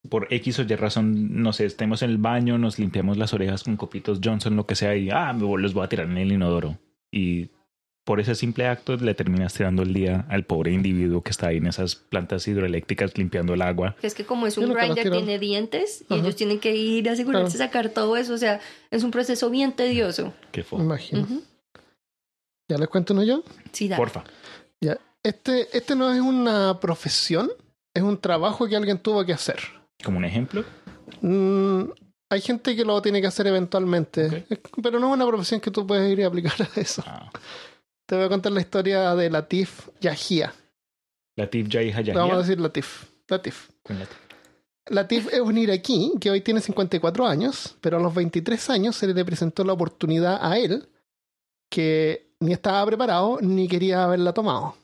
por 0.09 0.27
X 0.33 0.59
o 0.61 0.63
Y 0.63 0.75
razón, 0.77 1.43
no 1.43 1.53
sé, 1.53 1.67
estemos 1.67 2.03
en 2.03 2.11
el 2.11 2.19
baño, 2.19 2.57
nos 2.57 2.79
limpiamos 2.79 3.17
las 3.19 3.35
orejas 3.35 3.65
con 3.65 3.77
copitos 3.77 4.21
Johnson, 4.25 4.57
lo 4.57 4.65
que 4.67 4.75
sea, 4.75 4.97
y 4.97 5.11
ah, 5.11 5.33
me 5.33 5.45
voy- 5.45 5.61
los 5.61 5.75
voy 5.75 5.85
a 5.85 5.89
tirar 5.89 6.07
en 6.07 6.17
el 6.19 6.33
inodoro. 6.33 6.79
Y 7.13 7.51
por 8.05 8.21
ese 8.21 8.35
simple 8.35 8.67
acto 8.67 8.97
le 8.97 9.13
terminas 9.15 9.53
tirando 9.53 9.83
el 9.83 9.93
día 9.93 10.25
al 10.31 10.45
pobre 10.45 10.73
individuo 10.73 11.23
que 11.23 11.31
está 11.31 11.49
ahí 11.49 11.59
en 11.59 11.67
esas 11.67 11.95
plantas 11.97 12.47
hidroeléctricas 12.49 13.19
limpiando 13.19 13.53
el 13.53 13.61
agua. 13.61 13.97
Es 14.01 14.15
que 14.15 14.25
como 14.25 14.47
es 14.47 14.57
un 14.57 14.73
grinder, 14.73 15.11
tiene 15.11 15.39
dientes 15.39 16.05
y 16.09 16.15
Ajá. 16.15 16.23
ellos 16.23 16.37
tienen 16.37 16.59
que 16.59 16.75
ir 16.75 17.07
a 17.11 17.13
asegurarse 17.13 17.59
de 17.59 17.65
sacar 17.65 17.91
todo 17.91 18.17
eso. 18.17 18.33
O 18.33 18.39
sea, 18.39 18.61
es 18.91 19.03
un 19.05 19.11
proceso 19.11 19.51
bien 19.51 19.73
tedioso. 19.73 20.33
Qué 20.53 20.63
fo. 20.63 20.81
imagino. 20.81 21.27
¿Ya 22.69 22.77
les 22.77 22.89
cuento 22.89 23.15
uno 23.15 23.23
yo? 23.23 23.43
Sí, 23.73 23.89
da. 23.89 23.97
Porfa. 23.97 24.25
Ya. 24.81 24.99
Este, 25.23 25.77
este 25.77 25.97
no 25.97 26.13
es 26.13 26.21
una 26.21 26.79
profesión, 26.81 27.51
es 27.95 28.03
un 28.03 28.21
trabajo 28.21 28.69
que 28.69 28.77
alguien 28.77 28.99
tuvo 28.99 29.25
que 29.25 29.33
hacer. 29.33 29.59
Como 30.05 30.19
un 30.19 30.25
ejemplo. 30.25 30.65
Mm, 31.23 31.85
hay 32.31 32.41
gente 32.41 32.77
que 32.77 32.85
lo 32.85 33.01
tiene 33.01 33.21
que 33.21 33.27
hacer 33.27 33.47
eventualmente, 33.47 34.47
pero 34.83 35.01
no 35.01 35.09
es 35.09 35.15
una 35.15 35.27
profesión 35.27 35.61
que 35.61 35.71
tú 35.71 35.87
puedes 35.87 36.11
ir 36.13 36.23
a 36.25 36.29
aplicar 36.29 36.53
a 36.77 36.81
eso. 36.81 37.03
Ah, 37.07 37.31
Te 38.07 38.17
voy 38.17 38.27
a 38.27 38.29
contar 38.29 38.53
la 38.53 38.61
historia 38.61 39.15
de 39.15 39.31
Latif 39.31 39.89
Yahia. 40.01 40.53
Latif 41.37 41.69
Yahya 41.69 42.01
Le 42.01 42.13
Vamos 42.13 42.35
a 42.35 42.39
decir 42.39 42.61
Latif. 42.61 43.05
Latif. 43.29 43.71
Con 43.83 43.99
Latif. 43.99 44.19
Latif 44.91 45.33
es 45.33 45.41
un 45.41 45.59
iraquí 45.59 46.13
que 46.21 46.31
hoy 46.31 46.41
tiene 46.41 46.61
54 46.61 47.27
años, 47.27 47.77
pero 47.81 47.99
a 47.99 48.01
los 48.01 48.15
23 48.15 48.71
años 48.71 48.97
se 48.97 49.07
le 49.07 49.25
presentó 49.25 49.65
la 49.65 49.73
oportunidad 49.73 50.39
a 50.41 50.59
él 50.59 50.89
que 51.71 52.28
ni 52.41 52.53
estaba 52.53 52.85
preparado 52.87 53.39
ni 53.41 53.69
quería 53.69 54.05
haberla 54.05 54.33
tomado. 54.33 54.75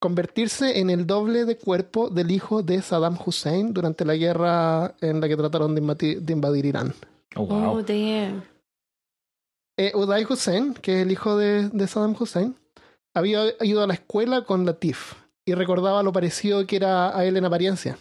Convertirse 0.00 0.78
en 0.78 0.90
el 0.90 1.06
doble 1.06 1.44
de 1.44 1.56
cuerpo 1.56 2.08
del 2.08 2.30
hijo 2.30 2.62
de 2.62 2.80
Saddam 2.82 3.18
Hussein 3.24 3.74
durante 3.74 4.04
la 4.04 4.14
guerra 4.14 4.94
en 5.00 5.20
la 5.20 5.28
que 5.28 5.36
trataron 5.36 5.74
de 5.74 5.80
invadir, 5.80 6.22
de 6.22 6.32
invadir 6.32 6.66
Irán. 6.66 6.94
Oh, 7.34 7.46
wow. 7.46 7.78
Oh, 7.78 7.82
damn. 7.82 8.42
Eh, 9.76 9.92
Uday 9.94 10.24
Hussein, 10.28 10.74
que 10.74 10.96
es 10.96 11.02
el 11.02 11.12
hijo 11.12 11.36
de, 11.36 11.68
de 11.68 11.86
Saddam 11.86 12.14
Hussein, 12.18 12.56
había 13.14 13.42
ido 13.60 13.82
a 13.82 13.86
la 13.86 13.94
escuela 13.94 14.44
con 14.44 14.64
Latif 14.64 15.14
y 15.44 15.54
recordaba 15.54 16.02
lo 16.02 16.12
parecido 16.12 16.66
que 16.66 16.76
era 16.76 17.16
a 17.16 17.24
él 17.24 17.36
en 17.36 17.44
apariencia. 17.44 17.98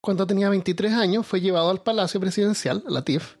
cuando 0.00 0.26
tenía 0.26 0.48
23 0.48 0.92
años, 0.94 1.26
fue 1.26 1.40
llevado 1.40 1.70
al 1.70 1.82
Palacio 1.82 2.20
Presidencial, 2.20 2.82
a 2.86 2.90
la 2.90 3.02
TIF, 3.02 3.36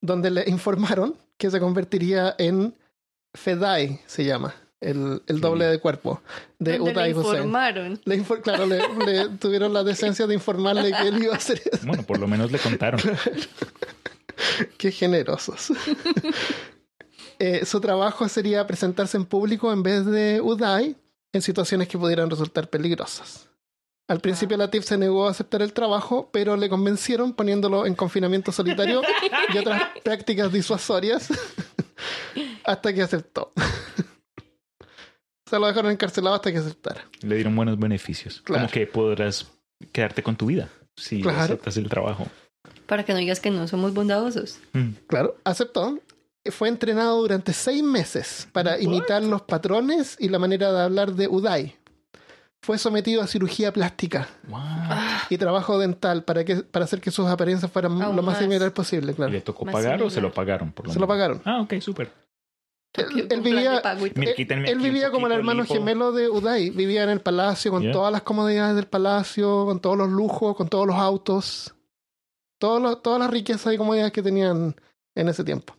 donde 0.00 0.30
le 0.30 0.44
informaron 0.46 1.16
que 1.36 1.50
se 1.50 1.60
convertiría 1.60 2.34
en 2.38 2.74
Fedai, 3.36 4.00
se 4.06 4.24
llama, 4.24 4.54
el, 4.80 5.22
el 5.26 5.40
doble 5.40 5.66
de 5.66 5.78
cuerpo 5.78 6.20
de 6.58 6.80
Uday 6.80 7.12
le 7.12 7.18
informaron. 7.18 8.00
Le 8.04 8.18
infor- 8.22 8.40
claro, 8.42 8.66
le, 8.66 8.78
le 9.06 9.28
tuvieron 9.40 9.72
la 9.72 9.82
decencia 9.84 10.26
de 10.26 10.34
informarle 10.34 10.92
que 10.92 11.08
él 11.08 11.22
iba 11.22 11.34
a 11.34 11.36
hacer 11.36 11.60
eso. 11.70 11.86
Bueno, 11.86 12.02
por 12.02 12.18
lo 12.18 12.26
menos 12.28 12.50
le 12.52 12.58
contaron. 12.58 13.00
Qué 14.78 14.90
generosos. 14.90 15.72
Eh, 17.38 17.66
su 17.66 17.82
trabajo 17.82 18.26
sería 18.30 18.66
presentarse 18.66 19.18
en 19.18 19.26
público 19.26 19.70
en 19.70 19.82
vez 19.82 20.06
de 20.06 20.40
Uday 20.40 20.96
en 21.34 21.42
situaciones 21.42 21.86
que 21.86 21.98
pudieran 21.98 22.30
resultar 22.30 22.70
peligrosas. 22.70 23.50
Al 24.08 24.20
principio 24.20 24.56
Latif 24.56 24.84
se 24.86 24.96
negó 24.96 25.28
a 25.28 25.32
aceptar 25.32 25.60
el 25.60 25.74
trabajo, 25.74 26.30
pero 26.32 26.56
le 26.56 26.70
convencieron 26.70 27.34
poniéndolo 27.34 27.84
en 27.84 27.94
confinamiento 27.94 28.52
solitario 28.52 29.02
y 29.52 29.58
otras 29.58 29.82
prácticas 30.02 30.50
disuasorias 30.50 31.28
hasta 32.66 32.92
que 32.92 33.02
aceptó. 33.02 33.52
Se 35.48 35.58
lo 35.58 35.66
dejaron 35.66 35.92
encarcelado 35.92 36.34
hasta 36.34 36.50
que 36.50 36.58
aceptara. 36.58 37.04
Le 37.22 37.36
dieron 37.36 37.54
buenos 37.54 37.78
beneficios. 37.78 38.40
Claro. 38.42 38.62
Como 38.62 38.72
que 38.72 38.86
podrás 38.86 39.46
quedarte 39.92 40.22
con 40.22 40.36
tu 40.36 40.46
vida 40.46 40.68
si 40.96 41.22
Claro. 41.22 41.38
aceptas 41.40 41.76
el 41.76 41.88
trabajo. 41.88 42.26
Para 42.86 43.04
que 43.04 43.12
no 43.12 43.18
digas 43.20 43.38
que 43.40 43.50
no 43.50 43.68
somos 43.68 43.94
bondadosos. 43.94 44.58
Mm. 44.72 44.90
Claro, 45.06 45.36
aceptó. 45.44 45.98
Fue 46.50 46.68
entrenado 46.68 47.20
durante 47.20 47.52
seis 47.52 47.82
meses 47.82 48.48
para 48.52 48.80
imitar 48.80 49.22
los 49.22 49.42
patrones 49.42 50.16
y 50.20 50.28
la 50.28 50.38
manera 50.38 50.72
de 50.72 50.80
hablar 50.82 51.12
de 51.12 51.26
Uday. 51.28 51.76
Fue 52.62 52.78
sometido 52.78 53.22
a 53.22 53.26
cirugía 53.28 53.72
plástica 53.72 54.28
What? 54.48 55.26
y 55.30 55.38
trabajo 55.38 55.78
dental 55.78 56.24
para, 56.24 56.44
que, 56.44 56.56
para 56.56 56.84
hacer 56.84 57.00
que 57.00 57.10
sus 57.12 57.26
apariencias 57.28 57.70
fueran 57.70 58.00
Aún 58.02 58.16
lo 58.16 58.22
más 58.22 58.34
más. 58.34 58.38
similar 58.42 58.72
posible, 58.72 59.14
claro. 59.14 59.30
¿Le 59.32 59.40
tocó 59.40 59.64
Más 59.64 59.72
pagar 59.74 60.02
o 60.02 60.10
se 60.10 60.20
lo 60.20 60.32
pagaron? 60.32 60.72
Por 60.72 60.86
lo 60.86 60.92
Se 60.92 60.98
lo 60.98 61.06
pagaron. 61.06 61.40
Ah, 61.44 61.60
ok, 61.60 61.74
súper. 61.80 62.10
Él, 62.96 63.40
vivía, 63.40 63.82
él, 64.66 64.78
vivía 64.80 65.10
como 65.10 65.26
el 65.26 65.32
hermano 65.32 65.62
lipo. 65.62 65.74
gemelo 65.74 66.12
de 66.12 66.28
Uday. 66.28 66.70
Vivía 66.70 67.04
en 67.04 67.10
el 67.10 67.20
palacio 67.20 67.70
con 67.70 67.82
Yeah. 67.82 67.92
todas 67.92 68.12
las 68.12 68.22
comodidades 68.22 68.76
del 68.76 68.86
palacio, 68.86 69.64
con 69.66 69.80
todos 69.80 69.96
los 69.98 70.08
lujos, 70.08 70.56
con 70.56 70.68
todos 70.68 70.86
los 70.86 70.96
autos, 70.96 71.74
todos 72.58 72.80
los- 72.80 73.02
todas 73.02 73.20
las 73.20 73.30
riquezas 73.30 73.72
y 73.74 73.76
comodidades 73.76 74.12
que 74.12 74.22
tenían 74.22 74.74
en 75.14 75.28
ese 75.28 75.44
tiempo. 75.44 75.74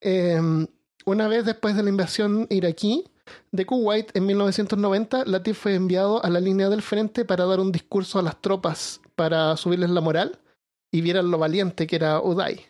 Eh, 0.00 0.40
una 1.06 1.28
vez 1.28 1.44
después 1.44 1.76
de 1.76 1.82
la 1.82 1.90
invasión 1.90 2.46
iraquí 2.50 3.04
de 3.52 3.64
Kuwait 3.66 4.14
en 4.16 4.26
1990, 4.26 5.24
Latif 5.26 5.58
fue 5.58 5.74
enviado 5.74 6.24
a 6.24 6.28
la 6.30 6.40
línea 6.40 6.68
del 6.68 6.82
frente 6.82 7.24
para 7.24 7.44
dar 7.44 7.60
un 7.60 7.70
discurso 7.72 8.18
a 8.18 8.22
las 8.22 8.40
tropas 8.40 9.00
para 9.14 9.56
subirles 9.56 9.90
la 9.90 10.00
moral 10.00 10.38
y 10.90 11.00
vieran 11.00 11.30
lo 11.30 11.38
valiente 11.38 11.86
que 11.86 11.96
era 11.96 12.20
Uday. 12.20 12.60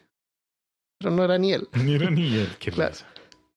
Pero 0.98 1.10
no 1.10 1.24
era 1.24 1.38
ni 1.38 1.52
él. 1.52 1.68
Ni 1.84 1.94
era 1.94 2.10
ni 2.10 2.34
él. 2.36 2.48
Qué 2.58 2.70
Claro. 2.70 2.92
risa. 2.92 3.06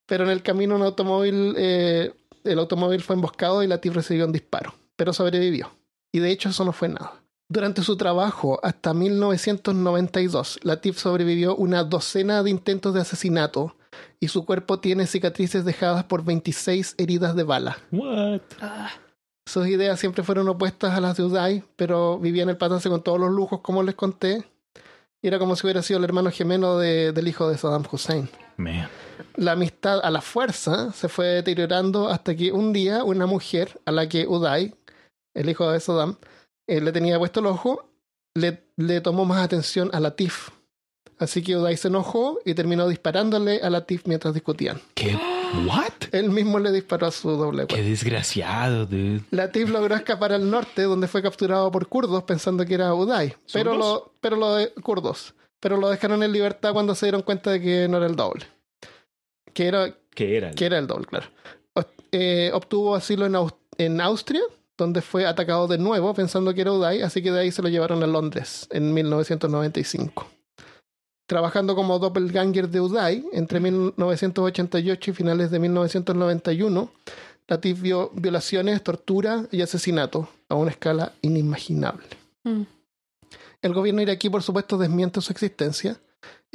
Pero 0.08 0.24
en 0.26 0.30
el 0.30 0.44
camino 0.44 0.76
un 0.76 0.84
automóvil, 0.84 1.56
eh, 1.58 2.14
el 2.44 2.60
automóvil 2.60 3.02
fue 3.02 3.16
emboscado 3.16 3.64
y 3.64 3.68
Latif 3.68 3.96
recibió 3.96 4.26
un 4.26 4.32
disparo, 4.32 4.74
pero 4.96 5.14
sobrevivió. 5.14 5.72
Y 6.12 6.20
de 6.20 6.32
hecho 6.32 6.50
eso 6.50 6.64
no 6.64 6.72
fue 6.74 6.90
nada. 6.90 7.14
Durante 7.50 7.84
su 7.84 7.96
trabajo 7.98 8.60
hasta 8.64 8.94
1992, 8.94 10.60
Latif 10.64 10.98
sobrevivió 10.98 11.56
una 11.56 11.84
docena 11.84 12.44
de 12.44 12.50
intentos 12.50 12.94
de 12.94 13.02
asesinato 13.02 13.76
y 14.20 14.28
su 14.30 14.46
cuerpo 14.46 14.80
tiene 14.80 15.08
cicatrices 15.08 15.66
dejadas 15.66 16.04
por 16.06 16.24
26 16.24 16.96
heridas 16.98 17.36
de 17.36 17.44
bala. 17.44 17.78
What? 17.92 18.42
Ah, 18.62 18.92
Sus 19.48 19.68
ideas 19.68 20.00
siempre 20.00 20.24
fueron 20.24 20.48
opuestas 20.50 20.94
a 20.96 21.02
las 21.02 21.18
de 21.18 21.24
Uday, 21.24 21.64
pero 21.76 22.18
vivía 22.18 22.44
en 22.44 22.50
el 22.50 22.58
palacio 22.58 22.90
con 22.90 23.04
todos 23.04 23.20
los 23.20 23.30
lujos, 23.32 23.62
como 23.62 23.84
les 23.84 23.94
conté. 23.96 24.44
Y 25.22 25.28
era 25.28 25.38
como 25.40 25.56
si 25.56 25.66
hubiera 25.66 25.82
sido 25.84 26.00
el 26.00 26.04
hermano 26.04 26.32
gemelo 26.32 26.78
de- 26.80 27.12
del 27.12 27.28
hijo 27.28 27.48
de 27.50 27.58
Saddam 27.58 27.84
Hussein. 27.92 28.28
Man. 28.58 28.88
La 29.36 29.54
amistad 29.54 30.00
a 30.04 30.12
la 30.12 30.22
fuerza 30.22 30.92
se 30.94 31.10
fue 31.10 31.28
deteriorando 31.28 32.10
hasta 32.10 32.36
que 32.36 32.52
un 32.52 32.74
día 32.74 33.04
una 33.04 33.26
mujer 33.26 33.80
a 33.86 33.92
la 33.92 34.08
que 34.10 34.28
Uday, 34.28 34.74
el 35.34 35.50
hijo 35.50 35.70
de 35.72 35.80
Saddam, 35.80 36.18
eh, 36.68 36.82
le 36.82 36.92
tenía 36.92 37.18
puesto 37.20 37.40
el 37.40 37.48
ojo, 37.48 37.90
le, 38.36 38.64
le 38.78 39.02
tomó 39.02 39.26
más 39.26 39.44
atención 39.44 39.90
a 39.94 40.00
Latif. 40.00 40.50
Así 41.18 41.42
que 41.42 41.56
Uday 41.56 41.78
se 41.78 41.88
enojó 41.88 42.40
y 42.44 42.54
terminó 42.56 42.88
disparándole 42.90 43.62
a 43.62 43.70
Latif 43.70 44.06
mientras 44.06 44.34
discutían. 44.34 44.82
¿Qué? 44.96 45.18
¿What? 45.66 46.10
Él 46.12 46.30
mismo 46.32 46.60
le 46.60 46.72
disparó 46.72 47.08
a 47.08 47.12
su 47.12 47.30
doble 47.30 47.68
Qué 47.68 47.76
cuerpo. 47.76 47.90
desgraciado, 47.90 48.86
dude. 48.86 49.22
Latif 49.32 49.70
logró 49.70 49.96
escapar 49.96 50.34
al 50.34 50.50
norte, 50.50 50.82
donde 50.84 51.08
fue 51.08 51.22
capturado 51.22 51.72
por 51.72 51.88
kurdos 51.88 52.24
pensando 52.24 52.66
que 52.66 52.74
era 52.74 52.94
Uday, 52.94 53.34
pero 53.54 53.78
lo, 53.78 54.12
pero 54.20 54.36
lo 54.36 54.56
de 54.56 54.74
kurdos, 54.74 55.34
pero 55.62 55.78
lo 55.78 55.90
dejaron 55.90 56.24
en 56.24 56.34
libertad 56.34 56.74
cuando 56.74 56.96
se 56.96 57.06
dieron 57.06 57.22
cuenta 57.22 57.52
de 57.52 57.62
que 57.62 57.88
no 57.88 57.98
era 57.98 58.08
el 58.08 58.18
doble, 58.18 58.46
que 59.56 59.68
era 59.68 59.96
¿Qué 60.14 60.38
era? 60.38 60.52
que 60.52 60.66
era 60.66 60.78
el 60.78 60.86
doble, 60.86 61.08
claro. 61.08 61.26
Eh, 62.12 62.52
obtuvo 62.54 62.96
asilo 62.96 63.26
en, 63.26 63.34
Aus- 63.36 63.56
en 63.78 64.00
Austria, 64.00 64.42
donde 64.78 65.02
fue 65.02 65.26
atacado 65.26 65.68
de 65.68 65.78
nuevo 65.78 66.14
pensando 66.14 66.54
que 66.54 66.62
era 66.62 66.72
Uday, 66.72 67.02
así 67.02 67.22
que 67.24 67.32
de 67.32 67.40
ahí 67.42 67.52
se 67.52 67.62
lo 67.62 67.68
llevaron 67.70 68.02
a 68.04 68.08
Londres 68.08 68.68
en 68.72 68.94
1995. 68.94 70.26
Trabajando 71.28 71.76
como 71.76 71.98
doppelganger 72.00 72.70
de 72.70 72.80
Uday 72.82 73.26
entre 73.34 73.60
1988 73.60 75.12
y 75.12 75.14
finales 75.14 75.52
de 75.52 75.60
1991, 75.60 76.90
Latif 77.48 77.82
vio 77.82 78.12
violaciones, 78.14 78.82
tortura 78.84 79.46
y 79.52 79.62
asesinato 79.62 80.30
a 80.50 80.56
una 80.56 80.72
escala 80.72 81.12
inimaginable. 81.22 82.06
mm. 82.44 82.62
El 83.62 83.74
gobierno 83.74 84.02
iraquí, 84.04 84.30
por 84.30 84.44
supuesto, 84.44 84.78
desmiente 84.78 85.20
su 85.22 85.32
existencia. 85.32 85.98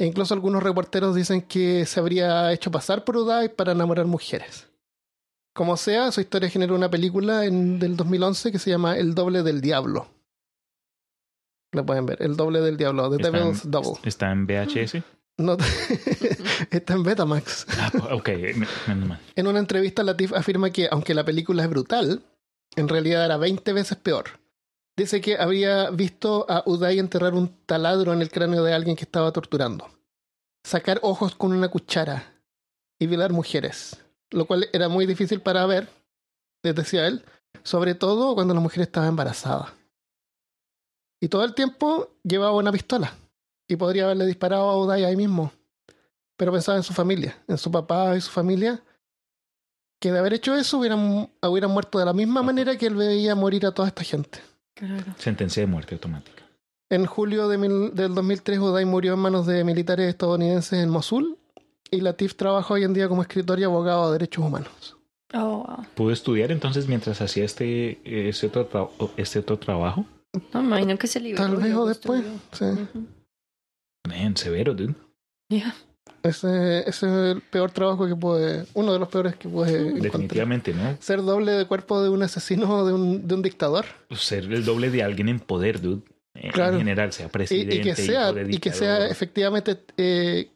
E 0.01 0.05
incluso 0.07 0.33
algunos 0.33 0.63
reporteros 0.63 1.15
dicen 1.15 1.43
que 1.43 1.85
se 1.85 1.99
habría 1.99 2.51
hecho 2.51 2.71
pasar 2.71 3.03
por 3.03 3.17
Uday 3.17 3.49
para 3.49 3.73
enamorar 3.73 4.07
mujeres. 4.07 4.67
Como 5.53 5.77
sea, 5.77 6.11
su 6.11 6.21
historia 6.21 6.49
generó 6.49 6.73
una 6.73 6.89
película 6.89 7.45
en, 7.45 7.77
del 7.77 7.95
2011 7.95 8.51
que 8.51 8.57
se 8.57 8.71
llama 8.71 8.97
El 8.97 9.13
doble 9.13 9.43
del 9.43 9.61
diablo. 9.61 10.07
La 11.73 11.85
pueden 11.85 12.07
ver, 12.07 12.17
El 12.21 12.35
doble 12.35 12.61
del 12.61 12.77
diablo, 12.77 13.09
The 13.11 13.17
¿Está 13.17 13.29
Devil's 13.37 13.63
en, 13.65 13.71
Double. 13.71 13.99
¿Está 14.03 14.31
en 14.31 14.47
VHS? 14.47 15.03
No- 15.37 15.55
está 16.71 16.93
en 16.93 17.03
Betamax. 17.03 17.67
Ah, 17.79 17.91
ok, 18.13 18.27
me- 18.55 18.67
menos 18.87 19.07
mal. 19.09 19.19
En 19.35 19.45
una 19.47 19.59
entrevista, 19.59 20.01
Latif 20.03 20.33
afirma 20.33 20.71
que, 20.71 20.87
aunque 20.91 21.13
la 21.13 21.23
película 21.23 21.61
es 21.63 21.69
brutal, 21.69 22.23
en 22.75 22.87
realidad 22.89 23.23
era 23.23 23.37
20 23.37 23.71
veces 23.73 23.97
peor. 23.97 24.40
Dice 25.01 25.19
que 25.19 25.35
había 25.35 25.89
visto 25.89 26.45
a 26.47 26.61
Uday 26.63 26.99
enterrar 26.99 27.33
un 27.33 27.47
taladro 27.65 28.13
en 28.13 28.21
el 28.21 28.29
cráneo 28.29 28.63
de 28.63 28.71
alguien 28.71 28.95
que 28.95 29.05
estaba 29.05 29.31
torturando, 29.31 29.89
sacar 30.63 30.99
ojos 31.01 31.33
con 31.33 31.53
una 31.53 31.69
cuchara 31.69 32.39
y 32.99 33.07
violar 33.07 33.33
mujeres, 33.33 33.99
lo 34.29 34.45
cual 34.45 34.69
era 34.71 34.89
muy 34.89 35.07
difícil 35.07 35.41
para 35.41 35.65
ver, 35.65 35.89
les 36.61 36.75
decía 36.75 37.07
él, 37.07 37.25
sobre 37.63 37.95
todo 37.95 38.35
cuando 38.35 38.53
la 38.53 38.59
mujer 38.59 38.83
estaba 38.83 39.07
embarazada. 39.07 39.73
Y 41.19 41.29
todo 41.29 41.45
el 41.45 41.55
tiempo 41.55 42.11
llevaba 42.21 42.55
una 42.55 42.71
pistola 42.71 43.11
y 43.67 43.77
podría 43.77 44.03
haberle 44.03 44.27
disparado 44.27 44.69
a 44.69 44.77
Uday 44.77 45.03
ahí 45.03 45.15
mismo, 45.15 45.51
pero 46.37 46.51
pensaba 46.51 46.77
en 46.77 46.83
su 46.83 46.93
familia, 46.93 47.43
en 47.47 47.57
su 47.57 47.71
papá 47.71 48.15
y 48.15 48.21
su 48.21 48.29
familia 48.29 48.83
que 49.99 50.11
de 50.11 50.19
haber 50.19 50.33
hecho 50.35 50.55
eso 50.55 50.77
hubieran, 50.77 51.31
hubieran 51.41 51.71
muerto 51.71 51.97
de 51.97 52.05
la 52.05 52.13
misma 52.13 52.43
manera 52.43 52.77
que 52.77 52.85
él 52.85 52.93
veía 52.93 53.33
morir 53.33 53.65
a 53.65 53.71
toda 53.71 53.87
esta 53.87 54.03
gente. 54.03 54.50
Claro. 54.87 55.13
Sentencia 55.19 55.61
de 55.61 55.67
muerte 55.67 55.93
automática. 55.93 56.43
En 56.89 57.05
julio 57.05 57.47
de 57.47 57.57
mil- 57.59 57.91
del 57.93 58.15
2003, 58.15 58.57
Uday 58.59 58.83
murió 58.85 59.13
en 59.13 59.19
manos 59.19 59.45
de 59.45 59.63
militares 59.63 60.09
estadounidenses 60.09 60.79
en 60.79 60.89
Mosul 60.89 61.37
y 61.91 62.01
Latif 62.01 62.33
trabaja 62.35 62.73
hoy 62.73 62.83
en 62.83 62.93
día 62.93 63.07
como 63.07 63.21
escritor 63.21 63.59
y 63.59 63.63
abogado 63.63 64.07
de 64.07 64.13
derechos 64.13 64.43
humanos. 64.43 64.97
Oh, 65.33 65.63
wow. 65.65 65.85
¿Pudo 65.95 66.11
estudiar 66.11 66.51
entonces 66.51 66.87
mientras 66.87 67.21
hacía 67.21 67.45
este, 67.45 67.99
este, 68.29 68.47
otro, 68.47 68.69
tra- 68.69 69.11
este 69.17 69.39
otro 69.39 69.57
trabajo? 69.59 70.03
No, 70.53 70.61
me 70.63 70.67
imagino 70.69 70.97
que 70.97 71.07
se 71.07 71.19
liberó. 71.19 71.43
Tal 71.43 71.55
vez 71.57 71.73
o 71.75 71.85
después. 71.85 72.23
Sí. 72.53 72.65
Man, 74.07 74.35
severo, 74.35 74.73
dude. 74.73 74.95
Ya. 75.49 75.75
Ese, 76.23 76.79
ese 76.81 76.89
es 76.89 77.03
el 77.35 77.41
peor 77.41 77.71
trabajo 77.71 78.07
que 78.07 78.15
puede, 78.15 78.65
uno 78.75 78.93
de 78.93 78.99
los 78.99 79.09
peores 79.09 79.35
que 79.37 79.49
puede 79.49 79.71
encontrar. 79.79 80.01
Definitivamente, 80.11 80.73
¿no? 80.73 80.95
Ser 80.99 81.21
doble 81.23 81.51
de 81.53 81.65
cuerpo 81.65 82.01
de 82.03 82.09
un 82.09 82.21
asesino 82.21 82.69
o 82.77 82.85
de 82.85 82.93
un, 82.93 83.27
de 83.27 83.33
un 83.35 83.41
dictador. 83.41 83.85
Ser 84.11 84.43
el 84.45 84.63
doble 84.63 84.91
de 84.91 85.01
alguien 85.03 85.29
en 85.29 85.39
poder, 85.39 85.81
dude. 85.81 86.03
En 86.35 86.51
Claro. 86.51 86.77
general, 86.77 87.11
sea 87.11 87.27
presidente, 87.27 87.75
y 87.75 87.81
que 87.81 87.95
sea, 87.95 88.33
y 88.47 88.57
que 88.59 88.71
sea 88.71 89.07
efectivamente 89.07 89.83
eh, 89.97 90.49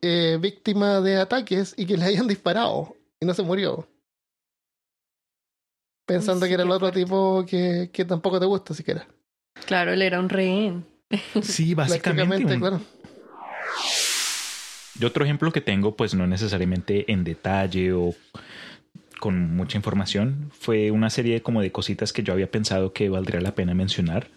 eh, 0.00 0.38
víctima 0.40 1.00
de 1.00 1.16
ataques 1.16 1.74
y 1.76 1.84
que 1.84 1.96
le 1.96 2.04
hayan 2.04 2.26
disparado 2.28 2.94
y 3.20 3.26
no 3.26 3.34
se 3.34 3.42
murió. 3.42 3.86
Pensando 6.06 6.46
sí, 6.46 6.48
que 6.50 6.54
era 6.54 6.62
el 6.62 6.70
otro 6.70 6.90
tipo 6.90 7.44
que, 7.46 7.90
que 7.92 8.04
tampoco 8.04 8.40
te 8.40 8.46
gusta 8.46 8.72
siquiera. 8.72 9.06
Claro, 9.66 9.92
él 9.92 10.00
era 10.00 10.18
un 10.18 10.28
rehén. 10.28 10.86
Sí, 11.42 11.74
básicamente. 11.74 12.54
Un- 12.54 12.60
claro. 12.60 12.80
Y 15.00 15.04
otro 15.04 15.24
ejemplo 15.24 15.52
que 15.52 15.60
tengo, 15.60 15.96
pues 15.96 16.14
no 16.14 16.26
necesariamente 16.26 17.10
en 17.12 17.24
detalle 17.24 17.92
o 17.92 18.14
con 19.20 19.56
mucha 19.56 19.76
información, 19.76 20.50
fue 20.52 20.90
una 20.90 21.10
serie 21.10 21.42
como 21.42 21.60
de 21.60 21.72
cositas 21.72 22.12
que 22.12 22.22
yo 22.22 22.32
había 22.32 22.50
pensado 22.50 22.92
que 22.92 23.08
valdría 23.08 23.40
la 23.40 23.54
pena 23.54 23.74
mencionar 23.74 24.28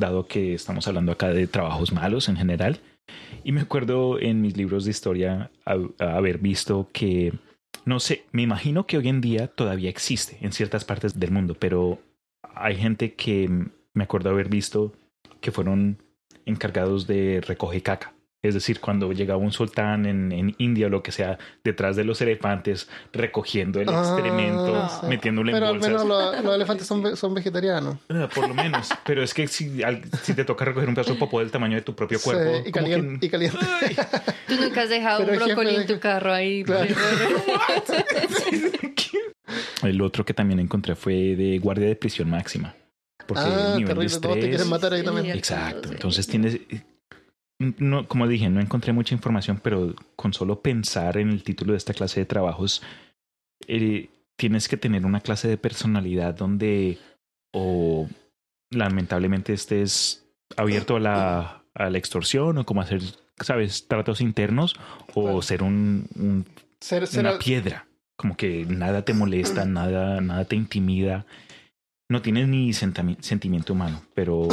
dado 0.00 0.26
que 0.26 0.54
estamos 0.54 0.88
hablando 0.88 1.12
acá 1.12 1.28
de 1.28 1.46
trabajos 1.46 1.92
malos 1.92 2.28
en 2.28 2.36
general. 2.36 2.80
Y 3.44 3.52
me 3.52 3.60
acuerdo 3.60 4.18
en 4.18 4.40
mis 4.40 4.56
libros 4.56 4.84
de 4.84 4.90
historia 4.90 5.50
haber 5.64 6.38
visto 6.38 6.88
que, 6.92 7.32
no 7.84 8.00
sé, 8.00 8.24
me 8.32 8.42
imagino 8.42 8.86
que 8.86 8.98
hoy 8.98 9.08
en 9.08 9.20
día 9.20 9.46
todavía 9.46 9.90
existe 9.90 10.38
en 10.40 10.52
ciertas 10.52 10.84
partes 10.84 11.20
del 11.20 11.30
mundo, 11.30 11.54
pero 11.58 12.00
hay 12.54 12.76
gente 12.76 13.14
que 13.14 13.48
me 13.94 14.04
acuerdo 14.04 14.30
haber 14.30 14.48
visto 14.48 14.92
que 15.40 15.52
fueron 15.52 16.02
encargados 16.46 17.06
de 17.06 17.40
recoger 17.46 17.82
caca. 17.82 18.14
Es 18.42 18.54
decir, 18.54 18.80
cuando 18.80 19.12
llegaba 19.12 19.38
un 19.38 19.52
sultán 19.52 20.06
en, 20.06 20.32
en, 20.32 20.54
India 20.56 20.86
o 20.86 20.88
lo 20.90 21.02
que 21.02 21.12
sea, 21.12 21.38
detrás 21.62 21.94
de 21.94 22.04
los 22.04 22.22
elefantes, 22.22 22.88
recogiendo 23.12 23.80
el 23.80 23.88
ah, 23.90 24.00
excremento, 24.00 25.08
metiéndolo 25.08 25.50
en 25.50 25.60
bolsas. 25.60 25.82
Pero 25.82 25.98
al 26.00 26.06
menos 26.08 26.42
los, 26.44 26.54
elefantes 26.54 26.86
son, 26.86 27.16
son 27.18 27.34
vegetarianos. 27.34 27.98
Ah, 28.08 28.30
por 28.34 28.48
lo 28.48 28.54
menos. 28.54 28.88
Pero 29.04 29.22
es 29.22 29.34
que 29.34 29.46
si, 29.46 29.82
si, 30.22 30.34
te 30.34 30.44
toca 30.46 30.64
recoger 30.64 30.88
un 30.88 30.94
pedazo 30.94 31.12
de 31.12 31.18
popó 31.18 31.40
del 31.40 31.50
tamaño 31.50 31.76
de 31.76 31.82
tu 31.82 31.94
propio 31.94 32.18
cuerpo... 32.18 32.66
y, 32.66 32.72
caliente, 32.72 33.26
y 33.26 33.28
caliente. 33.28 33.58
Tú 34.48 34.56
nunca 34.56 34.82
has 34.82 34.88
dejado 34.88 35.24
un 35.24 35.36
brócoli 35.36 35.76
en 35.76 35.86
tu 35.86 36.00
carro 36.00 36.32
ahí. 36.32 36.64
el 39.82 40.00
otro 40.00 40.24
que 40.24 40.34
también 40.34 40.60
encontré 40.60 40.94
fue 40.94 41.36
de 41.36 41.58
guardia 41.58 41.88
de 41.88 41.96
prisión 41.96 42.30
máxima. 42.30 42.74
Porque 43.26 43.44
ah, 43.44 43.74
el 43.74 43.80
nivel 43.80 43.86
terrible, 43.86 44.00
de 44.00 44.06
estrés, 44.06 44.34
te 44.34 44.48
quieren 44.48 44.68
matar 44.68 44.92
ahí 44.94 45.04
también. 45.04 45.36
Exacto. 45.36 45.90
Entonces 45.90 46.26
tienes 46.26 46.58
no, 47.60 48.08
como 48.08 48.26
dije, 48.26 48.48
no 48.48 48.60
encontré 48.60 48.92
mucha 48.92 49.14
información, 49.14 49.60
pero 49.62 49.94
con 50.16 50.32
solo 50.32 50.62
pensar 50.62 51.18
en 51.18 51.28
el 51.28 51.42
título 51.42 51.72
de 51.72 51.78
esta 51.78 51.92
clase 51.92 52.20
de 52.20 52.26
trabajos, 52.26 52.82
eh, 53.68 54.08
tienes 54.36 54.66
que 54.66 54.78
tener 54.78 55.04
una 55.04 55.20
clase 55.20 55.46
de 55.46 55.58
personalidad 55.58 56.34
donde 56.34 56.98
o 57.52 58.08
lamentablemente 58.70 59.52
estés 59.52 60.26
abierto 60.56 60.96
a 60.96 61.00
la, 61.00 61.64
a 61.74 61.90
la 61.90 61.98
extorsión 61.98 62.56
o 62.56 62.64
como 62.64 62.80
hacer, 62.80 63.02
sabes, 63.38 63.86
tratos 63.86 64.22
internos 64.22 64.76
o 65.14 65.42
ser 65.42 65.62
un, 65.62 66.46
ser, 66.80 67.06
una 67.18 67.38
piedra, 67.38 67.86
como 68.16 68.38
que 68.38 68.64
nada 68.64 69.04
te 69.04 69.12
molesta, 69.12 69.66
nada, 69.66 70.22
nada 70.22 70.46
te 70.46 70.56
intimida 70.56 71.26
no 72.10 72.20
tienes 72.20 72.48
ni 72.48 72.72
sentimiento 72.72 73.72
humano, 73.72 74.02
pero 74.14 74.48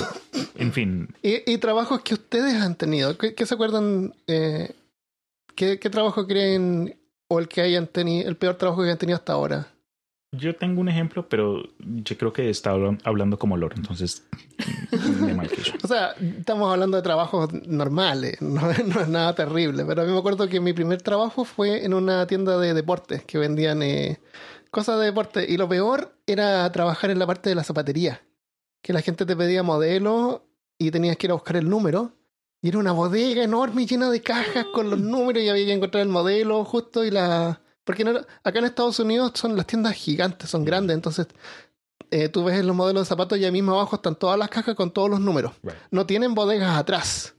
en 0.55 0.71
fin. 0.71 1.09
¿Y, 1.23 1.57
trabajos 1.57 2.01
que 2.01 2.13
ustedes 2.13 2.53
han 2.61 2.75
tenido? 2.75 3.17
¿Qué, 3.17 3.45
se 3.45 3.53
acuerdan? 3.55 4.13
Eh, 4.27 4.75
¿qué, 5.55 5.77
trabajo 5.77 6.27
creen 6.27 6.95
o 7.27 7.39
el 7.39 7.47
que 7.47 7.61
hayan 7.61 7.87
tenido, 7.87 8.29
el 8.29 8.37
peor 8.37 8.55
trabajo 8.55 8.81
que 8.81 8.89
hayan 8.89 8.99
tenido 8.99 9.17
hasta 9.17 9.33
ahora? 9.33 9.67
Yo 10.33 10.55
tengo 10.55 10.81
un 10.81 10.89
ejemplo, 10.89 11.27
pero 11.27 11.63
yo 11.79 12.15
creo 12.17 12.31
que 12.31 12.51
está 12.51 12.75
hablando 13.03 13.39
como 13.39 13.57
Lord, 13.57 13.73
entonces 13.77 14.27
O 15.83 15.87
sea, 15.87 16.13
estamos 16.19 16.71
hablando 16.71 16.97
de 16.97 17.03
trabajos 17.03 17.51
normales, 17.65 18.39
no, 18.41 18.69
es 18.69 19.07
nada 19.07 19.33
terrible, 19.33 19.83
pero 19.83 20.03
a 20.03 20.05
mí 20.05 20.11
me 20.11 20.19
acuerdo 20.19 20.47
que 20.47 20.59
mi 20.59 20.73
primer 20.73 21.01
trabajo 21.01 21.43
fue 21.43 21.83
en 21.83 21.95
una 21.95 22.27
tienda 22.27 22.59
de 22.59 22.75
deportes 22.75 23.23
que 23.23 23.39
vendían 23.39 23.81
eh, 23.81 24.19
cosas 24.69 24.99
de 24.99 25.05
deporte. 25.05 25.45
Y 25.47 25.57
lo 25.57 25.67
peor 25.67 26.15
era 26.25 26.71
trabajar 26.71 27.09
en 27.09 27.19
la 27.19 27.27
parte 27.27 27.49
de 27.49 27.55
la 27.55 27.63
zapatería. 27.63 28.21
Que 28.81 28.93
la 28.93 29.01
gente 29.01 29.25
te 29.25 29.35
pedía 29.35 29.63
modelos 29.63 30.41
y 30.77 30.91
tenías 30.91 31.17
que 31.17 31.27
ir 31.27 31.31
a 31.31 31.35
buscar 31.35 31.57
el 31.57 31.69
número. 31.69 32.13
Y 32.61 32.69
era 32.69 32.79
una 32.79 32.91
bodega 32.91 33.43
enorme 33.43 33.85
llena 33.85 34.09
de 34.09 34.21
cajas 34.21 34.65
con 34.73 34.89
los 34.89 34.99
números 34.99 35.43
y 35.43 35.49
había 35.49 35.65
que 35.65 35.73
encontrar 35.73 36.03
el 36.03 36.09
modelo 36.09 36.63
justo 36.65 37.03
y 37.03 37.11
la... 37.11 37.61
Porque 37.83 38.03
acá 38.43 38.59
en 38.59 38.65
Estados 38.65 38.99
Unidos 38.99 39.31
son 39.35 39.55
las 39.55 39.65
tiendas 39.65 39.93
gigantes, 39.93 40.49
son 40.49 40.65
grandes, 40.65 40.93
entonces 40.93 41.27
eh, 42.11 42.27
tú 42.27 42.43
ves 42.43 42.63
los 42.65 42.75
modelos 42.75 43.03
de 43.03 43.05
zapatos 43.05 43.37
y 43.37 43.45
ahí 43.45 43.51
mismo 43.51 43.73
abajo 43.73 43.95
están 43.95 44.15
todas 44.15 44.37
las 44.37 44.49
cajas 44.49 44.75
con 44.75 44.91
todos 44.91 45.09
los 45.09 45.21
números. 45.21 45.53
No 45.91 46.05
tienen 46.05 46.35
bodegas 46.35 46.77
atrás. 46.77 47.36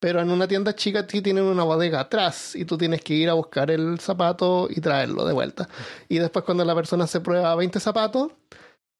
Pero 0.00 0.20
en 0.20 0.30
una 0.30 0.46
tienda 0.46 0.74
chica 0.74 1.04
sí 1.08 1.22
tienen 1.22 1.44
una 1.44 1.64
bodega 1.64 2.00
atrás 2.00 2.54
y 2.54 2.64
tú 2.64 2.78
tienes 2.78 3.02
que 3.02 3.14
ir 3.14 3.28
a 3.28 3.34
buscar 3.34 3.70
el 3.70 3.98
zapato 3.98 4.68
y 4.70 4.80
traerlo 4.80 5.24
de 5.24 5.32
vuelta. 5.32 5.68
Y 6.08 6.18
después 6.18 6.44
cuando 6.44 6.64
la 6.64 6.74
persona 6.74 7.06
se 7.06 7.20
prueba 7.20 7.54
20 7.56 7.80
zapatos, 7.80 8.30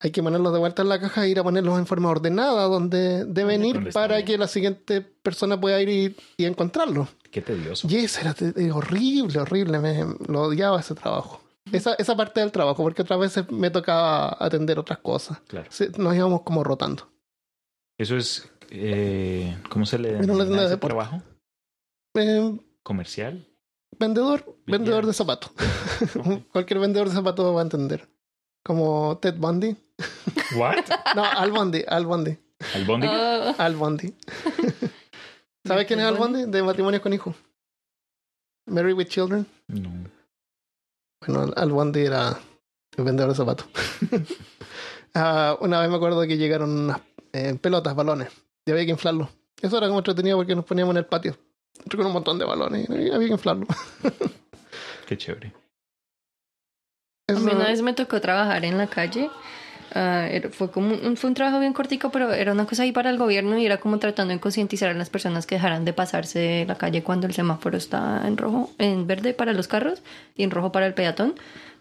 hay 0.01 0.11
que 0.11 0.23
ponerlos 0.23 0.53
de 0.53 0.59
vuelta 0.59 0.83
en 0.83 0.89
la 0.89 1.01
caja 1.01 1.25
e 1.25 1.31
ir 1.31 1.39
a 1.39 1.43
ponerlos 1.43 1.79
en 1.79 1.87
forma 1.87 2.09
ordenada 2.09 2.65
donde 2.65 3.25
deben 3.25 3.65
ir 3.65 3.93
para 3.93 4.25
que 4.25 4.39
la 4.39 4.47
siguiente 4.47 5.01
persona 5.01 5.61
pueda 5.61 5.81
ir 5.81 6.17
y, 6.37 6.45
encontrarlo. 6.45 7.09
Qué 7.31 7.43
tedioso. 7.43 7.87
Y 7.91 7.97
eso 7.97 8.21
era 8.21 8.35
horrible, 8.75 9.41
horrible. 9.41 9.79
Me, 9.81 10.05
lo 10.29 10.43
odiaba 10.43 10.81
ese 10.81 10.95
trabajo. 10.95 11.43
Esa, 11.73 11.95
esa 11.95 12.17
parte 12.17 12.41
del 12.41 12.51
trabajo, 12.51 12.83
porque 12.83 13.03
otras 13.03 13.21
veces 13.21 13.51
me 13.51 13.71
tocaba 13.71 14.37
atender 14.41 14.79
otras 14.79 14.99
cosas. 15.01 15.39
Claro. 15.47 15.69
nos 15.99 16.17
íbamos 16.17 16.43
como 16.43 16.65
rotando. 16.65 17.09
Eso 17.99 18.17
es 18.17 18.49
eh, 18.71 19.57
¿Cómo 19.69 19.87
se 19.87 19.99
le 19.99 20.21
llama 20.21 20.64
ese 20.64 20.77
trabajo? 20.77 21.23
Eh, 22.14 22.59
¿Comercial? 22.83 23.47
Vendedor, 23.99 24.57
vendedor 24.66 25.07
de 25.07 25.12
zapatos. 25.12 25.53
Cualquier 26.53 26.81
vendedor 26.81 27.09
de 27.09 27.14
zapatos 27.14 27.55
va 27.55 27.61
a 27.61 27.64
entender. 27.64 28.09
Como 28.64 29.19
Ted 29.19 29.37
Bundy. 29.37 29.77
¿What? 30.57 30.85
no, 31.16 31.25
Al 31.25 31.51
Bundy, 31.51 31.85
Al 31.87 32.07
Bundy. 32.07 32.39
¿Al 32.75 32.85
Bundy? 32.85 33.07
Uh. 33.07 33.55
Al 33.59 33.77
Bundy. 33.77 34.14
¿Sabes 35.64 35.87
quién 35.87 36.01
es 36.01 36.07
Al 36.07 36.16
Bundy? 36.16 36.51
De 36.51 36.62
matrimonio 36.62 37.01
con 37.01 37.12
hijo. 37.12 37.35
Married 38.66 38.97
with 38.97 39.07
Children. 39.07 39.47
No. 39.69 39.91
Bueno, 41.27 41.53
Al 41.57 41.73
Bundy 41.73 42.01
era 42.01 42.39
el 42.97 43.05
vendedor 43.05 43.31
de 43.31 43.37
zapatos. 43.37 43.66
uh, 45.14 45.64
una 45.64 45.81
vez 45.81 45.89
me 45.89 45.97
acuerdo 45.97 46.23
que 46.27 46.37
llegaron 46.37 46.71
unas 46.71 47.01
eh, 47.33 47.57
pelotas, 47.61 47.95
balones 47.95 48.29
y 48.69 48.73
había 48.73 48.85
que 48.85 48.93
inflarlo. 48.93 49.29
Eso 49.61 49.79
era 49.79 49.89
como 49.89 49.99
entretenido 49.99 50.37
porque 50.37 50.55
nos 50.55 50.64
poníamos 50.64 50.93
en 50.93 50.99
el 50.99 51.07
patio 51.07 51.37
con 51.97 52.07
un 52.07 52.12
montón 52.12 52.39
de 52.39 52.45
balones 52.45 52.89
y 52.89 53.11
había 53.11 53.29
que 53.29 53.33
inflarlo. 53.33 53.66
Qué 55.07 55.16
chévere. 55.16 55.53
A 57.29 57.33
mí 57.33 57.51
una 57.53 57.69
vez 57.69 57.83
me 57.83 57.93
tocó 57.93 58.21
trabajar 58.21 58.64
en 58.64 58.79
la 58.79 58.87
calle. 58.87 59.31
Ah, 59.95 60.29
fue 60.51 60.71
como 60.71 60.95
un, 60.95 61.16
fue 61.16 61.29
un 61.29 61.35
trabajo 61.35 61.61
bien 61.61 61.73
cortico, 61.73 62.11
pero 62.11 62.33
era 62.33 62.53
una 62.53 62.66
cosa 62.66 62.83
ahí 62.83 62.93
para 62.93 63.09
el 63.09 63.16
gobierno 63.16 63.59
y 63.59 63.64
era 63.64 63.79
como 63.79 63.99
tratando 63.99 64.35
de 64.35 64.41
concientizar 64.41 64.91
a 64.91 64.95
las 64.95 65.09
personas 65.09 65.47
que 65.47 65.55
dejaran 65.55 65.87
de 65.87 65.95
pasarse 65.95 66.39
de 66.39 66.66
la 66.66 66.77
calle 66.77 67.03
cuando 67.03 67.27
el 67.27 67.33
semáforo 67.33 67.77
está 67.79 68.23
en 68.27 68.37
rojo, 68.37 68.71
en 68.79 69.07
verde 69.07 69.33
para 69.33 69.55
los 69.55 69.66
carros 69.66 70.03
y 70.37 70.43
en 70.43 70.51
rojo 70.51 70.73
para 70.73 70.87
el 70.87 70.93
peatón 70.93 71.35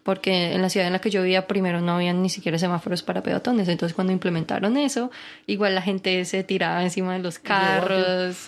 porque 0.08 0.54
en 0.54 0.62
la 0.62 0.70
ciudad 0.70 0.88
en 0.88 0.94
la 0.94 1.00
que 1.00 1.10
yo 1.10 1.22
vivía 1.22 1.48
primero 1.48 1.82
no 1.82 1.98
había 1.98 2.14
ni 2.14 2.30
siquiera 2.30 2.58
semáforos 2.58 3.04
para 3.04 3.24
peatones, 3.24 3.68
entonces 3.68 3.94
cuando 3.94 4.14
implementaron 4.14 4.78
eso, 4.78 5.12
igual 5.48 5.76
la 5.76 5.82
gente 5.82 6.24
se 6.24 6.46
tiraba 6.46 6.82
encima 6.82 7.12
de 7.12 7.20
los 7.20 7.40
carros, 7.40 8.48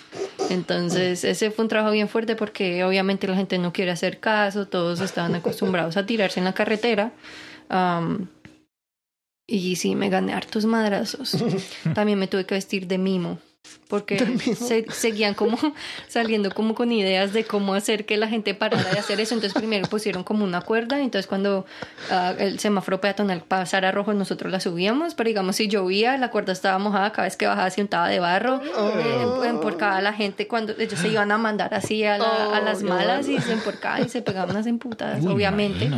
entonces 0.49 1.25
ese 1.25 1.51
fue 1.51 1.63
un 1.63 1.67
trabajo 1.67 1.91
bien 1.91 2.07
fuerte 2.07 2.37
porque 2.37 2.85
obviamente 2.85 3.27
la 3.27 3.35
gente 3.35 3.57
no 3.57 3.73
quiere 3.73 3.91
hacer 3.91 4.21
caso, 4.21 4.69
todos 4.69 5.01
estaban 5.01 5.35
acostumbrados 5.35 5.97
a 5.97 6.05
tirarse 6.05 6.39
en 6.39 6.45
la 6.45 6.53
carretera. 6.53 7.11
y 9.45 9.75
sí, 9.75 9.95
me 9.95 10.07
gané 10.07 10.35
hartos 10.35 10.63
madrazos. 10.63 11.37
También 11.93 12.19
me 12.19 12.27
tuve 12.27 12.45
que 12.45 12.55
vestir 12.55 12.87
de 12.87 12.97
mimo 12.97 13.37
porque 13.89 14.23
seguían 14.91 15.33
como 15.33 15.57
saliendo 16.07 16.51
como 16.51 16.75
con 16.75 16.91
ideas 16.91 17.33
de 17.33 17.43
cómo 17.43 17.73
hacer 17.73 18.05
que 18.05 18.17
la 18.17 18.27
gente 18.27 18.53
parara 18.53 18.87
de 18.91 18.99
hacer 18.99 19.19
eso. 19.19 19.33
Entonces 19.33 19.59
primero 19.59 19.87
pusieron 19.89 20.23
como 20.23 20.43
una 20.43 20.61
cuerda, 20.61 20.99
entonces 20.99 21.25
cuando 21.25 21.65
ah, 22.11 22.35
el 22.37 22.59
semáforo 22.59 23.01
peatonal 23.01 23.41
pasara 23.41 23.91
rojo 23.91 24.13
nosotros 24.13 24.51
la 24.51 24.59
subíamos, 24.59 25.15
pero 25.15 25.27
digamos 25.27 25.55
si 25.55 25.67
llovía 25.67 26.17
la 26.17 26.29
cuerda 26.29 26.53
estaba 26.53 26.77
mojada, 26.77 27.11
cada 27.11 27.23
vez 27.23 27.35
que 27.35 27.47
bajaba 27.47 27.69
se 27.71 27.81
untaba 27.81 28.07
de 28.09 28.19
barro, 28.19 28.61
oh. 28.77 29.43
eh, 29.43 29.49
emporcaba 29.49 29.99
la 30.01 30.13
gente 30.13 30.47
cuando 30.47 30.73
ellos 30.77 30.99
se 30.99 31.09
iban 31.09 31.31
a 31.31 31.39
mandar 31.39 31.73
así 31.73 32.03
a, 32.03 32.15
a 32.15 32.61
las 32.61 32.83
oh, 32.83 32.85
malas 32.85 33.27
y 33.27 33.39
se 33.39 33.53
emporcaban 33.53 34.05
y 34.05 34.09
se 34.09 34.21
pegaban 34.21 34.51
unas 34.51 34.67
emputadas, 34.67 35.25
obviamente. 35.25 35.89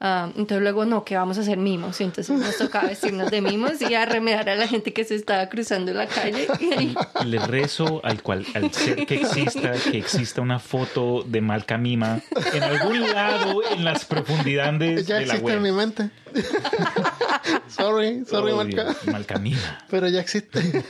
Ah, 0.00 0.28
entonces 0.36 0.60
luego 0.60 0.84
no, 0.84 1.02
que 1.02 1.16
vamos 1.16 1.38
a 1.38 1.40
hacer 1.40 1.56
mimos, 1.56 1.98
entonces 2.02 2.38
nos 2.38 2.58
tocaba 2.58 2.88
vestirnos 2.88 3.30
de 3.30 3.40
mimos 3.40 3.80
y 3.80 3.94
arremedar 3.94 4.50
a 4.50 4.54
la 4.54 4.68
gente 4.68 4.92
que 4.92 5.04
se 5.04 5.14
estaba 5.14 5.48
cruzando 5.48 5.94
la 5.94 6.06
calle. 6.06 6.46
Y 6.78 6.94
le 7.24 7.38
rezo 7.38 8.00
al 8.04 8.22
cual, 8.22 8.46
al 8.54 8.72
ser 8.72 9.06
que 9.06 9.16
exista, 9.16 9.72
que 9.72 9.98
exista 9.98 10.40
una 10.40 10.58
foto 10.58 11.22
de 11.26 11.40
Malcamima 11.40 12.20
en 12.52 12.62
algún 12.62 13.00
lado 13.00 13.62
en 13.70 13.84
las 13.84 14.04
profundidades 14.04 15.06
ya 15.06 15.16
de 15.16 15.26
la 15.26 15.34
existe 15.34 15.52
en 15.52 15.62
mi 15.62 15.72
mente. 15.72 16.10
sorry, 17.68 18.24
sorry, 18.26 18.52
Malca. 18.52 18.94
Malcamima. 19.06 19.84
Pero 19.90 20.08
ya 20.08 20.20
existe. 20.20 20.60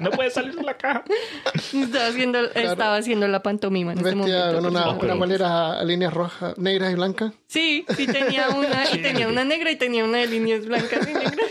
no 0.00 0.10
puede 0.10 0.30
salir 0.30 0.54
de 0.54 0.62
la 0.62 0.76
caja. 0.76 1.04
Estaba 1.54 2.06
haciendo, 2.06 2.40
estaba 2.52 2.96
haciendo 2.96 3.28
la 3.28 3.42
pantomima 3.42 3.92
en 3.92 3.98
este 3.98 4.14
momento. 4.14 4.54
con 4.54 4.66
una, 4.66 4.90
una 4.90 5.14
manera 5.14 5.78
a 5.78 5.84
líneas 5.84 6.12
rojas, 6.12 6.56
negras 6.58 6.92
y 6.92 6.94
blancas. 6.94 7.32
Sí, 7.46 7.84
sí 7.96 8.06
tenía 8.06 8.48
una, 8.50 8.90
y 8.92 9.02
tenía 9.02 9.28
una 9.28 9.44
negra 9.44 9.70
y 9.70 9.76
tenía 9.76 10.04
una 10.04 10.18
de 10.18 10.26
líneas 10.26 10.66
blancas 10.66 11.08
y 11.08 11.14
negras. 11.14 11.50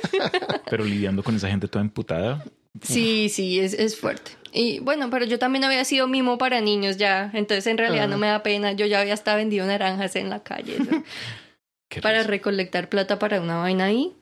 Pero 0.69 0.83
lidiando 0.83 1.23
con 1.23 1.35
esa 1.35 1.49
gente 1.49 1.67
toda 1.67 1.83
emputada, 1.83 2.43
Sí, 2.81 3.29
sí, 3.29 3.59
es, 3.59 3.73
es 3.73 3.99
fuerte. 3.99 4.31
Y 4.51 4.79
bueno, 4.79 5.09
pero 5.09 5.25
yo 5.25 5.37
también 5.37 5.65
había 5.65 5.83
sido 5.83 6.07
mimo 6.07 6.37
para 6.37 6.61
niños 6.61 6.95
ya, 6.95 7.29
entonces 7.33 7.67
en 7.67 7.77
realidad 7.77 8.07
no 8.07 8.15
ah. 8.15 8.19
me 8.19 8.27
da 8.27 8.41
pena. 8.41 8.71
Yo 8.71 8.85
ya 8.85 9.01
había 9.01 9.13
hasta 9.13 9.35
vendido 9.35 9.65
naranjas 9.65 10.15
en 10.15 10.29
la 10.29 10.43
calle 10.43 10.77
para 12.01 12.23
recolectar 12.23 12.87
plata 12.89 13.19
para 13.19 13.41
una 13.41 13.57
vaina 13.57 13.85
ahí. 13.85 14.15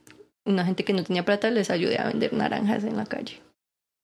una 0.45 0.65
gente 0.65 0.83
que 0.83 0.93
no 0.93 1.03
tenía 1.03 1.23
plata 1.23 1.51
les 1.51 1.69
ayudé 1.69 1.99
a 1.99 2.07
vender 2.07 2.33
naranjas 2.33 2.83
en 2.83 2.97
la 2.97 3.05
calle. 3.05 3.41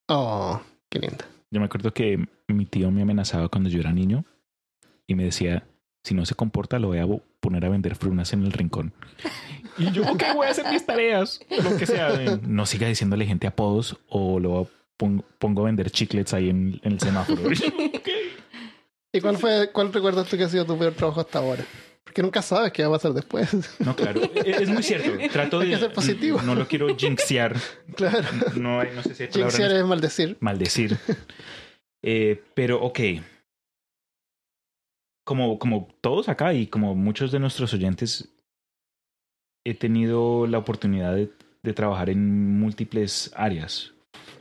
Oh, 0.07 0.61
qué 0.89 0.99
linda. 0.99 1.25
Yo 1.51 1.59
me 1.59 1.65
acuerdo 1.65 1.93
que 1.93 2.23
mi 2.47 2.65
tío 2.65 2.91
me 2.91 3.01
amenazaba 3.01 3.49
cuando 3.49 3.69
yo 3.69 3.79
era 3.79 3.91
niño 3.91 4.23
y 5.07 5.15
me 5.15 5.23
decía, 5.23 5.63
si 6.03 6.13
no 6.13 6.25
se 6.25 6.35
comporta, 6.35 6.77
lo 6.77 6.89
voy 6.89 6.99
a 6.99 7.07
poner 7.39 7.65
a 7.65 7.69
vender 7.69 7.95
frunas 7.95 8.33
en 8.33 8.43
el 8.43 8.51
rincón. 8.51 8.93
Y 9.77 9.91
yo, 9.91 10.03
ok, 10.03 10.23
voy 10.35 10.47
a 10.47 10.51
hacer 10.51 10.65
mis 10.71 10.85
tareas, 10.85 11.39
lo 11.49 11.77
que 11.77 11.85
sea. 11.85 12.39
No 12.41 12.65
siga 12.65 12.87
diciéndole 12.87 13.25
gente 13.25 13.47
apodos 13.47 13.97
o 14.09 14.39
lo 14.39 14.67
pongo, 14.97 15.23
pongo 15.37 15.61
a 15.61 15.65
vender 15.65 15.89
chiclets 15.91 16.33
ahí 16.33 16.49
en, 16.49 16.79
en 16.83 16.91
el 16.93 16.99
semáforo. 16.99 17.41
¿Y 19.11 19.21
cuál 19.21 19.37
fue, 19.37 19.71
cuál 19.71 19.91
recuerdas 19.91 20.27
tú 20.27 20.37
que 20.37 20.43
ha 20.43 20.49
sido 20.49 20.65
tu 20.65 20.77
peor 20.77 20.93
trabajo 20.93 21.21
hasta 21.21 21.39
ahora? 21.39 21.65
Porque 22.03 22.21
nunca 22.21 22.41
sabes 22.41 22.71
qué 22.71 22.83
va 22.83 22.89
a 22.89 22.91
pasar 22.99 23.13
después. 23.13 23.49
No, 23.79 23.95
claro, 23.95 24.21
es 24.35 24.61
es 24.61 24.69
muy 24.69 24.81
cierto. 24.83 25.11
Trato 25.31 25.59
de... 25.59 25.65
Hay 25.65 25.71
que 25.73 25.77
ser 25.79 25.93
positivo. 25.93 26.41
No 26.41 26.55
lo 26.55 26.67
quiero 26.67 26.95
jinxear. 26.95 27.55
claro. 27.95 28.27
No, 28.55 28.79
hay- 28.81 28.89
no 28.95 29.03
sé 29.03 29.13
si 29.15 29.23
en 29.23 29.31
Jinxear 29.31 29.71
es 29.73 29.85
maldecir. 29.85 30.37
maldecir. 30.39 30.97
Eh, 32.01 32.41
pero 32.55 32.81
ok. 32.81 32.99
Como, 35.23 35.59
como 35.59 35.87
todos 36.01 36.29
acá 36.29 36.53
y 36.53 36.65
como 36.67 36.95
muchos 36.95 37.31
de 37.31 37.39
nuestros 37.39 37.73
oyentes, 37.73 38.29
he 39.65 39.73
tenido 39.73 40.47
la 40.47 40.57
oportunidad 40.57 41.15
de, 41.15 41.31
trabajar 41.73 42.09
en 42.09 42.59
múltiples 42.59 43.31
áreas, 43.35 43.93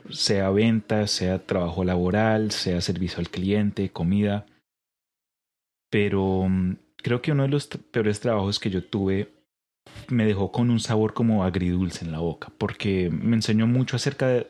sea 0.09 0.49
ventas, 0.49 1.11
sea 1.11 1.45
trabajo 1.45 1.83
laboral, 1.83 2.49
sea 2.49 2.81
servicio 2.81 3.19
al 3.19 3.29
cliente, 3.29 3.91
comida. 3.91 4.47
Pero 5.91 6.47
mm, 6.49 6.77
creo 6.97 7.21
que 7.21 7.31
uno 7.31 7.43
de 7.43 7.49
los 7.49 7.67
peores 7.67 8.19
trabajos 8.19 8.59
que 8.59 8.71
yo 8.71 8.83
tuve 8.83 9.31
me 10.07 10.25
dejó 10.25 10.51
con 10.51 10.71
un 10.71 10.79
sabor 10.79 11.13
como 11.13 11.43
agridulce 11.43 12.03
en 12.03 12.11
la 12.11 12.19
boca, 12.19 12.51
porque 12.57 13.11
me 13.11 13.35
enseñó 13.35 13.67
mucho 13.67 13.95
acerca 13.95 14.27
de, 14.27 14.47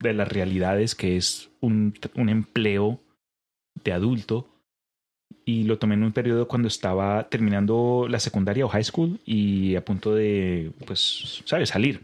las 0.00 0.28
realidades 0.28 0.94
que 0.94 1.16
es 1.16 1.50
un 1.60 1.92
empleo 2.14 3.00
de 3.82 3.92
adulto 3.92 4.57
y 5.44 5.64
lo 5.64 5.78
tomé 5.78 5.94
en 5.94 6.02
un 6.04 6.12
periodo 6.12 6.46
cuando 6.48 6.68
estaba 6.68 7.28
terminando 7.28 8.06
la 8.08 8.20
secundaria 8.20 8.64
o 8.66 8.68
high 8.68 8.84
school 8.84 9.20
y 9.24 9.74
a 9.76 9.84
punto 9.84 10.14
de, 10.14 10.72
pues, 10.86 11.42
¿sabes?, 11.44 11.70
salir. 11.70 12.02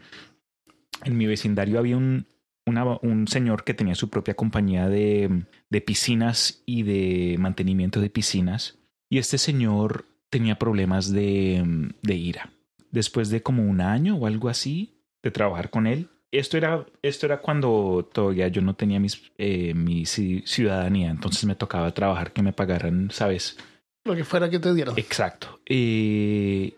En 1.05 1.17
mi 1.17 1.27
vecindario 1.27 1.79
había 1.79 1.97
un, 1.97 2.27
una- 2.67 2.99
un 3.03 3.29
señor 3.29 3.65
que 3.65 3.75
tenía 3.75 3.95
su 3.95 4.09
propia 4.09 4.35
compañía 4.35 4.89
de, 4.89 5.45
de 5.69 5.81
piscinas 5.81 6.63
y 6.65 6.83
de 6.85 7.37
mantenimiento 7.39 8.01
de 8.01 8.11
piscinas 8.11 8.79
y 9.11 9.19
este 9.19 9.37
señor 9.39 10.07
tenía 10.31 10.59
problemas 10.59 11.13
de, 11.13 11.93
de 12.03 12.15
ira. 12.15 12.51
Después 12.91 13.29
de 13.29 13.43
como 13.43 13.65
un 13.69 13.81
año 13.81 14.17
o 14.17 14.27
algo 14.27 14.49
así 14.49 14.95
de 15.23 15.31
trabajar 15.31 15.69
con 15.71 15.87
él, 15.87 16.09
esto 16.39 16.57
era, 16.57 16.85
esto 17.03 17.27
era 17.27 17.41
cuando 17.41 18.09
todavía 18.13 18.49
yo 18.49 18.61
no 18.63 18.75
tenía 18.75 18.99
mis, 19.01 19.31
eh, 19.39 19.75
mi 19.75 20.03
ci- 20.03 20.45
ciudadanía, 20.47 21.11
entonces 21.11 21.45
me 21.45 21.55
tocaba 21.55 21.93
trabajar 21.93 22.33
que 22.33 22.43
me 22.43 22.53
pagaran, 22.53 23.11
¿sabes? 23.11 23.57
Lo 24.05 24.15
que 24.15 24.25
fuera 24.25 24.51
que 24.51 24.59
te 24.59 24.75
dieron. 24.75 24.99
Exacto. 24.99 25.61
Eh, 25.67 26.75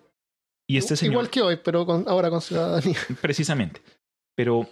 y 0.69 0.77
este 0.77 0.97
señor, 0.97 1.13
Igual 1.15 1.31
que 1.31 1.43
hoy, 1.43 1.59
pero 1.65 1.87
con, 1.87 2.05
ahora 2.09 2.31
con 2.31 2.41
ciudadanía. 2.41 2.97
precisamente, 3.21 3.81
pero 4.37 4.69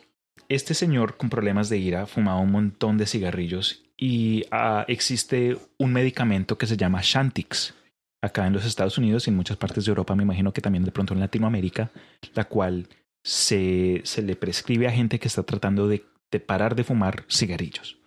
este 0.49 0.75
señor 0.75 1.17
con 1.17 1.31
problemas 1.31 1.69
de 1.69 1.79
ira 1.79 2.07
fumaba 2.07 2.41
un 2.41 2.51
montón 2.53 2.99
de 2.99 3.07
cigarrillos 3.07 3.83
y 3.97 4.45
ah, 4.51 4.85
existe 4.89 5.57
un 5.79 5.93
medicamento 5.93 6.59
que 6.59 6.67
se 6.67 6.77
llama 6.77 7.01
Shantix 7.03 7.75
acá 8.21 8.47
en 8.47 8.53
los 8.55 8.65
Estados 8.65 8.99
Unidos 8.99 9.27
y 9.27 9.31
en 9.31 9.37
muchas 9.37 9.57
partes 9.57 9.85
de 9.85 9.91
Europa, 9.91 10.15
me 10.17 10.23
imagino 10.25 10.53
que 10.53 10.61
también 10.63 10.85
de 10.85 10.91
pronto 10.93 11.15
en 11.15 11.21
Latinoamérica, 11.21 11.91
la 12.35 12.45
cual 12.45 12.89
se, 13.25 14.03
se 14.05 14.23
le 14.23 14.37
prescribe 14.37 14.87
a 14.87 14.93
gente 14.93 15.19
que 15.19 15.29
está 15.29 15.43
tratando 15.43 15.89
de, 15.89 16.05
de 16.31 16.41
parar 16.41 16.77
de 16.77 16.85
fumar 16.85 17.25
cigarrillos. 17.29 17.99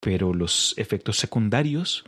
Pero 0.00 0.34
los 0.34 0.74
efectos 0.76 1.16
secundarios 1.16 2.04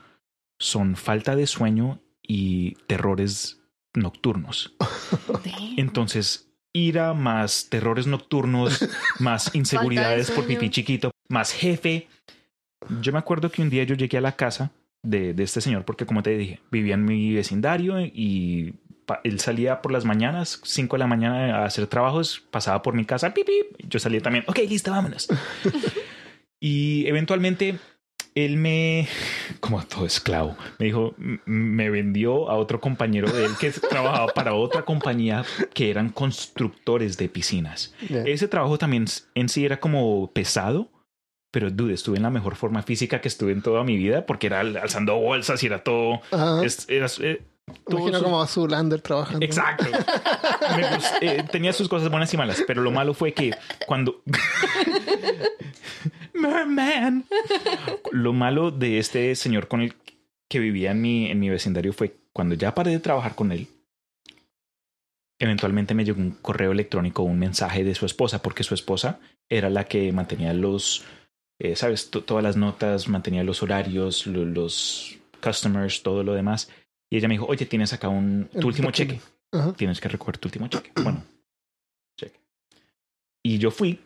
son 0.59 0.97
falta 0.97 1.35
de 1.35 1.47
sueño 1.47 2.01
y 2.23 2.75
terrores 2.87 3.63
nocturnos. 3.95 4.75
Entonces, 5.79 6.53
ira 6.75 7.15
más 7.15 7.69
terrores 7.71 8.07
nocturnos, 8.07 8.87
más 9.19 9.51
inseguridades 9.55 10.31
por 10.31 10.47
pipí 10.47 10.69
chiquito, 10.69 11.11
más 11.29 11.53
jefe. 11.53 12.09
Yo 13.01 13.13
me 13.13 13.19
acuerdo 13.19 13.51
que 13.51 13.63
un 13.63 13.71
día 13.71 13.85
yo 13.85 13.95
llegué 13.95 14.19
a 14.19 14.23
la 14.23 14.37
casa 14.37 14.73
de, 15.03 15.33
de 15.33 15.43
este 15.43 15.63
señor, 15.63 15.87
porque 15.87 16.05
como 16.05 16.23
te 16.23 16.37
dije, 16.37 16.61
vivía 16.71 16.95
en 16.95 17.07
mi 17.07 17.33
vecindario 17.33 17.99
y 18.01 18.75
él 19.25 19.41
salía 19.41 19.83
por 19.83 19.93
las 19.93 20.05
mañanas, 20.05 20.61
5 20.65 20.97
de 20.97 20.99
la 21.01 21.07
mañana 21.07 21.59
a 21.63 21.65
hacer 21.65 21.87
trabajos, 21.87 22.43
pasaba 22.51 22.83
por 22.83 22.95
mi 22.95 23.05
casa, 23.05 23.33
pip, 23.35 23.47
pip, 23.47 23.67
yo 23.89 23.99
salía 23.99 24.21
también, 24.21 24.45
ok, 24.49 24.59
listo, 24.69 24.91
vámonos. 24.91 25.29
y 26.61 27.07
eventualmente 27.07 27.79
él 28.35 28.57
me, 28.59 29.09
como 29.61 29.83
todo 29.85 30.05
esclavo, 30.05 30.57
me 30.79 30.87
dijo, 30.87 31.15
me 31.47 31.89
vendió 31.89 32.51
a 32.51 32.55
otro 32.57 32.81
compañero 32.81 33.31
de 33.33 33.47
él 33.47 33.53
que 33.59 33.71
trabajaba 33.91 34.27
para 34.35 34.55
otra 34.55 34.83
compañía 34.85 35.45
que 35.73 35.91
eran 35.91 36.11
constructores 36.11 37.17
de 37.17 37.29
piscinas. 37.31 37.95
Ya. 38.11 38.23
Ese 38.25 38.49
trabajo 38.49 38.77
también 38.77 39.07
en 39.35 39.49
sí 39.49 39.65
era 39.65 39.81
como 39.81 40.31
pesado, 40.33 40.91
pero 41.51 41.71
dude, 41.71 41.95
estuve 41.95 42.19
en 42.19 42.25
la 42.25 42.31
mejor 42.31 42.57
forma 42.57 42.83
física 42.83 43.23
que 43.23 43.29
estuve 43.29 43.53
en 43.53 43.63
toda 43.63 43.85
mi 43.85 43.97
vida 43.97 44.27
porque 44.27 44.49
era 44.49 44.61
al- 44.61 44.77
alzando 44.77 45.17
bolsas 45.17 45.63
y 45.63 45.67
era 45.67 45.83
todo. 45.83 46.21
Es- 46.63 46.87
era- 46.91 47.07
eh, 47.21 47.41
todo 47.85 47.99
Imagino 47.99 48.19
su- 48.19 48.25
como 48.25 48.43
a 48.43 48.47
Zulander 48.47 49.01
trabajando. 49.01 49.45
Exacto. 49.45 49.85
Me 51.21 51.27
eh, 51.29 51.45
tenía 51.51 51.73
sus 51.73 51.89
cosas 51.89 52.11
buenas 52.11 52.33
y 52.33 52.37
malas, 52.37 52.63
pero 52.67 52.83
lo 52.83 52.91
malo 52.91 53.15
fue 53.15 53.33
que 53.33 53.53
cuando. 53.87 54.23
Merman. 56.35 57.25
Lo 58.13 58.33
malo 58.33 58.71
de 58.71 58.99
este 58.99 59.35
señor 59.35 59.69
con 59.69 59.81
el 59.81 59.95
que 60.49 60.59
vivía 60.59 60.93
en 60.93 61.01
mi, 61.01 61.31
en 61.31 61.41
mi 61.41 61.49
vecindario 61.51 61.93
fue 61.93 62.17
cuando 62.33 62.55
ya 62.55 62.75
paré 62.75 62.91
de 62.93 63.01
trabajar 63.01 63.35
con 63.35 63.53
él. 63.53 63.67
Eventualmente 65.39 65.95
me 65.95 66.05
llegó 66.05 66.21
un 66.21 66.31
correo 66.31 66.73
electrónico, 66.73 67.23
un 67.23 67.39
mensaje 67.39 67.85
de 67.85 67.95
su 67.95 68.07
esposa, 68.07 68.43
porque 68.43 68.63
su 68.63 68.75
esposa 68.75 69.19
era 69.51 69.69
la 69.71 69.85
que 69.85 70.11
mantenía 70.13 70.53
los, 70.55 71.05
eh, 71.59 71.77
sabes, 71.77 72.11
To- 72.11 72.23
todas 72.23 72.43
las 72.45 72.57
notas, 72.57 73.09
mantenía 73.09 73.45
los 73.45 73.63
horarios, 73.63 74.27
lo- 74.27 74.45
los 74.45 75.19
customers, 75.43 76.03
todo 76.03 76.23
lo 76.23 76.35
demás. 76.35 76.71
Y 77.11 77.17
ella 77.19 77.29
me 77.29 77.35
dijo, 77.35 77.47
oye, 77.47 77.67
tienes 77.67 77.93
acá 77.93 78.09
un, 78.09 78.49
El 78.53 78.61
tu 78.61 78.67
último 78.69 78.91
cheque 78.91 79.21
Ajá. 79.53 79.73
tienes 79.75 80.01
que 80.01 80.09
recoger 80.09 80.39
tu 80.39 80.49
último 80.49 80.69
cheque. 80.69 80.91
Bueno, 81.03 81.23
cheque. 82.19 82.41
Y 83.45 83.59
yo 83.59 83.71
fui, 83.71 84.01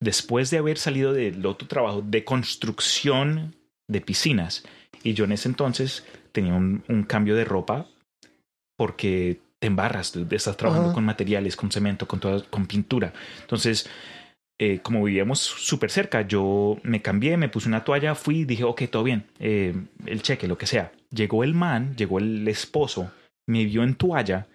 después 0.00 0.50
de 0.50 0.58
haber 0.58 0.78
salido 0.78 1.12
del 1.12 1.44
otro 1.44 1.68
trabajo 1.68 2.02
de 2.02 2.24
construcción 2.24 3.54
de 3.88 4.00
piscinas, 4.00 4.64
y 5.02 5.14
yo 5.14 5.24
en 5.24 5.32
ese 5.32 5.48
entonces 5.48 6.04
tenía 6.32 6.54
un, 6.54 6.82
un 6.88 7.02
cambio 7.04 7.34
de 7.36 7.44
ropa 7.44 7.86
porque 8.78 9.40
te 9.58 9.66
embarras, 9.66 10.12
tú 10.12 10.26
estás 10.30 10.56
trabajando 10.56 10.88
Ajá. 10.88 10.94
con 10.94 11.04
materiales, 11.04 11.54
con 11.56 11.70
cemento, 11.70 12.08
con, 12.08 12.18
toda- 12.18 12.42
con 12.48 12.66
pintura. 12.66 13.12
Entonces, 13.42 13.88
eh, 14.58 14.80
como 14.80 15.04
vivíamos 15.04 15.38
súper 15.40 15.90
cerca, 15.90 16.22
yo 16.22 16.78
me 16.82 17.02
cambié, 17.02 17.36
me 17.36 17.48
puse 17.50 17.68
una 17.68 17.84
toalla, 17.84 18.14
fui, 18.14 18.44
dije, 18.44 18.64
ok, 18.64 18.82
todo 18.90 19.02
bien, 19.04 19.26
eh, 19.38 19.74
el 20.06 20.22
cheque, 20.22 20.48
lo 20.48 20.56
que 20.56 20.66
sea. 20.66 20.92
Llegó 21.12 21.44
el 21.44 21.54
man, 21.54 21.94
llegó 21.96 22.18
el 22.18 22.46
esposo, 22.48 23.10
me 23.46 23.64
vio 23.64 23.82
en 23.82 23.94
toalla 23.96 24.46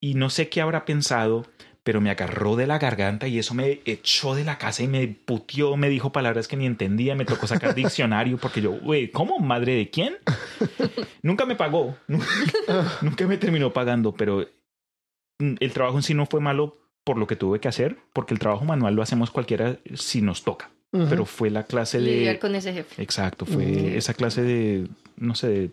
y 0.00 0.14
no 0.14 0.30
sé 0.30 0.48
qué 0.48 0.60
habrá 0.60 0.84
pensado, 0.84 1.44
pero 1.82 2.00
me 2.00 2.10
agarró 2.10 2.56
de 2.56 2.66
la 2.66 2.78
garganta 2.78 3.26
y 3.28 3.38
eso 3.38 3.54
me 3.54 3.80
echó 3.84 4.34
de 4.34 4.44
la 4.44 4.58
casa 4.58 4.82
y 4.82 4.88
me 4.88 5.06
puteó, 5.08 5.76
me 5.76 5.88
dijo 5.88 6.12
palabras 6.12 6.48
que 6.48 6.56
ni 6.56 6.66
entendía, 6.66 7.14
me 7.14 7.24
tocó 7.24 7.46
sacar 7.46 7.74
diccionario 7.74 8.38
porque 8.38 8.60
yo, 8.60 8.72
güey, 8.72 9.10
¿cómo? 9.10 9.38
¿Madre 9.38 9.74
de 9.74 9.90
quién? 9.90 10.16
Nunca 11.22 11.44
me 11.46 11.56
pagó, 11.56 11.96
nunca, 12.06 12.26
nunca 13.02 13.26
me 13.26 13.36
terminó 13.38 13.72
pagando, 13.72 14.14
pero 14.14 14.46
el 15.40 15.72
trabajo 15.72 15.96
en 15.98 16.02
sí 16.02 16.14
no 16.14 16.26
fue 16.26 16.40
malo 16.40 16.78
por 17.04 17.16
lo 17.18 17.26
que 17.26 17.36
tuve 17.36 17.60
que 17.60 17.68
hacer, 17.68 17.96
porque 18.12 18.34
el 18.34 18.40
trabajo 18.40 18.64
manual 18.64 18.94
lo 18.94 19.02
hacemos 19.02 19.30
cualquiera 19.30 19.78
si 19.94 20.20
nos 20.22 20.42
toca, 20.44 20.70
pero 20.90 21.24
fue 21.26 21.50
la 21.50 21.64
clase 21.64 22.00
Lidiar 22.00 22.34
de... 22.34 22.38
con 22.40 22.54
ese 22.54 22.72
jefe. 22.72 23.02
Exacto, 23.02 23.46
fue 23.46 23.96
esa 23.96 24.14
clase 24.14 24.42
de, 24.42 24.88
no 25.16 25.34
sé, 25.34 25.48
de- 25.48 25.70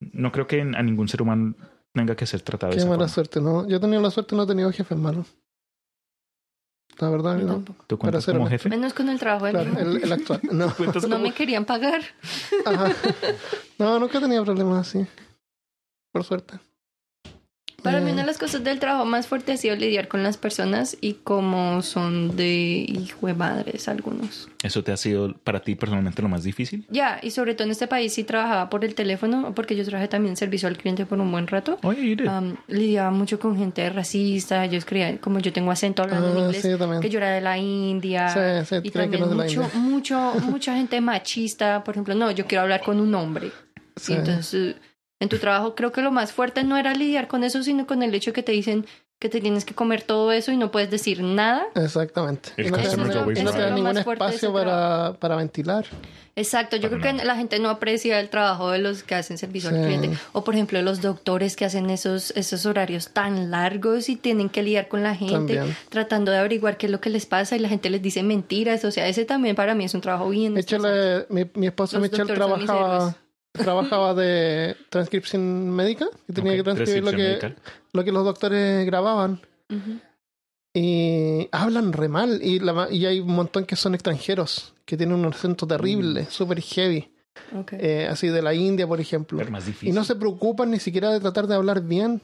no 0.00 0.32
creo 0.32 0.46
que 0.46 0.60
a 0.60 0.82
ningún 0.82 1.08
ser 1.08 1.22
humano 1.22 1.54
tenga 1.92 2.16
que 2.16 2.26
ser 2.26 2.40
tratado 2.42 2.70
de 2.70 2.76
Qué 2.76 2.80
esa 2.80 2.88
mala 2.88 3.00
forma. 3.08 3.14
suerte, 3.14 3.40
¿no? 3.40 3.68
Yo 3.68 3.76
he 3.76 3.80
tenido 3.80 4.00
la 4.02 4.10
suerte, 4.10 4.34
no 4.34 4.42
he 4.44 4.46
tenido 4.46 4.72
jefes 4.72 4.98
malos. 4.98 5.26
La 6.98 7.08
verdad, 7.08 7.38
Yo 7.38 7.46
no. 7.46 7.64
¿Tú 7.86 7.98
ser 8.20 8.34
como 8.34 8.48
jefe? 8.48 8.68
Menos 8.68 8.92
con 8.92 9.08
el 9.08 9.18
trabajo 9.18 9.46
del 9.46 9.54
Claro, 9.54 9.78
el, 9.80 10.02
el 10.04 10.12
actual. 10.12 10.40
No. 10.52 10.72
¿Cuentas 10.76 11.02
No 11.04 11.16
como- 11.16 11.22
me 11.28 11.32
querían 11.34 11.64
pagar. 11.64 12.02
Ajá. 12.66 12.92
No, 13.78 13.98
nunca 13.98 14.18
he 14.18 14.20
tenido 14.20 14.44
problemas 14.44 14.88
así. 14.88 15.06
Por 16.12 16.22
suerte. 16.24 16.58
Para 17.82 18.00
mí 18.00 18.10
Eh, 18.10 18.12
una 18.12 18.22
de 18.22 18.26
las 18.26 18.38
cosas 18.38 18.62
del 18.62 18.78
trabajo 18.78 19.04
más 19.04 19.26
fuerte 19.26 19.52
ha 19.52 19.56
sido 19.56 19.74
lidiar 19.76 20.06
con 20.08 20.22
las 20.22 20.36
personas 20.36 20.96
y 21.00 21.14
cómo 21.24 21.82
son 21.82 22.36
de 22.36 22.86
hijo 22.88 23.26
de 23.26 23.34
madres 23.34 23.88
algunos. 23.88 24.48
¿Eso 24.62 24.82
te 24.84 24.92
ha 24.92 24.96
sido 24.96 25.34
para 25.44 25.60
ti 25.60 25.74
personalmente 25.74 26.22
lo 26.22 26.28
más 26.28 26.44
difícil? 26.44 26.86
Ya, 26.90 27.18
y 27.22 27.30
sobre 27.32 27.54
todo 27.54 27.64
en 27.64 27.72
este 27.72 27.86
país 27.88 28.12
sí 28.14 28.22
trabajaba 28.24 28.70
por 28.70 28.84
el 28.84 28.94
teléfono, 28.94 29.52
porque 29.54 29.74
yo 29.74 29.84
trabajé 29.84 30.08
también 30.08 30.32
en 30.32 30.36
servicio 30.36 30.68
al 30.68 30.76
cliente 30.76 31.06
por 31.06 31.18
un 31.18 31.30
buen 31.32 31.46
rato. 31.48 31.78
Oye, 31.82 32.16
Am, 32.28 32.56
lidiaba 32.68 33.10
mucho 33.10 33.38
con 33.40 33.56
gente 33.58 33.88
racista, 33.90 34.66
yo 34.66 34.78
escribía, 34.78 35.18
como 35.20 35.40
yo 35.40 35.52
tengo 35.52 35.70
acento 35.72 36.02
hablando 36.02 36.28
en 36.30 36.36
Ah, 36.36 36.40
inglés, 36.46 36.62
sí, 36.62 36.68
que 37.00 37.10
yo 37.10 37.18
era 37.18 37.30
de 37.30 37.40
la 37.40 37.58
India, 37.58 38.28
Sí, 38.28 38.66
sí, 38.68 38.80
y 38.84 38.90
también 38.90 39.20
no 39.22 39.26
es 39.26 39.30
de 39.32 39.36
la 39.36 39.44
mucho, 39.44 39.62
India. 39.62 39.78
mucho, 39.80 40.34
mucha 40.44 40.76
gente 40.76 41.00
machista, 41.00 41.82
por 41.82 41.94
ejemplo, 41.94 42.14
no, 42.14 42.30
yo 42.30 42.46
quiero 42.46 42.62
hablar 42.62 42.82
con 42.82 43.00
un 43.00 43.14
hombre. 43.14 43.50
Sí. 43.96 44.12
Y 44.12 44.16
entonces, 44.16 44.76
en 45.22 45.28
tu 45.28 45.38
trabajo 45.38 45.74
creo 45.74 45.92
que 45.92 46.02
lo 46.02 46.10
más 46.10 46.32
fuerte 46.32 46.64
no 46.64 46.76
era 46.76 46.92
lidiar 46.94 47.28
con 47.28 47.44
eso, 47.44 47.62
sino 47.62 47.86
con 47.86 48.02
el 48.02 48.14
hecho 48.14 48.30
de 48.30 48.34
que 48.34 48.42
te 48.42 48.52
dicen 48.52 48.84
que 49.18 49.28
te 49.28 49.40
tienes 49.40 49.64
que 49.64 49.72
comer 49.72 50.02
todo 50.02 50.32
eso 50.32 50.50
y 50.50 50.56
no 50.56 50.72
puedes 50.72 50.90
decir 50.90 51.22
nada. 51.22 51.64
Exactamente. 51.76 52.50
Y 52.58 52.64
no 52.70 52.76
no- 52.76 53.70
ningún 53.70 53.96
espacio 53.96 54.52
para, 54.52 55.12
para 55.20 55.36
ventilar. 55.36 55.86
Exacto, 56.34 56.76
yo 56.76 56.88
Para 56.88 57.00
creo 57.02 57.16
que 57.18 57.24
la 57.24 57.36
gente 57.36 57.58
no 57.60 57.68
aprecia 57.68 58.18
el 58.18 58.30
trabajo 58.30 58.70
de 58.70 58.78
los 58.78 59.02
que 59.04 59.14
hacen 59.14 59.36
servicio 59.38 59.70
Sí. 59.70 59.76
al 59.76 59.84
cliente. 59.84 60.10
O 60.32 60.42
por 60.42 60.54
ejemplo, 60.54 60.80
los 60.82 61.02
doctores 61.02 61.54
que 61.56 61.64
hacen 61.66 61.88
esos, 61.90 62.32
esos 62.32 62.64
horarios 62.66 63.10
tan 63.10 63.50
largos 63.52 64.08
y 64.08 64.16
tienen 64.16 64.48
que 64.48 64.62
lidiar 64.62 64.88
con 64.88 65.02
la 65.04 65.14
gente, 65.14 65.34
También. 65.56 65.76
tratando 65.90 66.32
de 66.32 66.38
averiguar 66.38 66.76
qué 66.78 66.86
es 66.86 66.92
lo 66.92 67.00
que 67.00 67.10
les 67.10 67.26
pasa 67.26 67.54
y 67.54 67.58
la 67.60 67.68
gente 67.68 67.90
les 67.90 68.00
dice 68.02 68.22
mentiras. 68.24 68.84
O 68.84 68.90
sea, 68.90 69.06
ese 69.06 69.24
también 69.24 69.54
para 69.54 69.74
mí 69.76 69.84
es 69.84 69.94
un 69.94 70.00
trabajo 70.00 70.30
bien. 70.30 70.54
De 70.54 70.62
hecho, 70.62 70.76
estresante. 70.76 71.26
le- 71.32 71.44
mi, 71.44 71.50
mi 71.54 71.66
esposo 71.68 71.98
Los 71.98 72.10
Michelle 72.10 72.24
doctores 72.34 72.48
son 72.50 72.58
mis 72.58 72.66
trabajaba. 72.66 73.16
Trabajaba 73.52 74.14
de 74.14 74.76
transcripción 74.88 75.70
médica 75.70 76.06
y 76.28 76.32
tenía 76.32 76.56
que 76.56 76.62
transcribir 76.62 77.04
lo 77.04 77.10
que, 77.10 77.16
medical. 77.16 77.56
lo 77.92 78.04
que 78.04 78.12
los 78.12 78.24
doctores 78.24 78.86
grababan. 78.86 79.40
Y 80.74 81.48
hablan 81.52 81.92
re 81.92 82.08
mal. 82.08 82.40
Y, 82.42 82.58
la 82.58 82.88
y 82.90 83.06
hay 83.06 83.20
un 83.20 83.34
montón 83.34 83.64
que 83.64 83.76
son 83.76 83.94
extranjeros, 83.94 84.74
que 84.84 84.96
tienen 84.96 85.16
un 85.16 85.26
acento 85.26 85.66
terrible, 85.66 86.26
súper 86.30 86.60
heavy. 86.60 87.10
Eh, 87.72 88.08
así 88.10 88.28
de 88.28 88.42
la 88.42 88.54
India, 88.54 88.86
por 88.86 89.00
ejemplo. 89.00 89.38
Pero 89.38 89.50
más 89.50 89.66
difícil. 89.66 89.88
Y 89.88 89.92
no 89.92 90.04
se 90.04 90.16
preocupan 90.16 90.70
ni 90.70 90.78
siquiera 90.78 91.10
de 91.10 91.20
tratar 91.20 91.46
de 91.46 91.54
hablar 91.54 91.82
bien 91.82 92.22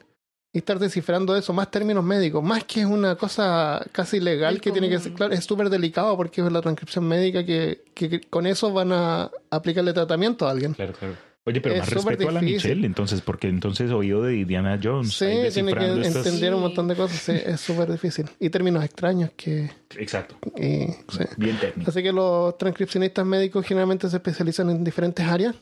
y 0.52 0.58
estar 0.58 0.78
descifrando 0.78 1.36
eso, 1.36 1.52
más 1.52 1.70
términos 1.70 2.02
médicos, 2.02 2.42
más 2.42 2.64
que 2.64 2.80
es 2.80 2.86
una 2.86 3.16
cosa 3.16 3.84
casi 3.92 4.18
legal 4.18 4.60
que 4.60 4.70
tiene 4.72 4.88
que 4.88 4.98
ser, 4.98 5.12
claro, 5.12 5.34
es 5.34 5.44
súper 5.44 5.68
delicado 5.68 6.16
porque 6.16 6.40
es 6.40 6.50
la 6.50 6.62
transcripción 6.62 7.06
médica 7.06 7.44
que, 7.44 7.84
que- 7.94 8.08
que 8.08 8.20
con 8.22 8.46
eso 8.46 8.72
van 8.72 8.92
a 8.92 9.30
aplicarle 9.50 9.92
tratamiento 9.92 10.46
a 10.48 10.50
alguien. 10.52 10.72
Claro, 10.72 10.94
claro. 10.94 11.14
Oye, 11.48 11.60
pero 11.60 11.74
Es 11.76 11.80
más 11.80 11.90
respeto 11.90 12.28
a 12.28 12.32
la. 12.32 12.40
Michelle, 12.42 12.84
entonces, 12.86 13.20
porque 13.22 13.48
entonces 13.48 13.90
oído 13.90 14.22
de 14.22 14.44
Diana 14.44 14.78
Jones. 14.82 15.12
Sí, 15.14 15.24
tiene 15.52 15.72
que 15.72 16.00
estas- 16.02 16.26
entender 16.26 16.54
un 16.54 16.60
montón 16.60 16.86
de 16.88 16.94
cosas, 16.94 17.18
sí, 17.18 17.32
es 17.32 17.60
súper 17.60 17.90
difícil. 17.90 18.26
Y 18.38 18.50
términos 18.50 18.84
extraños 18.84 19.30
que... 19.36 19.70
Exacto. 19.96 20.36
y- 20.56 20.86
sí. 21.10 21.24
Bien 21.38 21.56
técnico. 21.58 21.90
Así 21.90 22.02
que 22.02 22.12
los 22.12 22.56
transcripcionistas 22.58 23.24
médicos 23.24 23.64
generalmente 23.64 24.08
se 24.08 24.16
especializan 24.16 24.68
en 24.70 24.84
diferentes 24.84 25.26
áreas 25.26 25.54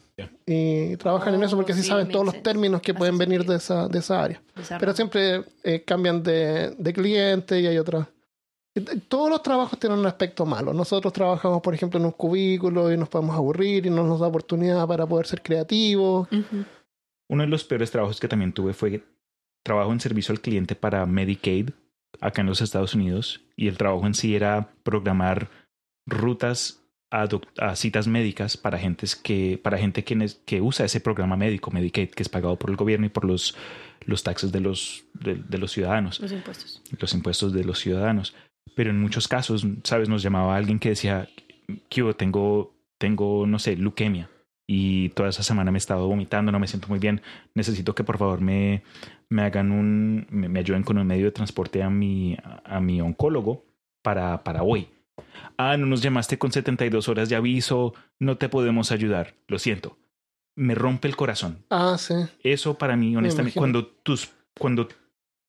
y 0.45 0.97
trabajan 0.97 1.35
en 1.35 1.43
eso 1.45 1.57
porque 1.57 1.73
así 1.73 1.83
sí, 1.83 1.89
saben 1.89 2.09
todos 2.09 2.27
los 2.27 2.43
términos 2.43 2.81
que 2.81 2.93
pueden 2.95 3.17
venir 3.19 3.45
de 3.45 3.57
esa, 3.57 3.87
de 3.89 3.99
esa 4.01 4.23
área. 4.23 4.43
Pero 4.81 4.95
siempre 4.95 5.45
eh, 5.63 5.83
cambian 5.87 6.23
de, 6.23 6.75
de 6.77 6.93
cliente 6.93 7.61
y 7.61 7.67
hay 7.67 7.79
otras. 7.79 8.07
Todos 9.09 9.31
los 9.31 9.43
trabajos 9.43 9.79
tienen 9.79 9.99
un 9.99 10.07
aspecto 10.07 10.45
malo. 10.45 10.73
Nosotros 10.73 11.13
trabajamos, 11.13 11.63
por 11.63 11.75
ejemplo, 11.75 11.99
en 11.99 12.07
un 12.07 12.13
cubículo 12.13 12.93
y 12.93 12.97
nos 12.97 13.09
podemos 13.09 13.35
aburrir 13.35 13.87
y 13.87 13.91
no 13.91 14.05
nos 14.05 14.21
da 14.21 14.27
oportunidad 14.27 14.87
para 14.87 15.07
poder 15.07 15.27
ser 15.27 15.43
creativos. 15.43 16.29
Uno 17.29 17.43
de 17.43 17.49
los 17.49 17.65
peores 17.65 17.91
trabajos 17.91 18.21
que 18.21 18.29
también 18.29 18.53
tuve 18.53 18.75
fue 18.75 19.03
trabajo 19.63 19.93
en 19.93 20.01
servicio 20.01 20.33
al 20.33 20.41
cliente 20.41 20.75
para 20.77 21.07
Medicaid 21.07 21.71
acá 22.21 22.41
en 22.41 22.47
los 22.47 22.61
Estados 22.61 22.95
Unidos 22.95 23.41
y 23.57 23.69
el 23.69 23.79
trabajo 23.79 24.07
en 24.07 24.15
sí 24.15 24.35
era 24.35 24.71
programar 24.83 25.51
rutas 26.07 26.83
a, 27.11 27.77
citas 27.77 28.07
médicas 28.07 28.57
para 28.57 28.79
gentes 28.79 29.17
que 29.17 29.61
para 29.63 29.79
gente 29.79 30.05
que, 30.05 30.61
usa 30.61 30.87
ese 30.87 31.01
programa 31.01 31.37
médico 31.37 31.71
Medicaid 31.71 32.11
que 32.11 32.23
es 32.23 32.29
pagado 32.29 32.59
por 32.59 32.71
el 32.71 32.77
gobierno 32.77 33.07
y 33.07 33.11
por 33.11 33.25
los 33.25 33.57
los 34.05 34.23
taxes 34.23 34.53
de 34.53 34.61
los 34.61 35.05
de, 35.15 35.37
de 35.37 35.59
los 35.59 35.73
ciudadanos 35.73 36.21
Los 36.21 36.33
impuestos. 36.33 36.83
los 36.99 37.15
impuestos 37.15 37.53
de 37.53 37.65
los 37.65 37.79
ciudadanos. 37.79 38.35
Pero 38.75 38.91
en 38.91 39.01
muchos 39.01 39.29
casos, 39.29 39.67
¿sabes? 39.85 40.09
Nos 40.09 40.23
llamaba 40.23 40.57
alguien 40.57 40.79
que 40.79 40.91
decía, 40.91 41.29
que 41.89 42.15
tengo, 42.15 42.75
tengo, 42.99 43.47
no 43.47 43.59
sé, 43.59 43.77
leucemia. 43.77 44.31
Y 44.69 45.11
toda 45.11 45.29
esa 45.29 45.43
semana 45.43 45.71
me 45.71 45.77
he 45.77 45.79
estado 45.79 46.09
vomitando, 46.09 46.51
no 46.51 46.59
me 46.59 46.67
siento 46.67 46.89
muy 46.89 46.99
bien. 46.99 47.23
Necesito 47.55 47.95
que 47.95 48.05
por 48.05 48.19
favor 48.19 48.41
me, 48.41 48.83
me 49.29 49.43
hagan 49.43 49.71
un, 49.71 50.27
me, 50.29 50.49
me 50.49 50.59
ayuden 50.59 50.83
con 50.83 50.99
un 50.99 51.07
medio 51.07 51.27
de 51.27 51.33
transporte 51.33 51.83
a 51.83 51.91
mi, 51.91 52.37
a 52.65 52.81
mi 52.81 53.01
oncólogo 53.01 53.65
para, 54.03 54.43
para 54.43 54.63
hoy. 54.63 54.89
Ah, 55.57 55.77
no 55.77 55.87
nos 55.87 56.03
llamaste 56.03 56.39
con 56.39 56.53
72 56.53 57.09
horas 57.09 57.29
de 57.29 57.37
aviso, 57.37 57.95
no 58.19 58.37
te 58.37 58.49
podemos 58.49 58.93
ayudar. 58.93 59.35
Lo 59.49 59.59
siento. 59.59 59.97
Me 60.57 60.75
rompe 60.75 61.09
el 61.09 61.17
corazón. 61.17 61.65
Ah, 61.71 61.97
sí. 61.99 62.15
Eso 62.43 62.77
para 62.77 62.97
mí, 62.97 63.17
honestamente, 63.17 63.59
cuando, 63.59 63.87
tus, 63.87 64.31
cuando 64.59 64.89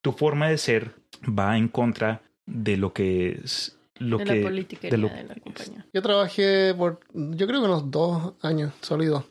tu 0.01 0.11
forma 0.11 0.49
de 0.49 0.57
ser 0.57 0.95
va 1.27 1.57
en 1.57 1.67
contra 1.67 2.21
de 2.47 2.77
lo 2.77 2.93
que 2.93 3.39
es 3.43 3.77
lo 3.99 4.17
de 4.17 4.25
que 4.25 4.35
la 4.35 4.47
política 4.47 4.87
de 4.89 4.97
lo- 4.97 5.09
de 5.09 5.23
la 5.23 5.35
compañía. 5.35 5.85
Yo 5.93 6.01
trabajé 6.01 6.73
por, 6.73 6.99
yo 7.13 7.45
creo 7.47 7.59
que 7.61 7.65
unos 7.67 7.91
dos 7.91 8.33
años 8.41 8.73
sólidos. 8.81 9.25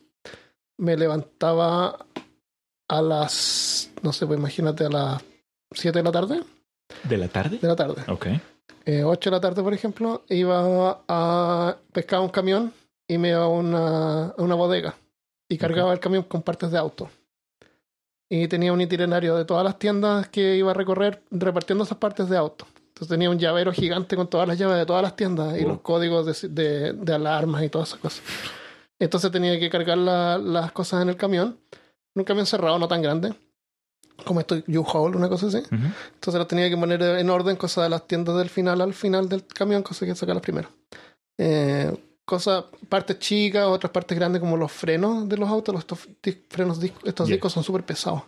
Me 0.79 0.97
levantaba 0.97 2.05
a 2.89 3.03
las, 3.03 3.91
no 4.03 4.13
sé, 4.13 4.27
pues 4.27 4.39
imagínate, 4.39 4.85
a 4.85 4.89
las 4.91 5.25
7 5.73 5.99
de 5.99 6.05
la 6.05 6.13
tarde. 6.13 6.43
de 7.05 7.17
la 7.19 7.29
tarde. 7.29 7.59
De 7.59 7.67
la 7.69 7.75
tarde. 7.77 8.03
Ok. 8.09 8.27
eh, 8.85 9.03
8 9.03 9.31
de 9.31 9.37
la 9.37 9.41
tarde, 9.41 9.63
por 9.63 9.73
ejemplo, 9.75 10.23
iba 10.29 11.01
a 11.09 11.77
pescar 11.93 12.21
un 12.21 12.29
camión 12.29 12.73
y 13.09 13.19
me 13.19 13.31
iba 13.31 13.43
a 13.45 13.49
una, 13.49 14.27
a 14.29 14.35
una 14.43 14.55
bodega 14.55 14.95
y 15.49 15.57
cargaba 15.59 15.93
el 15.93 16.01
camión 16.01 16.25
con 16.25 16.43
partes 16.43 16.71
de 16.71 16.79
auto. 16.79 17.09
Y 18.29 18.49
tenía 18.49 18.73
un 18.73 18.81
itinerario 18.81 19.37
de 19.37 19.45
todas 19.45 19.65
las 19.65 19.79
tiendas 19.79 20.29
que 20.29 20.57
iba 20.57 20.73
a 20.73 20.75
recorrer 20.75 21.23
repartiendo 21.31 21.85
esas 21.85 21.99
partes 21.99 22.29
de 22.29 22.37
auto. 22.37 22.67
Entonces 22.97 23.09
tenía 23.09 23.29
un 23.29 23.39
llavero 23.39 23.73
gigante 23.75 24.17
con 24.17 24.27
todas 24.29 24.49
las 24.49 24.57
llaves 24.59 24.79
de 24.79 24.87
todas 24.87 25.03
las 25.03 25.15
tiendas 25.17 25.55
y 25.59 25.61
Wow. 25.65 25.69
los 25.73 25.81
códigos 25.83 26.25
de, 26.43 26.49
de- 26.49 26.93
de 26.95 27.15
alarmas 27.15 27.63
y 27.63 27.69
todas 27.69 27.89
esas 27.89 28.01
cosas. 28.01 28.23
Entonces 28.99 29.31
tenía 29.31 29.61
que 29.61 29.69
cargar 29.69 29.99
la- 29.99 30.39
las 30.39 30.73
cosas 30.73 31.03
en 31.03 31.11
el 31.11 31.17
camión. 31.17 31.59
En 32.15 32.21
un 32.21 32.25
camión 32.25 32.47
cerrado, 32.47 32.79
no 32.79 32.89
tan 32.89 33.03
grande. 33.03 33.35
Como 34.25 34.41
esto 34.41 34.57
U-Haul, 34.67 35.15
una 35.15 35.29
cosa 35.29 35.49
así. 35.49 35.59
Entonces 35.71 36.39
las 36.39 36.49
tenía 36.49 36.71
que 36.71 36.77
poner 36.79 37.03
en 37.03 37.29
orden, 37.29 37.57
cosas 37.57 37.85
de 37.85 37.91
las 37.91 38.07
tiendas 38.07 38.35
del 38.39 38.49
final 38.49 38.81
al 38.81 38.95
final 38.95 39.29
del 39.29 39.47
camión, 39.47 39.83
cosas 39.83 40.09
que 40.09 40.15
sacarlas 40.15 40.43
primero. 40.43 40.71
Eh, 41.39 41.95
cosas, 42.25 42.65
partes 42.89 43.19
chicas, 43.19 43.67
otras 43.67 43.93
partes 43.93 44.17
grandes 44.17 44.41
como 44.41 44.57
los 44.57 44.73
frenos 44.73 45.29
de 45.29 45.37
los 45.37 45.51
autos, 45.51 45.75
los 45.75 45.81
estos 45.83 45.99
frenos 46.49 46.81
estos 47.05 47.29
Yeah. 47.29 47.37
discos 47.37 47.53
son 47.53 47.63
súper 47.63 47.85
pesados. 47.85 48.23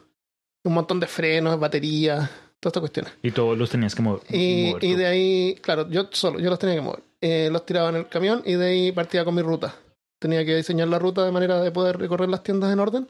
Un 0.62 0.74
montón 0.74 1.00
de 1.00 1.06
frenos, 1.06 1.58
baterías, 1.58 2.28
todas 2.60 2.70
estas 2.72 2.80
cuestiones. 2.80 3.12
Y 3.22 3.30
todos 3.30 3.56
los 3.56 3.70
tenías 3.70 3.94
que 3.94 4.02
mo- 4.02 4.20
Y, 4.28 4.68
mover 4.70 4.84
y 4.84 4.92
tú. 4.92 4.98
de 4.98 5.06
ahí, 5.06 5.54
claro, 5.60 5.88
yo 5.88 6.08
solo, 6.10 6.38
yo 6.40 6.50
los 6.50 6.58
tenía 6.58 6.74
que 6.76 6.80
mover. 6.82 7.02
Eh, 7.20 7.48
los 7.52 7.64
tiraba 7.66 7.88
en 7.90 7.96
el 7.96 8.08
camión 8.08 8.42
y 8.44 8.54
de 8.54 8.66
ahí 8.66 8.92
partía 8.92 9.24
con 9.24 9.34
mi 9.34 9.42
ruta. 9.42 9.74
Tenía 10.20 10.44
que 10.44 10.56
diseñar 10.56 10.88
la 10.88 10.98
ruta 10.98 11.24
de 11.24 11.30
manera 11.32 11.60
de 11.60 11.70
poder 11.70 11.96
recorrer 11.98 12.28
las 12.28 12.42
tiendas 12.42 12.72
en 12.72 12.80
orden. 12.80 13.08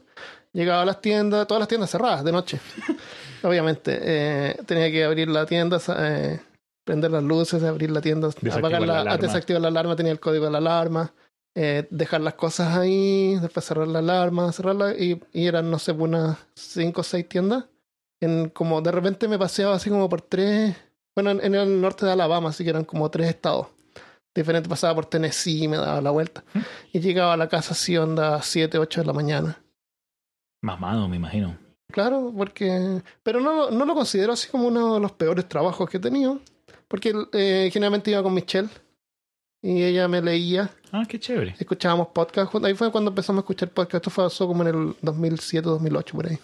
Llegaba 0.53 0.81
a 0.83 0.85
las 0.85 1.01
tiendas, 1.01 1.47
todas 1.47 1.59
las 1.59 1.67
tiendas 1.67 1.89
cerradas 1.89 2.23
de 2.23 2.31
noche. 2.31 2.59
Obviamente. 3.43 3.99
Eh, 4.01 4.57
tenía 4.65 4.91
que 4.91 5.03
abrir 5.03 5.27
la 5.29 5.45
tienda, 5.45 5.79
eh, 5.97 6.39
prender 6.83 7.11
las 7.11 7.23
luces, 7.23 7.63
abrir 7.63 7.91
la 7.91 8.01
tienda, 8.01 8.29
apagar 8.51 8.81
la 8.81 9.03
la, 9.03 9.17
desactivar 9.17 9.61
la 9.61 9.67
alarma, 9.69 9.95
tenía 9.95 10.11
el 10.11 10.19
código 10.19 10.45
de 10.45 10.51
la 10.51 10.57
alarma. 10.59 11.13
eh, 11.55 11.87
dejar 11.89 12.21
las 12.21 12.35
cosas 12.35 12.77
ahí, 12.77 13.35
después 13.41 13.65
cerrar 13.65 13.87
la 13.87 13.99
alarma, 13.99 14.51
cerrarla 14.51 14.93
y, 14.97 15.19
y 15.33 15.47
eran, 15.47 15.69
no 15.69 15.77
sé, 15.79 15.91
unas 15.93 16.37
cinco 16.55 17.01
o 17.01 17.03
seis 17.03 17.27
tiendas. 17.27 17.65
En, 18.21 18.49
como 18.49 18.81
de 18.81 18.91
repente 18.91 19.27
me 19.27 19.37
paseaba 19.39 19.75
así 19.75 19.89
como 19.89 20.09
por 20.09 20.21
tres, 20.21 20.75
bueno, 21.15 21.31
en, 21.31 21.43
en 21.43 21.55
el 21.55 21.79
norte 21.81 22.05
de 22.05 22.11
Alabama, 22.11 22.49
así 22.49 22.63
que 22.63 22.69
eran 22.71 22.83
como 22.85 23.09
tres 23.09 23.27
estados 23.29 23.67
diferentes. 24.35 24.69
Pasaba 24.69 24.95
por 24.95 25.05
Tennessee, 25.05 25.67
me 25.67 25.77
daba 25.77 26.01
la 26.01 26.11
vuelta. 26.11 26.43
Y 26.91 26.99
llegaba 26.99 27.33
a 27.33 27.37
la 27.37 27.47
casa 27.49 27.73
así, 27.73 27.97
onda 27.97 28.41
7, 28.41 28.77
8 28.77 29.01
de 29.01 29.07
la 29.07 29.13
mañana. 29.13 29.61
Mamado, 30.61 31.07
me 31.07 31.15
imagino. 31.15 31.57
Claro, 31.91 32.31
porque... 32.35 33.01
Pero 33.23 33.39
no, 33.39 33.71
no 33.71 33.85
lo 33.85 33.93
considero 33.95 34.33
así 34.33 34.49
como 34.49 34.67
uno 34.67 34.95
de 34.95 34.99
los 34.99 35.11
peores 35.13 35.47
trabajos 35.47 35.89
que 35.89 35.97
he 35.97 36.01
tenido. 36.01 36.39
Porque 36.87 37.13
eh, 37.33 37.69
generalmente 37.71 38.11
iba 38.11 38.21
con 38.23 38.33
Michelle 38.33 38.69
y 39.61 39.83
ella 39.83 40.07
me 40.07 40.21
leía, 40.21 40.69
Ah, 40.91 41.03
qué 41.07 41.19
chévere. 41.19 41.55
escuchábamos 41.59 42.07
podcast. 42.07 42.53
Ahí 42.63 42.73
fue 42.75 42.91
cuando 42.91 43.09
empezamos 43.11 43.41
a 43.41 43.43
escuchar 43.43 43.69
podcast. 43.69 44.05
Esto 44.07 44.29
fue 44.29 44.47
como 44.47 44.63
en 44.63 44.67
el 44.69 44.95
2007, 45.01 45.67
2008, 45.67 46.15
por 46.15 46.27
ahí. 46.27 46.39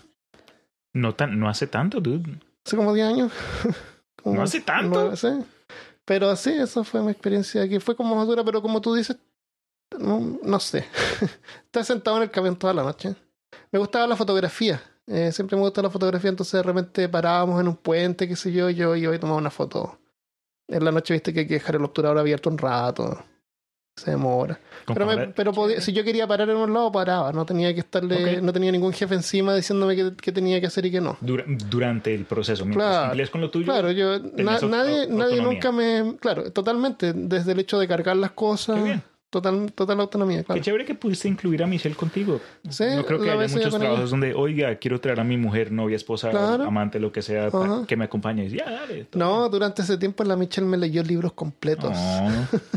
No 0.96 1.14
tan, 1.14 1.38
no 1.38 1.50
hace 1.50 1.68
tanto, 1.68 2.00
dude. 2.00 2.40
Hace 2.66 2.78
como 2.78 2.94
10 2.94 3.08
años. 3.08 3.32
Como 4.24 4.38
¿No 4.38 4.42
hace 4.42 4.62
tanto? 4.62 5.14
Pero 6.06 6.36
sí, 6.36 6.52
esa 6.52 6.84
fue 6.84 7.04
mi 7.04 7.12
experiencia 7.12 7.68
que 7.70 7.80
fue 7.80 7.96
como 7.96 8.16
más 8.16 8.26
dura, 8.26 8.44
pero 8.44 8.60
como 8.60 8.82
tú 8.82 8.96
dices, 8.96 9.18
no, 10.00 10.40
no 10.42 10.60
sé. 10.60 10.88
Estaba 11.66 11.84
sentado 11.84 12.18
en 12.18 12.24
el 12.24 12.32
camión 12.32 12.56
toda 12.56 12.74
la 12.74 12.82
noche. 12.82 13.14
Me 13.72 13.78
gustaba 13.78 14.08
la 14.08 14.16
fotografía. 14.16 14.82
Eh, 15.06 15.32
siempre 15.32 15.56
me 15.56 15.62
gusta 15.62 15.84
la 15.84 15.92
fotografía, 15.92 16.32
entonces 16.32 16.54
de 16.54 16.64
repente 16.64 17.08
parábamos 17.08 17.62
en 17.62 17.68
un 17.68 17.76
puente, 17.76 18.28
qué 18.28 18.36
sé 18.36 18.52
yo, 18.52 18.72
yo 18.72 18.96
iba 18.96 19.16
y 19.16 19.20
tomaba 19.20 19.38
una 19.38 19.52
foto. 19.52 20.00
En 20.68 20.84
la 20.84 20.92
noche 20.92 21.14
viste 21.14 21.32
que 21.32 21.42
hay 21.42 21.48
que 21.48 21.54
dejar 21.56 21.76
el 21.76 21.84
obturador 21.84 22.18
abierto 22.18 22.50
un 22.50 22.58
rato. 22.58 23.24
Se 23.96 24.12
demora. 24.12 24.60
Pero, 24.86 25.06
me- 25.06 25.28
pero 25.30 25.54
podía- 25.54 25.80
si 25.80 25.94
yo 25.94 26.04
quería 26.04 26.28
parar 26.28 26.50
en 26.50 26.58
un 26.58 26.74
lado, 26.74 26.92
paraba. 26.92 27.32
No 27.32 27.46
tenía 27.46 27.74
que 27.74 27.80
estarle, 27.80 28.42
no 28.42 28.52
tenía 28.52 28.70
ningún 28.70 28.92
jefe 28.92 29.16
encima 29.16 29.56
diciéndome 29.56 29.96
qué, 29.96 30.12
qué 30.22 30.34
tenía 30.34 30.60
que 30.60 30.68
hacer 30.68 30.86
y 30.86 30.92
qué 30.92 31.00
no. 31.00 31.18
dura- 31.22 31.46
durante 31.48 32.14
el 32.14 32.26
proceso, 32.26 32.66
mientras 32.66 33.14
Claro. 33.14 33.32
con 33.32 33.40
lo 33.42 33.50
tuyo. 33.50 33.66
Claro, 33.66 33.92
yo 33.92 34.20
na- 34.20 34.60
nadie, 34.60 35.08
nadie 35.08 35.42
nunca 35.42 35.72
me, 35.72 36.18
claro, 36.20 36.52
totalmente, 36.52 37.14
desde 37.14 37.54
el 37.54 37.60
hecho 37.60 37.80
de 37.80 37.88
cargar 37.88 38.18
las 38.18 38.32
cosas, 38.32 38.76
Qué 38.78 38.84
bien. 38.84 39.04
Total, 39.42 39.72
total 39.74 40.00
autonomía, 40.00 40.44
Qué 40.44 40.62
chévere 40.62 40.86
que 40.86 40.96
pudiste 40.96 41.28
incluir 41.28 41.62
a 41.64 41.68
Michelle 41.68 41.96
contigo. 41.96 42.40
Sí, 42.70 42.84
no 42.96 43.06
creo 43.06 43.20
que 43.22 43.30
haya 43.32 43.48
muchos 43.48 43.78
trabajos 43.78 44.10
donde, 44.12 44.34
oiga, 44.34 44.76
quiero 44.78 45.00
traer 45.02 45.20
a 45.20 45.24
mi 45.24 45.38
mujer, 45.38 45.72
novia, 45.72 45.96
esposa, 45.96 46.30
Claro. 46.32 46.64
amante, 46.66 47.00
lo 47.00 47.12
que 47.12 47.22
sea, 47.22 47.50
que 47.88 47.96
me 47.98 48.06
acompañe. 48.06 48.46
Y 48.46 48.58
ya, 48.58 48.66
dale. 48.70 49.08
No, 49.14 49.50
durante 49.50 49.82
ese 49.82 49.98
tiempo 49.98 50.24
la 50.24 50.36
Michelle 50.36 50.68
me 50.68 50.78
leyó 50.78 51.04
libros 51.04 51.34
completos. 51.34 51.92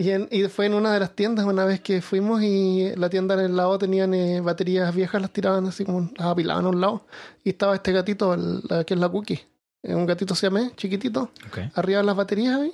Y, 0.00 0.10
en- 0.10 0.28
y 0.32 0.42
fue 0.48 0.66
en 0.66 0.74
una 0.74 0.92
de 0.92 0.98
las 0.98 1.14
tiendas 1.14 1.46
una 1.46 1.64
vez 1.64 1.80
que 1.80 2.02
fuimos 2.02 2.42
y 2.42 2.90
la 2.96 3.08
tienda 3.08 3.34
en 3.34 3.40
el 3.40 3.56
lado 3.56 3.78
tenían 3.78 4.12
eh, 4.12 4.40
baterías 4.40 4.92
viejas, 4.92 5.20
las 5.22 5.30
tiraban 5.30 5.66
así 5.66 5.84
como 5.84 6.10
las 6.16 6.26
apilaban 6.26 6.64
a 6.64 6.68
un 6.68 6.80
lado. 6.80 7.06
Y 7.44 7.50
estaba 7.50 7.76
este 7.76 7.92
gatito, 7.92 8.34
el- 8.34 8.60
la, 8.68 8.82
que 8.82 8.94
es 8.94 9.00
la 9.00 9.08
Cookie. 9.08 9.40
Eh, 9.84 9.94
Un 9.94 10.04
gatito 10.04 10.34
siamés, 10.34 10.74
chiquitito, 10.74 11.30
Ok. 11.46 11.58
arriba 11.74 12.00
de 12.00 12.06
las 12.06 12.16
baterías 12.16 12.58
ahí. 12.60 12.72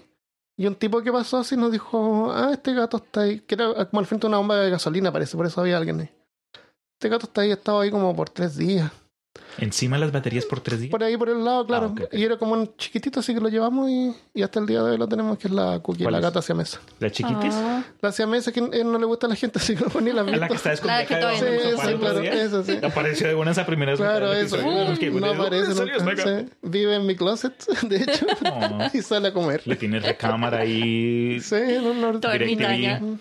Y 0.57 0.67
un 0.67 0.75
tipo 0.75 1.03
que 1.03 1.11
pasó 1.11 1.39
así 1.39 1.57
nos 1.57 1.73
dijo, 1.73 2.31
ah, 2.33 2.51
este 2.53 2.75
gato 2.75 2.99
está 2.99 3.23
ahí, 3.23 3.41
que 3.41 3.55
era 3.55 3.87
como 3.87 4.01
al 4.01 4.07
frente 4.07 4.27
de 4.27 4.29
una 4.29 4.39
bomba 4.39 4.57
de 4.57 4.71
gasolina, 4.71 5.13
parece, 5.13 5.37
por 5.37 5.47
eso 5.47 5.61
había 5.61 5.79
alguien 5.79 6.01
ahí. 6.01 6.11
Este 6.95 7.09
gato 7.09 7.27
está 7.27 7.41
ahí, 7.41 7.51
estaba 7.51 7.83
ahí 7.83 7.91
como 7.91 8.15
por 8.15 8.29
tres 8.29 8.57
días. 8.57 8.93
Encima 9.59 9.99
las 9.99 10.13
baterías 10.13 10.45
por 10.47 10.61
tres 10.61 10.81
días. 10.81 10.91
Por 10.91 11.03
ahí 11.03 11.17
por 11.17 11.29
el 11.29 11.45
lado, 11.45 11.67
claro. 11.67 11.87
ok, 11.89 12.01
ok. 12.05 12.15
Y 12.15 12.25
era 12.25 12.39
como 12.39 12.55
un 12.55 12.75
chiquitito, 12.77 13.21
así 13.21 13.35
que 13.35 13.41
lo 13.41 13.49
llevamos 13.49 13.91
y, 13.91 14.15
y 14.35 14.43
hasta 14.43 14.61
el 14.61 14.67
día 14.67 14.83
de 14.83 14.93
hoy 14.93 14.99
lo 14.99 15.07
tenemos, 15.09 15.39
que 15.39 15.49
es 15.49 15.55
la 15.55 15.79
Cookie, 15.81 16.03
¿Cuál 16.05 16.13
la 16.13 16.19
es? 16.19 16.23
gata 16.25 16.41
siamesa. 16.43 16.81
¿La 17.01 17.11
chiquitis? 17.11 17.55
Ah, 17.55 17.83
La 18.01 18.13
siamesa 18.13 18.51
que 18.53 18.61
eh, 18.61 18.83
no 18.85 18.99
le 18.99 19.05
gusta 19.07 19.27
a 19.27 19.31
la 19.31 19.37
gente, 19.37 19.59
así 19.63 19.77
que 19.77 19.85
no 19.85 20.01
ni 20.01 20.13
la 20.13 20.23
la 20.23 20.49
que 20.49 20.55
está 20.55 20.73
escondida 20.73 21.01
La 21.01 21.07
que 21.07 21.15
Sí, 21.15 21.45
no 21.71 21.83
sí, 21.83 21.95
claro, 21.99 22.21
eso 22.23 22.65
sí. 22.65 22.79
Apareció 22.83 23.29
de 23.29 23.35
buenas 23.35 23.59
a 23.59 23.67
primeras. 23.67 23.99
Claro, 23.99 24.33
eso. 24.33 24.57
Que, 24.99 25.11
No 25.11 25.19
bueno, 25.21 25.43
aparece 25.43 25.73
sí. 25.75 26.51
Vive 26.63 26.97
en 26.97 27.07
mi 27.07 27.15
closet, 27.17 27.55
de 27.89 27.97
hecho, 27.97 28.27
No. 28.43 28.87
y 28.93 29.03
sale 29.03 29.29
a 29.29 29.33
comer. 29.33 29.63
Le 29.67 29.77
tienes 29.77 30.03
recámara 30.03 30.61
ahí. 30.61 31.41
Sí, 31.41 31.57
no, 31.83 31.95
no. 31.95 32.21
Todo 32.21 32.33
DirecTV. 32.33 33.19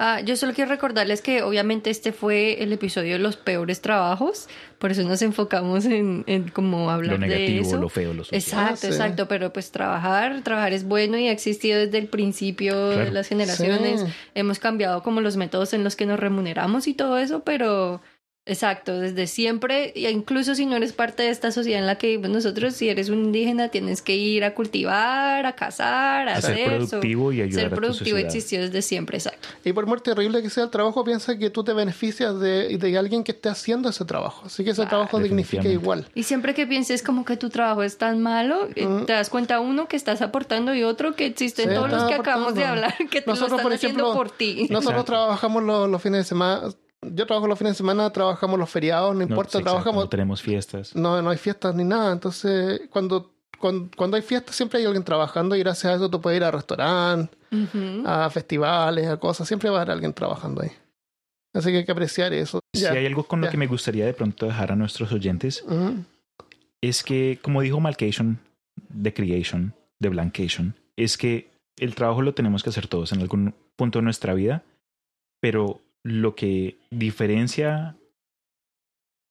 Ah, 0.00 0.20
yo 0.20 0.36
solo 0.36 0.52
quiero 0.54 0.70
recordarles 0.70 1.20
que 1.22 1.42
obviamente 1.42 1.90
este 1.90 2.12
fue 2.12 2.62
el 2.62 2.72
episodio 2.72 3.14
de 3.14 3.18
los 3.18 3.36
peores 3.36 3.80
trabajos, 3.80 4.48
por 4.78 4.92
eso 4.92 5.02
nos 5.02 5.20
enfocamos 5.22 5.84
en, 5.86 6.22
en 6.28 6.48
como 6.50 6.88
hablar 6.88 7.18
Lo 7.18 7.26
de 7.26 7.26
negativo, 7.26 7.62
eso. 7.66 7.76
lo 7.78 7.88
feo, 7.88 8.14
lo 8.14 8.22
sucio. 8.22 8.38
Exacto, 8.38 8.74
Ah, 8.74 8.76
sí. 8.76 8.86
exacto, 8.86 9.26
pero 9.26 9.52
pues 9.52 9.72
trabajar, 9.72 10.42
trabajar 10.44 10.72
es 10.72 10.84
bueno 10.84 11.18
y 11.18 11.26
ha 11.26 11.32
existido 11.32 11.80
desde 11.80 11.98
el 11.98 12.06
principio 12.06 12.90
de 12.90 13.10
las 13.10 13.26
generaciones. 13.26 14.02
Sí. 14.02 14.06
Hemos 14.36 14.60
cambiado 14.60 15.02
como 15.02 15.20
los 15.20 15.36
métodos 15.36 15.72
en 15.74 15.82
los 15.82 15.96
que 15.96 16.06
nos 16.06 16.20
remuneramos 16.20 16.86
y 16.86 16.94
todo 16.94 17.18
eso, 17.18 17.40
pero 17.42 18.00
exacto, 18.48 18.98
desde 18.98 19.26
siempre, 19.26 19.92
e 19.94 20.10
incluso 20.10 20.54
si 20.54 20.66
no 20.66 20.76
eres 20.76 20.92
parte 20.92 21.22
de 21.22 21.30
esta 21.30 21.52
sociedad 21.52 21.80
en 21.80 21.86
la 21.86 21.96
que 21.98 22.08
vivimos 22.08 22.30
nosotros, 22.30 22.74
si 22.74 22.88
eres 22.88 23.08
un 23.08 23.24
indígena, 23.26 23.68
tienes 23.68 24.02
que 24.02 24.16
ir 24.16 24.44
a 24.44 24.54
cultivar, 24.54 25.46
a 25.46 25.52
cazar, 25.54 26.28
a, 26.28 26.34
A 26.36 26.40
ser 26.40 26.52
hacer 26.52 26.72
eso. 26.72 26.88
productivo 26.88 27.32
y 27.32 27.42
ayudar 27.42 27.54
Ser 27.62 27.66
a 27.66 27.70
tu 27.70 27.76
productivo 27.76 28.16
sociedad. 28.16 28.26
existió 28.26 28.60
desde 28.62 28.82
siempre, 28.82 29.18
exacto. 29.18 29.48
Y 29.64 29.72
por 29.72 29.86
muy 29.86 30.00
terrible 30.00 30.42
que 30.42 30.50
sea 30.50 30.64
el 30.64 30.70
trabajo, 30.70 31.04
piensa 31.04 31.38
que 31.38 31.50
tú 31.50 31.62
te 31.64 31.72
beneficias 31.72 32.38
de, 32.40 32.76
de 32.78 32.98
alguien 32.98 33.22
que 33.24 33.32
esté 33.32 33.48
haciendo 33.48 33.88
ese 33.88 34.04
trabajo. 34.04 34.42
Así 34.46 34.64
que 34.64 34.70
ese 34.70 34.82
Ah, 34.82 34.88
trabajo 34.88 35.18
dignifica 35.20 35.68
igual. 35.68 36.06
Y 36.14 36.22
siempre 36.24 36.54
que 36.54 36.66
pienses 36.66 37.02
como 37.02 37.24
que 37.24 37.36
tu 37.36 37.50
trabajo 37.50 37.82
es 37.82 37.98
tan 37.98 38.20
malo, 38.20 38.68
eh, 38.74 38.86
Mm. 38.86 39.06
te 39.06 39.12
das 39.12 39.28
cuenta 39.30 39.60
uno 39.60 39.88
que 39.88 39.96
estás 39.96 40.22
aportando 40.22 40.74
y 40.74 40.82
otro 40.82 41.14
que 41.14 41.26
existen 41.26 41.68
Sí, 41.68 41.74
todos 41.74 41.90
los 41.90 42.04
que 42.04 42.14
acabamos 42.14 42.54
de 42.54 42.64
hablar 42.64 42.94
que 43.10 43.20
te 43.20 43.28
Nosotros, 43.30 43.50
lo 43.50 43.56
están 43.56 43.62
por 43.64 43.72
haciendo 43.74 44.12
por 44.14 44.30
ti. 44.30 44.66
Nosotros 44.70 44.84
Exacto. 45.02 45.04
trabajamos 45.12 45.62
los, 45.62 45.88
los 45.90 46.02
fines 46.02 46.20
de 46.20 46.24
semana. 46.24 46.62
Yo 47.02 47.26
trabajo 47.26 47.46
los 47.46 47.58
fines 47.58 47.74
de 47.74 47.76
semana, 47.78 48.10
trabajamos 48.12 48.58
los 48.58 48.68
feriados, 48.70 49.12
no 49.12 49.18
No, 49.18 49.22
importa, 49.22 49.50
exacto, 49.58 49.64
trabajamos. 49.70 50.04
No 50.04 50.08
tenemos 50.08 50.42
fiestas. 50.42 50.96
No, 50.96 51.22
no 51.22 51.30
hay 51.30 51.38
fiestas 51.38 51.74
ni 51.74 51.84
nada. 51.84 52.12
Entonces, 52.12 52.82
cuando, 52.90 53.32
cuando, 53.58 53.88
cuando 53.96 54.16
hay 54.16 54.22
fiestas, 54.22 54.56
siempre 54.56 54.80
hay 54.80 54.86
alguien 54.86 55.04
trabajando 55.04 55.54
y 55.54 55.60
gracias 55.60 55.92
a 55.92 55.96
eso 55.96 56.10
tú 56.10 56.20
puedes 56.20 56.36
ir 56.38 56.44
a 56.44 56.50
restaurantes, 56.50 57.38
a 58.04 58.28
festivales, 58.30 59.06
a 59.06 59.16
cosas. 59.16 59.46
Siempre 59.46 59.70
va 59.70 59.78
a 59.78 59.82
haber 59.82 59.92
alguien 59.92 60.12
trabajando 60.12 60.62
ahí. 60.62 60.70
Así 61.54 61.70
que 61.70 61.78
hay 61.78 61.84
que 61.84 61.92
apreciar 61.92 62.32
eso. 62.32 62.60
Si 62.74 62.82
Ya. 62.82 62.92
hay 62.92 63.06
algo 63.06 63.24
con 63.24 63.40
lo 63.40 63.48
que 63.48 63.56
me 63.56 63.66
gustaría 63.66 64.04
de 64.04 64.12
pronto 64.12 64.46
dejar 64.46 64.72
a 64.72 64.76
nuestros 64.76 65.12
oyentes, 65.12 65.64
es 66.80 67.02
que, 67.02 67.38
como 67.42 67.62
dijo 67.62 67.80
Malcation 67.80 68.38
de 68.88 69.14
Creation, 69.14 69.74
de 70.00 70.08
Blancation, 70.08 70.74
es 70.96 71.16
que 71.16 71.50
el 71.78 71.94
trabajo 71.94 72.22
lo 72.22 72.34
tenemos 72.34 72.62
que 72.64 72.70
hacer 72.70 72.86
todos 72.88 73.12
en 73.12 73.20
algún 73.20 73.54
punto 73.76 74.00
de 74.00 74.02
nuestra 74.04 74.34
vida, 74.34 74.62
pero 75.40 75.80
lo 76.08 76.34
que 76.34 76.78
diferencia 76.90 77.96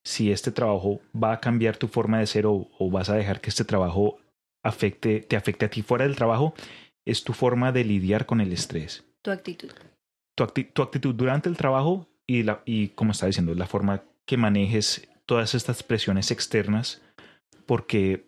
si 0.06 0.32
este 0.32 0.52
trabajo 0.52 1.02
va 1.22 1.34
a 1.34 1.40
cambiar 1.40 1.76
tu 1.78 1.88
forma 1.88 2.20
de 2.20 2.28
ser 2.28 2.46
o, 2.46 2.70
o 2.80 2.90
vas 2.90 3.10
a 3.10 3.16
dejar 3.16 3.42
que 3.42 3.50
este 3.50 3.66
trabajo 3.66 4.18
afecte, 4.64 5.20
te 5.22 5.36
afecte 5.36 5.66
a 5.66 5.70
ti 5.70 5.82
fuera 5.82 6.06
del 6.06 6.16
trabajo, 6.16 6.54
es 7.06 7.24
tu 7.24 7.34
forma 7.34 7.72
de 7.72 7.84
lidiar 7.84 8.26
con 8.26 8.40
el 8.42 8.54
estrés. 8.54 9.04
Tu 9.22 9.32
actitud. 9.32 9.72
tu, 10.38 10.44
acti- 10.46 10.72
tu 10.72 10.82
actitud 10.82 11.14
durante 11.16 11.50
el 11.50 11.58
trabajo 11.58 12.08
y, 12.26 12.44
la, 12.44 12.62
y, 12.66 12.90
como 12.90 13.12
estaba 13.12 13.28
diciendo, 13.28 13.54
la 13.56 13.68
forma 13.68 14.04
que 14.26 14.38
manejes 14.38 15.08
todas 15.26 15.56
estas 15.56 15.84
presiones 15.84 16.32
externas, 16.32 17.02
porque 17.66 18.26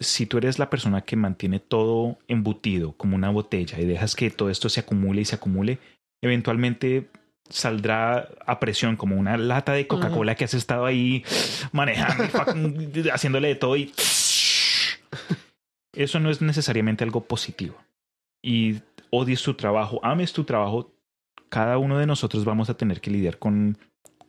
si 0.00 0.26
tú 0.26 0.38
eres 0.38 0.58
la 0.58 0.70
persona 0.70 1.02
que 1.02 1.16
mantiene 1.16 1.60
todo 1.60 2.18
embutido 2.26 2.92
como 2.96 3.14
una 3.14 3.30
botella 3.30 3.78
y 3.78 3.84
dejas 3.84 4.16
que 4.16 4.30
todo 4.30 4.50
esto 4.50 4.68
se 4.68 4.80
acumule 4.80 5.20
y 5.20 5.24
se 5.26 5.36
acumule, 5.36 5.78
eventualmente 6.22 7.08
saldrá 7.50 8.28
a 8.46 8.60
presión 8.60 8.96
como 8.96 9.16
una 9.16 9.36
lata 9.36 9.72
de 9.72 9.86
Coca-Cola 9.86 10.34
que 10.34 10.44
has 10.44 10.54
estado 10.54 10.86
ahí 10.86 11.24
manejando 11.72 12.24
y 12.24 13.08
haciéndole 13.12 13.48
de 13.48 13.54
todo 13.56 13.76
y 13.76 13.92
eso 15.92 16.20
no 16.20 16.30
es 16.30 16.40
necesariamente 16.40 17.04
algo 17.04 17.24
positivo. 17.24 17.76
Y 18.42 18.80
odies 19.10 19.42
tu 19.42 19.54
trabajo, 19.54 20.00
ames 20.02 20.32
tu 20.32 20.44
trabajo, 20.44 20.92
cada 21.48 21.78
uno 21.78 21.98
de 21.98 22.06
nosotros 22.06 22.44
vamos 22.44 22.70
a 22.70 22.74
tener 22.74 23.00
que 23.00 23.10
lidiar 23.10 23.38
con, 23.38 23.76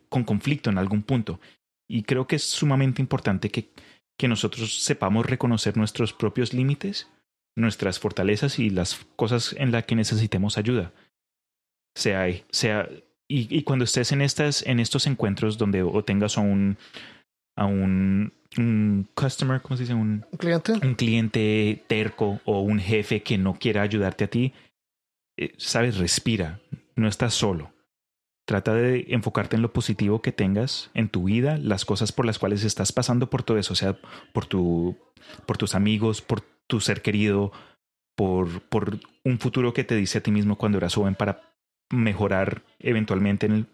con 0.08 0.24
conflicto 0.24 0.70
en 0.70 0.78
algún 0.78 1.02
punto. 1.02 1.40
Y 1.88 2.02
creo 2.02 2.26
que 2.26 2.36
es 2.36 2.42
sumamente 2.42 3.00
importante 3.00 3.50
que, 3.50 3.70
que 4.18 4.28
nosotros 4.28 4.82
sepamos 4.82 5.26
reconocer 5.26 5.76
nuestros 5.76 6.12
propios 6.12 6.52
límites, 6.52 7.08
nuestras 7.56 7.98
fortalezas 7.98 8.58
y 8.58 8.70
las 8.70 9.06
cosas 9.16 9.54
en 9.58 9.72
las 9.72 9.84
que 9.84 9.94
necesitemos 9.94 10.58
ayuda. 10.58 10.92
Sea, 11.94 12.26
sea 12.50 12.88
y, 13.32 13.46
y 13.50 13.62
cuando 13.62 13.86
estés 13.86 14.12
en, 14.12 14.20
estas, 14.20 14.62
en 14.66 14.78
estos 14.78 15.06
encuentros 15.06 15.56
donde 15.56 15.82
o 15.82 16.04
tengas 16.04 16.36
a 16.36 16.42
un, 16.42 16.76
a 17.56 17.64
un, 17.64 18.32
un 18.58 19.08
customer, 19.14 19.62
¿cómo 19.62 19.76
se 19.76 19.84
dice? 19.84 19.94
Un, 19.94 20.26
¿Un 20.30 20.38
cliente? 20.38 20.72
un 20.72 20.94
cliente 20.94 21.82
terco 21.86 22.40
o 22.44 22.60
un 22.60 22.78
jefe 22.78 23.22
que 23.22 23.38
no 23.38 23.54
quiera 23.54 23.80
ayudarte 23.80 24.24
a 24.24 24.28
ti, 24.28 24.52
eh, 25.38 25.54
sabes, 25.56 25.96
respira, 25.96 26.60
no 26.94 27.08
estás 27.08 27.32
solo. 27.32 27.72
Trata 28.44 28.74
de 28.74 29.06
enfocarte 29.08 29.56
en 29.56 29.62
lo 29.62 29.72
positivo 29.72 30.20
que 30.20 30.32
tengas 30.32 30.90
en 30.92 31.08
tu 31.08 31.24
vida, 31.24 31.56
las 31.56 31.86
cosas 31.86 32.12
por 32.12 32.26
las 32.26 32.38
cuales 32.38 32.64
estás 32.64 32.92
pasando 32.92 33.30
por 33.30 33.44
todo 33.44 33.56
eso, 33.56 33.72
o 33.72 33.76
sea, 33.76 33.96
por, 34.34 34.44
tu, 34.44 34.98
por 35.46 35.56
tus 35.56 35.74
amigos, 35.74 36.20
por 36.20 36.42
tu 36.66 36.80
ser 36.80 37.00
querido, 37.00 37.52
por, 38.14 38.60
por 38.62 38.98
un 39.24 39.38
futuro 39.38 39.72
que 39.72 39.84
te 39.84 39.94
dice 39.94 40.18
a 40.18 40.22
ti 40.22 40.32
mismo 40.32 40.58
cuando 40.58 40.78
eras 40.78 40.94
joven 40.96 41.14
para 41.14 41.51
mejorar 41.92 42.62
eventualmente 42.78 43.46
en 43.46 43.52
el, 43.52 43.66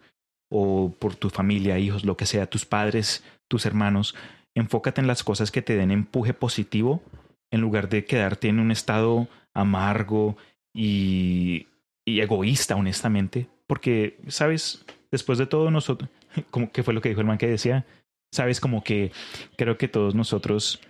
o 0.51 0.95
por 0.99 1.15
tu 1.15 1.31
familia, 1.31 1.79
hijos, 1.79 2.05
lo 2.05 2.17
que 2.17 2.27
sea, 2.27 2.51
tus 2.51 2.65
padres, 2.65 3.25
tus 3.49 3.67
hermanos. 3.67 4.15
Enfócate 4.55 5.01
en 5.01 5.07
las 5.07 5.25
cosas 5.25 5.51
que 5.51 5.63
te 5.63 5.77
den 5.77 5.91
empuje 5.91 6.35
positivo 6.35 7.03
en 7.51 7.61
lugar 7.61 7.89
de 7.89 8.05
quedarte 8.05 8.49
en 8.49 8.59
un 8.59 8.71
estado 8.71 9.29
amargo 9.55 10.37
y, 10.75 11.67
y 12.05 12.21
egoísta, 12.21 12.77
honestamente. 12.77 13.49
Porque, 13.67 14.19
¿sabes? 14.29 14.85
Después 15.11 15.39
de 15.39 15.47
todo, 15.47 15.71
nosotros, 15.71 16.11
como 16.51 16.73
que 16.73 16.83
fue 16.83 16.95
lo 16.95 17.01
que 17.01 17.11
dijo 17.11 17.21
el 17.21 17.27
man 17.27 17.39
que 17.39 17.47
decía, 17.47 17.87
¿sabes? 18.33 18.61
Como 18.61 18.83
que 18.83 19.13
creo 19.57 19.79
que 19.79 19.89
todos 19.89 20.15
nosotros 20.15 20.81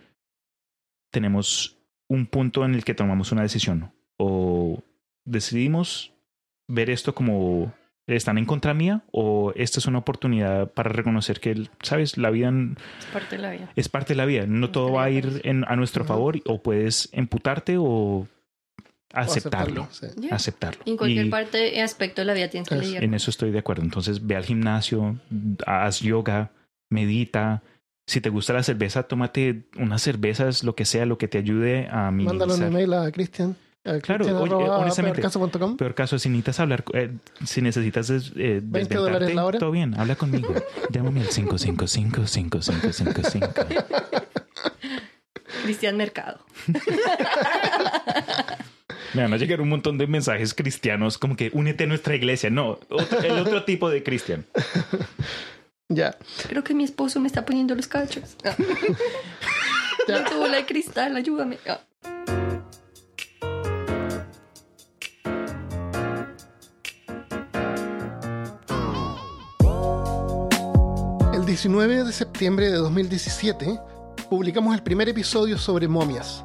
tenemos 1.12 1.76
un 2.08 2.26
punto 2.26 2.64
en 2.64 2.74
el 2.74 2.84
que 2.84 2.94
tomamos 2.94 3.32
una 3.32 3.42
decisión 3.42 3.92
o 4.18 4.82
decidimos 5.24 6.12
ver 6.68 6.90
esto 6.90 7.14
como 7.14 7.72
están 8.06 8.38
en 8.38 8.46
contra 8.46 8.72
mía 8.72 9.02
o 9.12 9.52
esta 9.56 9.80
es 9.80 9.86
una 9.86 9.98
oportunidad 9.98 10.70
para 10.70 10.88
reconocer 10.90 11.40
que, 11.40 11.68
sabes, 11.82 12.16
la 12.16 12.30
vida 12.30 12.50
Es 12.98 13.04
parte 13.12 13.36
de 13.36 13.42
la 13.42 13.50
vida. 13.50 13.72
es 13.76 13.88
parte 13.88 14.12
de 14.14 14.16
la 14.16 14.24
vida. 14.24 14.44
No 14.46 14.70
todo 14.70 14.92
va 14.92 15.04
a 15.04 15.10
ir 15.10 15.40
en- 15.44 15.64
a 15.68 15.76
nuestro 15.76 16.04
favor 16.04 16.40
o 16.46 16.62
puedes 16.62 17.08
emputarte 17.12 17.76
o 17.78 17.84
O 17.84 18.26
aceptarlo. 19.12 19.88
sí. 19.90 20.06
Aceptarlo. 20.30 20.80
En 20.86 20.96
cualquier 20.96 21.26
Y 21.26 21.30
parte 21.30 21.74
y 21.74 21.80
aspecto 21.80 22.20
de 22.22 22.26
la 22.26 22.34
vida 22.34 22.48
tienes 22.48 22.68
que 22.68 22.76
lidiar. 22.76 23.04
en 23.04 23.14
eso 23.14 23.30
estoy 23.30 23.50
de 23.50 23.58
acuerdo. 23.58 23.82
Entonces 23.82 24.26
ve 24.26 24.36
al 24.36 24.44
gimnasio, 24.44 25.18
haz 25.66 26.00
yoga, 26.00 26.50
medita, 26.90 27.62
Si 28.10 28.22
te 28.22 28.30
gusta 28.30 28.54
la 28.54 28.62
cerveza, 28.62 29.02
tómate 29.02 29.64
unas 29.76 30.00
cervezas, 30.00 30.64
lo 30.64 30.74
que 30.74 30.86
sea, 30.86 31.04
lo 31.04 31.18
que 31.18 31.28
te 31.28 31.36
ayude 31.36 31.88
a 31.90 32.10
minimizar. 32.10 32.38
Mándalo 32.38 32.54
un 32.54 32.62
email 32.72 32.94
a 32.94 33.12
Cristian. 33.12 33.54
Claro, 34.02 34.24
oye, 34.40 34.54
honestamente, 34.54 35.20
peorcaso.com. 35.20 35.76
Peor 35.76 35.94
caso, 35.94 36.18
si 36.18 36.28
necesitas 36.28 36.58
hablar, 36.60 36.84
eh, 36.94 37.12
si 37.44 37.60
necesitas 37.62 38.10
eh, 38.10 38.60
20 38.62 38.94
dólares 38.96 39.34
la 39.34 39.44
hora. 39.44 39.58
todo 39.58 39.70
bien, 39.70 39.94
habla 39.98 40.16
conmigo. 40.16 40.52
Llámame 40.90 41.20
al 41.20 41.28
555-5555. 41.28 43.84
Cristian 45.64 45.96
Mercado. 45.96 46.38
Me 49.14 49.22
van 49.22 49.32
a 49.32 49.36
llegar 49.38 49.60
un 49.62 49.70
montón 49.70 49.96
de 49.96 50.06
mensajes 50.06 50.52
cristianos 50.54 51.16
como 51.18 51.34
que 51.34 51.50
únete 51.54 51.84
a 51.84 51.86
nuestra 51.86 52.14
iglesia. 52.14 52.50
No, 52.50 52.78
otro- 52.90 53.20
el 53.22 53.38
otro 53.38 53.64
tipo 53.64 53.88
de 53.90 54.02
cristian. 54.02 54.44
Ya. 55.90 56.18
Creo 56.46 56.62
que 56.62 56.74
mi 56.74 56.84
esposo 56.84 57.18
me 57.18 57.26
está 57.28 57.46
poniendo 57.46 57.74
los 57.74 57.88
cachos. 57.88 58.36
Ah. 58.44 58.54
Ya. 60.06 60.22
Tu 60.26 60.34
bola 60.36 60.58
de 60.58 60.66
cristal, 60.66 61.16
ayúdame. 61.16 61.56
19 71.58 72.04
de 72.04 72.12
septiembre 72.12 72.70
de 72.70 72.76
2017 72.76 73.80
publicamos 74.30 74.76
el 74.76 74.82
primer 74.84 75.08
episodio 75.08 75.58
sobre 75.58 75.88
momias. 75.88 76.44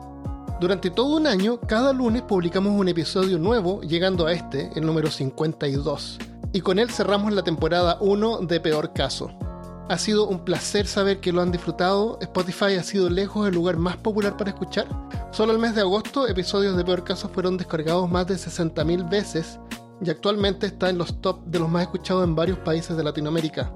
Durante 0.59 0.89
todo 0.89 1.17
un 1.17 1.27
año, 1.27 1.59
cada 1.59 1.93
lunes 1.93 2.23
publicamos 2.23 2.73
un 2.73 2.87
episodio 2.87 3.37
nuevo, 3.37 3.81
llegando 3.81 4.25
a 4.25 4.33
este, 4.33 4.71
el 4.75 4.83
número 4.83 5.11
52. 5.11 6.17
Y 6.51 6.61
con 6.61 6.79
él 6.79 6.89
cerramos 6.89 7.31
la 7.31 7.43
temporada 7.43 7.99
1 8.01 8.39
de 8.39 8.59
Peor 8.59 8.91
Caso. 8.93 9.29
Ha 9.87 9.99
sido 9.99 10.27
un 10.27 10.43
placer 10.43 10.87
saber 10.87 11.19
que 11.19 11.31
lo 11.31 11.43
han 11.43 11.51
disfrutado. 11.51 12.17
Spotify 12.19 12.77
ha 12.79 12.83
sido 12.83 13.07
lejos 13.07 13.47
el 13.47 13.53
lugar 13.53 13.77
más 13.77 13.97
popular 13.97 14.35
para 14.35 14.49
escuchar. 14.49 14.87
Solo 15.29 15.51
el 15.51 15.59
mes 15.59 15.75
de 15.75 15.81
agosto, 15.81 16.27
episodios 16.27 16.75
de 16.75 16.83
Peor 16.83 17.03
Caso 17.03 17.29
fueron 17.29 17.57
descargados 17.57 18.09
más 18.09 18.25
de 18.25 18.33
60.000 18.33 19.07
veces 19.07 19.59
y 20.03 20.09
actualmente 20.09 20.65
está 20.65 20.89
en 20.89 20.97
los 20.97 21.21
top 21.21 21.45
de 21.45 21.59
los 21.59 21.69
más 21.69 21.83
escuchados 21.83 22.23
en 22.23 22.35
varios 22.35 22.57
países 22.57 22.97
de 22.97 23.03
Latinoamérica. 23.03 23.71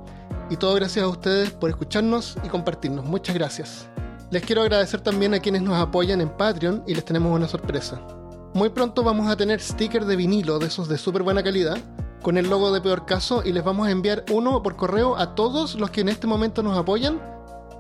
Y 0.50 0.58
todo 0.58 0.76
gracias 0.76 1.04
a 1.04 1.10
ustedes 1.10 1.52
por 1.52 1.70
escucharnos 1.70 2.38
y 2.43 2.48
compartirnos. 2.48 3.06
Muchas 3.06 3.36
gracias. 3.36 3.88
Les 4.32 4.43
quiero 4.43 4.62
agradecer 4.62 5.02
también 5.02 5.34
a 5.34 5.39
quienes 5.39 5.62
nos 5.62 5.76
apoyan 5.76 6.22
en 6.22 6.30
Patreon 6.30 6.84
y 6.88 6.93
les 6.93 7.06
tenemos 7.06 7.34
una 7.34 7.48
sorpresa. 7.48 8.02
Muy 8.54 8.70
pronto 8.70 9.04
vamos 9.04 9.30
a 9.30 9.38
tener 9.38 9.62
stickers 9.62 10.08
de 10.08 10.16
vinilo 10.16 10.60
de 10.60 10.68
esos 10.68 10.88
de 10.89 10.98
súper 10.98 11.24
buena 11.24 11.43
calidad 11.43 11.78
con 12.22 12.38
el 12.38 12.50
logo 12.50 12.72
de 12.72 12.82
Peor 12.82 13.06
Caso 13.06 13.41
y 13.45 13.54
les 13.54 13.64
vamos 13.64 13.88
a 13.88 13.91
enviar 13.91 14.26
uno 14.32 14.62
por 14.64 14.76
correo 14.76 15.16
a 15.18 15.36
todos 15.36 15.76
los 15.76 15.91
que 15.91 16.02
en 16.02 16.10
este 16.10 16.28
momento 16.28 16.64
nos 16.64 16.78
apoyan 16.78 17.22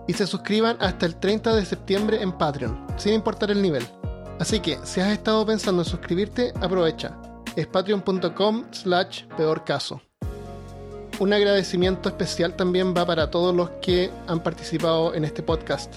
y 0.07 0.13
se 0.13 0.27
suscriban 0.27 0.77
hasta 0.79 1.05
el 1.05 1.15
30 1.15 1.55
de 1.55 1.65
septiembre 1.65 2.21
en 2.21 2.31
Patreon, 2.31 2.87
sin 2.95 3.13
importar 3.13 3.51
el 3.51 3.61
nivel. 3.61 3.85
Así 4.39 4.59
que 4.59 4.79
si 4.83 5.01
has 5.01 5.09
estado 5.09 5.45
pensando 5.45 5.81
en 5.81 5.89
suscribirte, 5.89 6.53
aprovecha. 6.61 7.19
Es 7.55 7.67
patreon.com 7.67 8.65
slash 8.71 9.25
peor 9.35 9.65
caso. 9.65 10.06
Un 11.19 11.33
agradecimiento 11.33 12.09
especial 12.09 12.53
también 12.55 12.93
va 12.95 13.03
para 13.03 13.31
todos 13.31 13.55
los 13.55 13.71
que 13.81 14.11
han 14.27 14.39
participado 14.43 15.15
en 15.15 15.25
este 15.25 15.41
podcast. 15.41 15.95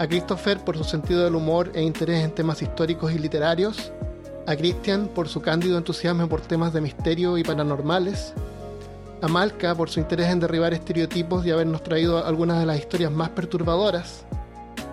A 0.00 0.08
Christopher 0.08 0.58
por 0.58 0.76
su 0.76 0.82
sentido 0.82 1.22
del 1.22 1.36
humor 1.36 1.70
e 1.72 1.82
interés 1.82 2.24
en 2.24 2.32
temas 2.32 2.60
históricos 2.62 3.12
y 3.12 3.18
literarios. 3.20 3.92
A 4.44 4.56
Christian 4.56 5.06
por 5.06 5.28
su 5.28 5.40
cándido 5.40 5.78
entusiasmo 5.78 6.28
por 6.28 6.40
temas 6.40 6.72
de 6.72 6.80
misterio 6.80 7.38
y 7.38 7.44
paranormales. 7.44 8.34
A 9.22 9.28
Malca 9.28 9.72
por 9.72 9.88
su 9.88 10.00
interés 10.00 10.32
en 10.32 10.40
derribar 10.40 10.74
estereotipos 10.74 11.46
y 11.46 11.52
habernos 11.52 11.84
traído 11.84 12.26
algunas 12.26 12.58
de 12.58 12.66
las 12.66 12.80
historias 12.80 13.12
más 13.12 13.28
perturbadoras. 13.28 14.24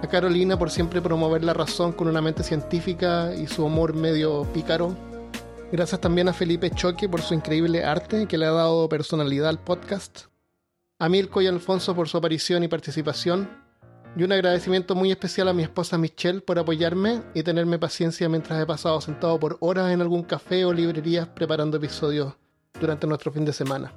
A 0.03 0.07
Carolina 0.07 0.55
por 0.59 0.69
siempre 0.69 1.01
promover 1.01 1.43
la 1.43 1.53
razón 1.53 1.93
con 1.93 2.07
una 2.07 2.21
mente 2.21 2.43
científica 2.43 3.33
y 3.33 3.47
su 3.47 3.65
humor 3.65 3.95
medio 3.95 4.43
pícaro. 4.53 5.12
Gracias 5.73 5.99
también 5.99 6.29
a 6.29 6.33
Felipe 6.33 6.69
Choque 6.69 7.09
por 7.09 7.23
su 7.23 7.33
increíble 7.33 7.83
arte 7.83 8.27
que 8.27 8.37
le 8.37 8.45
ha 8.45 8.51
dado 8.51 8.87
personalidad 8.87 9.49
al 9.49 9.57
podcast. 9.57 10.25
A 10.99 11.09
Milko 11.09 11.41
y 11.41 11.47
Alfonso 11.47 11.95
por 11.95 12.07
su 12.07 12.15
aparición 12.15 12.63
y 12.63 12.67
participación. 12.67 13.49
Y 14.15 14.21
un 14.21 14.31
agradecimiento 14.33 14.93
muy 14.93 15.09
especial 15.09 15.47
a 15.47 15.53
mi 15.53 15.63
esposa 15.63 15.97
Michelle 15.97 16.41
por 16.41 16.59
apoyarme 16.59 17.23
y 17.33 17.41
tenerme 17.41 17.79
paciencia 17.79 18.29
mientras 18.29 18.61
he 18.61 18.67
pasado 18.67 19.01
sentado 19.01 19.39
por 19.39 19.57
horas 19.61 19.91
en 19.91 20.01
algún 20.01 20.21
café 20.21 20.63
o 20.63 20.71
librerías 20.71 21.27
preparando 21.29 21.77
episodios 21.77 22.35
durante 22.79 23.07
nuestro 23.07 23.31
fin 23.31 23.43
de 23.43 23.53
semana. 23.53 23.91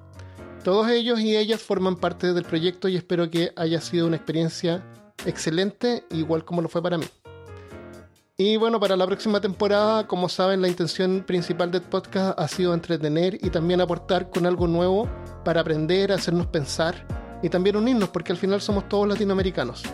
Todos 0.65 0.89
ellos 0.89 1.21
y 1.21 1.37
ellas 1.37 1.61
forman 1.61 1.97
parte 1.97 2.33
del 2.33 2.45
proyecto 2.45 2.89
y 2.89 2.97
espero 2.97 3.31
que 3.31 3.53
haya 3.55 3.83
sido 3.83 4.07
una 4.07 4.17
experiencia 4.17 4.83
excelente, 5.27 6.05
igual 6.11 6.43
como 6.47 6.63
lo 6.63 6.71
fue 6.71 6.83
para 6.83 6.97
mí. 6.97 7.05
Y 8.39 8.59
bueno, 8.59 8.79
para 8.79 8.97
la 8.97 9.07
próxima 9.07 9.41
temporada, 9.41 10.07
como 10.07 10.29
saben, 10.29 10.61
la 10.61 10.69
intención 10.69 11.25
principal 11.27 11.71
del 11.71 11.81
podcast 11.81 12.39
ha 12.39 12.47
sido 12.49 12.75
entretener 12.75 13.39
y 13.43 13.49
también 13.49 13.81
aportar 13.81 14.29
con 14.29 14.45
algo 14.45 14.67
nuevo 14.67 15.09
para 15.43 15.63
aprender, 15.63 16.13
hacernos 16.13 16.47
pensar 16.49 17.07
y 17.43 17.49
también 17.49 17.77
unirnos, 17.77 18.11
porque 18.11 18.33
al 18.33 18.39
final 18.39 18.61
somos 18.61 18.91
todos 18.91 19.09
latinoamericanos. 19.09 19.85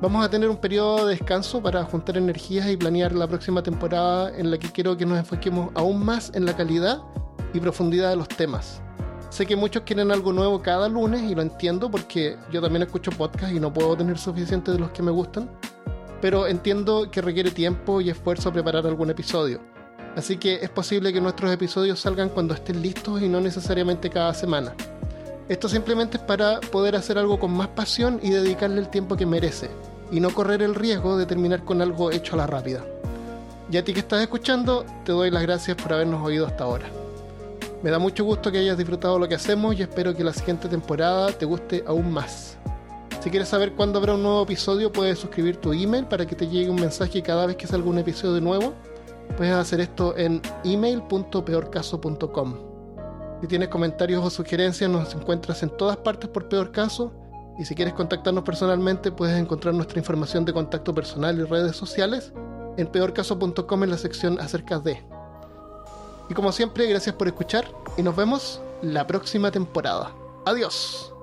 Vamos 0.00 0.24
a 0.24 0.30
tener 0.30 0.48
un 0.48 0.58
periodo 0.58 1.06
de 1.06 1.16
descanso 1.16 1.60
para 1.60 1.82
juntar 1.82 2.16
energías 2.16 2.70
y 2.70 2.76
planear 2.76 3.12
la 3.12 3.26
próxima 3.26 3.64
temporada 3.64 4.30
en 4.38 4.52
la 4.52 4.58
que 4.58 4.70
quiero 4.70 4.96
que 4.96 5.04
nos 5.04 5.18
enfoquemos 5.18 5.72
aún 5.74 6.04
más 6.04 6.30
en 6.36 6.46
la 6.46 6.56
calidad 6.56 7.02
y 7.52 7.58
profundidad 7.58 8.10
de 8.10 8.16
los 8.16 8.28
temas. 8.28 8.80
Sé 9.28 9.44
que 9.44 9.56
muchos 9.56 9.82
quieren 9.82 10.12
algo 10.12 10.32
nuevo 10.32 10.62
cada 10.62 10.88
lunes 10.88 11.28
y 11.28 11.34
lo 11.34 11.42
entiendo 11.42 11.90
porque 11.90 12.36
yo 12.52 12.62
también 12.62 12.84
escucho 12.84 13.10
podcasts 13.10 13.56
y 13.56 13.58
no 13.58 13.72
puedo 13.72 13.96
tener 13.96 14.18
suficiente 14.18 14.70
de 14.70 14.78
los 14.78 14.92
que 14.92 15.02
me 15.02 15.10
gustan, 15.10 15.50
pero 16.20 16.46
entiendo 16.46 17.10
que 17.10 17.20
requiere 17.20 17.50
tiempo 17.50 18.00
y 18.00 18.10
esfuerzo 18.10 18.52
preparar 18.52 18.86
algún 18.86 19.10
episodio. 19.10 19.60
Así 20.16 20.38
que 20.38 20.54
es 20.56 20.70
posible 20.70 21.12
que 21.12 21.20
nuestros 21.20 21.52
episodios 21.52 22.00
salgan 22.00 22.30
cuando 22.30 22.54
estén 22.54 22.80
listos 22.80 23.20
y 23.20 23.28
no 23.28 23.40
necesariamente 23.40 24.08
cada 24.08 24.32
semana. 24.32 24.74
Esto 25.48 25.68
simplemente 25.68 26.16
es 26.16 26.22
para 26.22 26.60
poder 26.60 26.96
hacer 26.96 27.18
algo 27.18 27.38
con 27.38 27.52
más 27.52 27.68
pasión 27.68 28.18
y 28.22 28.30
dedicarle 28.30 28.80
el 28.80 28.88
tiempo 28.88 29.16
que 29.16 29.26
merece, 29.26 29.68
y 30.10 30.20
no 30.20 30.30
correr 30.30 30.62
el 30.62 30.74
riesgo 30.74 31.16
de 31.16 31.26
terminar 31.26 31.64
con 31.64 31.82
algo 31.82 32.10
hecho 32.10 32.34
a 32.34 32.38
la 32.38 32.46
rápida. 32.46 32.84
Y 33.70 33.76
a 33.76 33.84
ti 33.84 33.92
que 33.92 34.00
estás 34.00 34.22
escuchando, 34.22 34.84
te 35.04 35.12
doy 35.12 35.30
las 35.30 35.42
gracias 35.42 35.76
por 35.76 35.92
habernos 35.92 36.24
oído 36.24 36.46
hasta 36.46 36.64
ahora. 36.64 36.86
Me 37.82 37.90
da 37.90 37.98
mucho 37.98 38.24
gusto 38.24 38.50
que 38.50 38.58
hayas 38.58 38.78
disfrutado 38.78 39.18
lo 39.18 39.28
que 39.28 39.34
hacemos 39.34 39.78
y 39.78 39.82
espero 39.82 40.14
que 40.14 40.24
la 40.24 40.32
siguiente 40.32 40.68
temporada 40.68 41.30
te 41.30 41.44
guste 41.44 41.84
aún 41.86 42.10
más. 42.10 42.56
Si 43.26 43.30
quieres 43.30 43.48
saber 43.48 43.72
cuándo 43.72 43.98
habrá 43.98 44.14
un 44.14 44.22
nuevo 44.22 44.44
episodio, 44.44 44.92
puedes 44.92 45.18
suscribir 45.18 45.56
tu 45.56 45.72
email 45.72 46.06
para 46.06 46.24
que 46.24 46.36
te 46.36 46.46
llegue 46.46 46.70
un 46.70 46.80
mensaje 46.80 47.24
cada 47.24 47.44
vez 47.46 47.56
que 47.56 47.66
salga 47.66 47.90
un 47.90 47.98
episodio 47.98 48.40
nuevo. 48.40 48.72
Puedes 49.36 49.52
hacer 49.52 49.80
esto 49.80 50.16
en 50.16 50.40
email.peorcaso.com. 50.62 52.54
Si 53.40 53.48
tienes 53.48 53.68
comentarios 53.68 54.24
o 54.24 54.30
sugerencias, 54.30 54.88
nos 54.88 55.12
encuentras 55.12 55.64
en 55.64 55.70
todas 55.70 55.96
partes 55.96 56.30
por 56.30 56.48
Peor 56.48 56.70
Caso. 56.70 57.12
Y 57.58 57.64
si 57.64 57.74
quieres 57.74 57.94
contactarnos 57.94 58.44
personalmente, 58.44 59.10
puedes 59.10 59.36
encontrar 59.36 59.74
nuestra 59.74 59.98
información 59.98 60.44
de 60.44 60.52
contacto 60.52 60.94
personal 60.94 61.36
y 61.36 61.42
redes 61.42 61.74
sociales 61.74 62.32
en 62.76 62.86
peorcaso.com 62.86 63.82
en 63.82 63.90
la 63.90 63.98
sección 63.98 64.38
acerca 64.38 64.78
de. 64.78 65.02
Y 66.30 66.34
como 66.34 66.52
siempre, 66.52 66.86
gracias 66.86 67.16
por 67.16 67.26
escuchar 67.26 67.64
y 67.96 68.04
nos 68.04 68.14
vemos 68.14 68.60
la 68.82 69.04
próxima 69.04 69.50
temporada. 69.50 70.12
Adiós. 70.44 71.15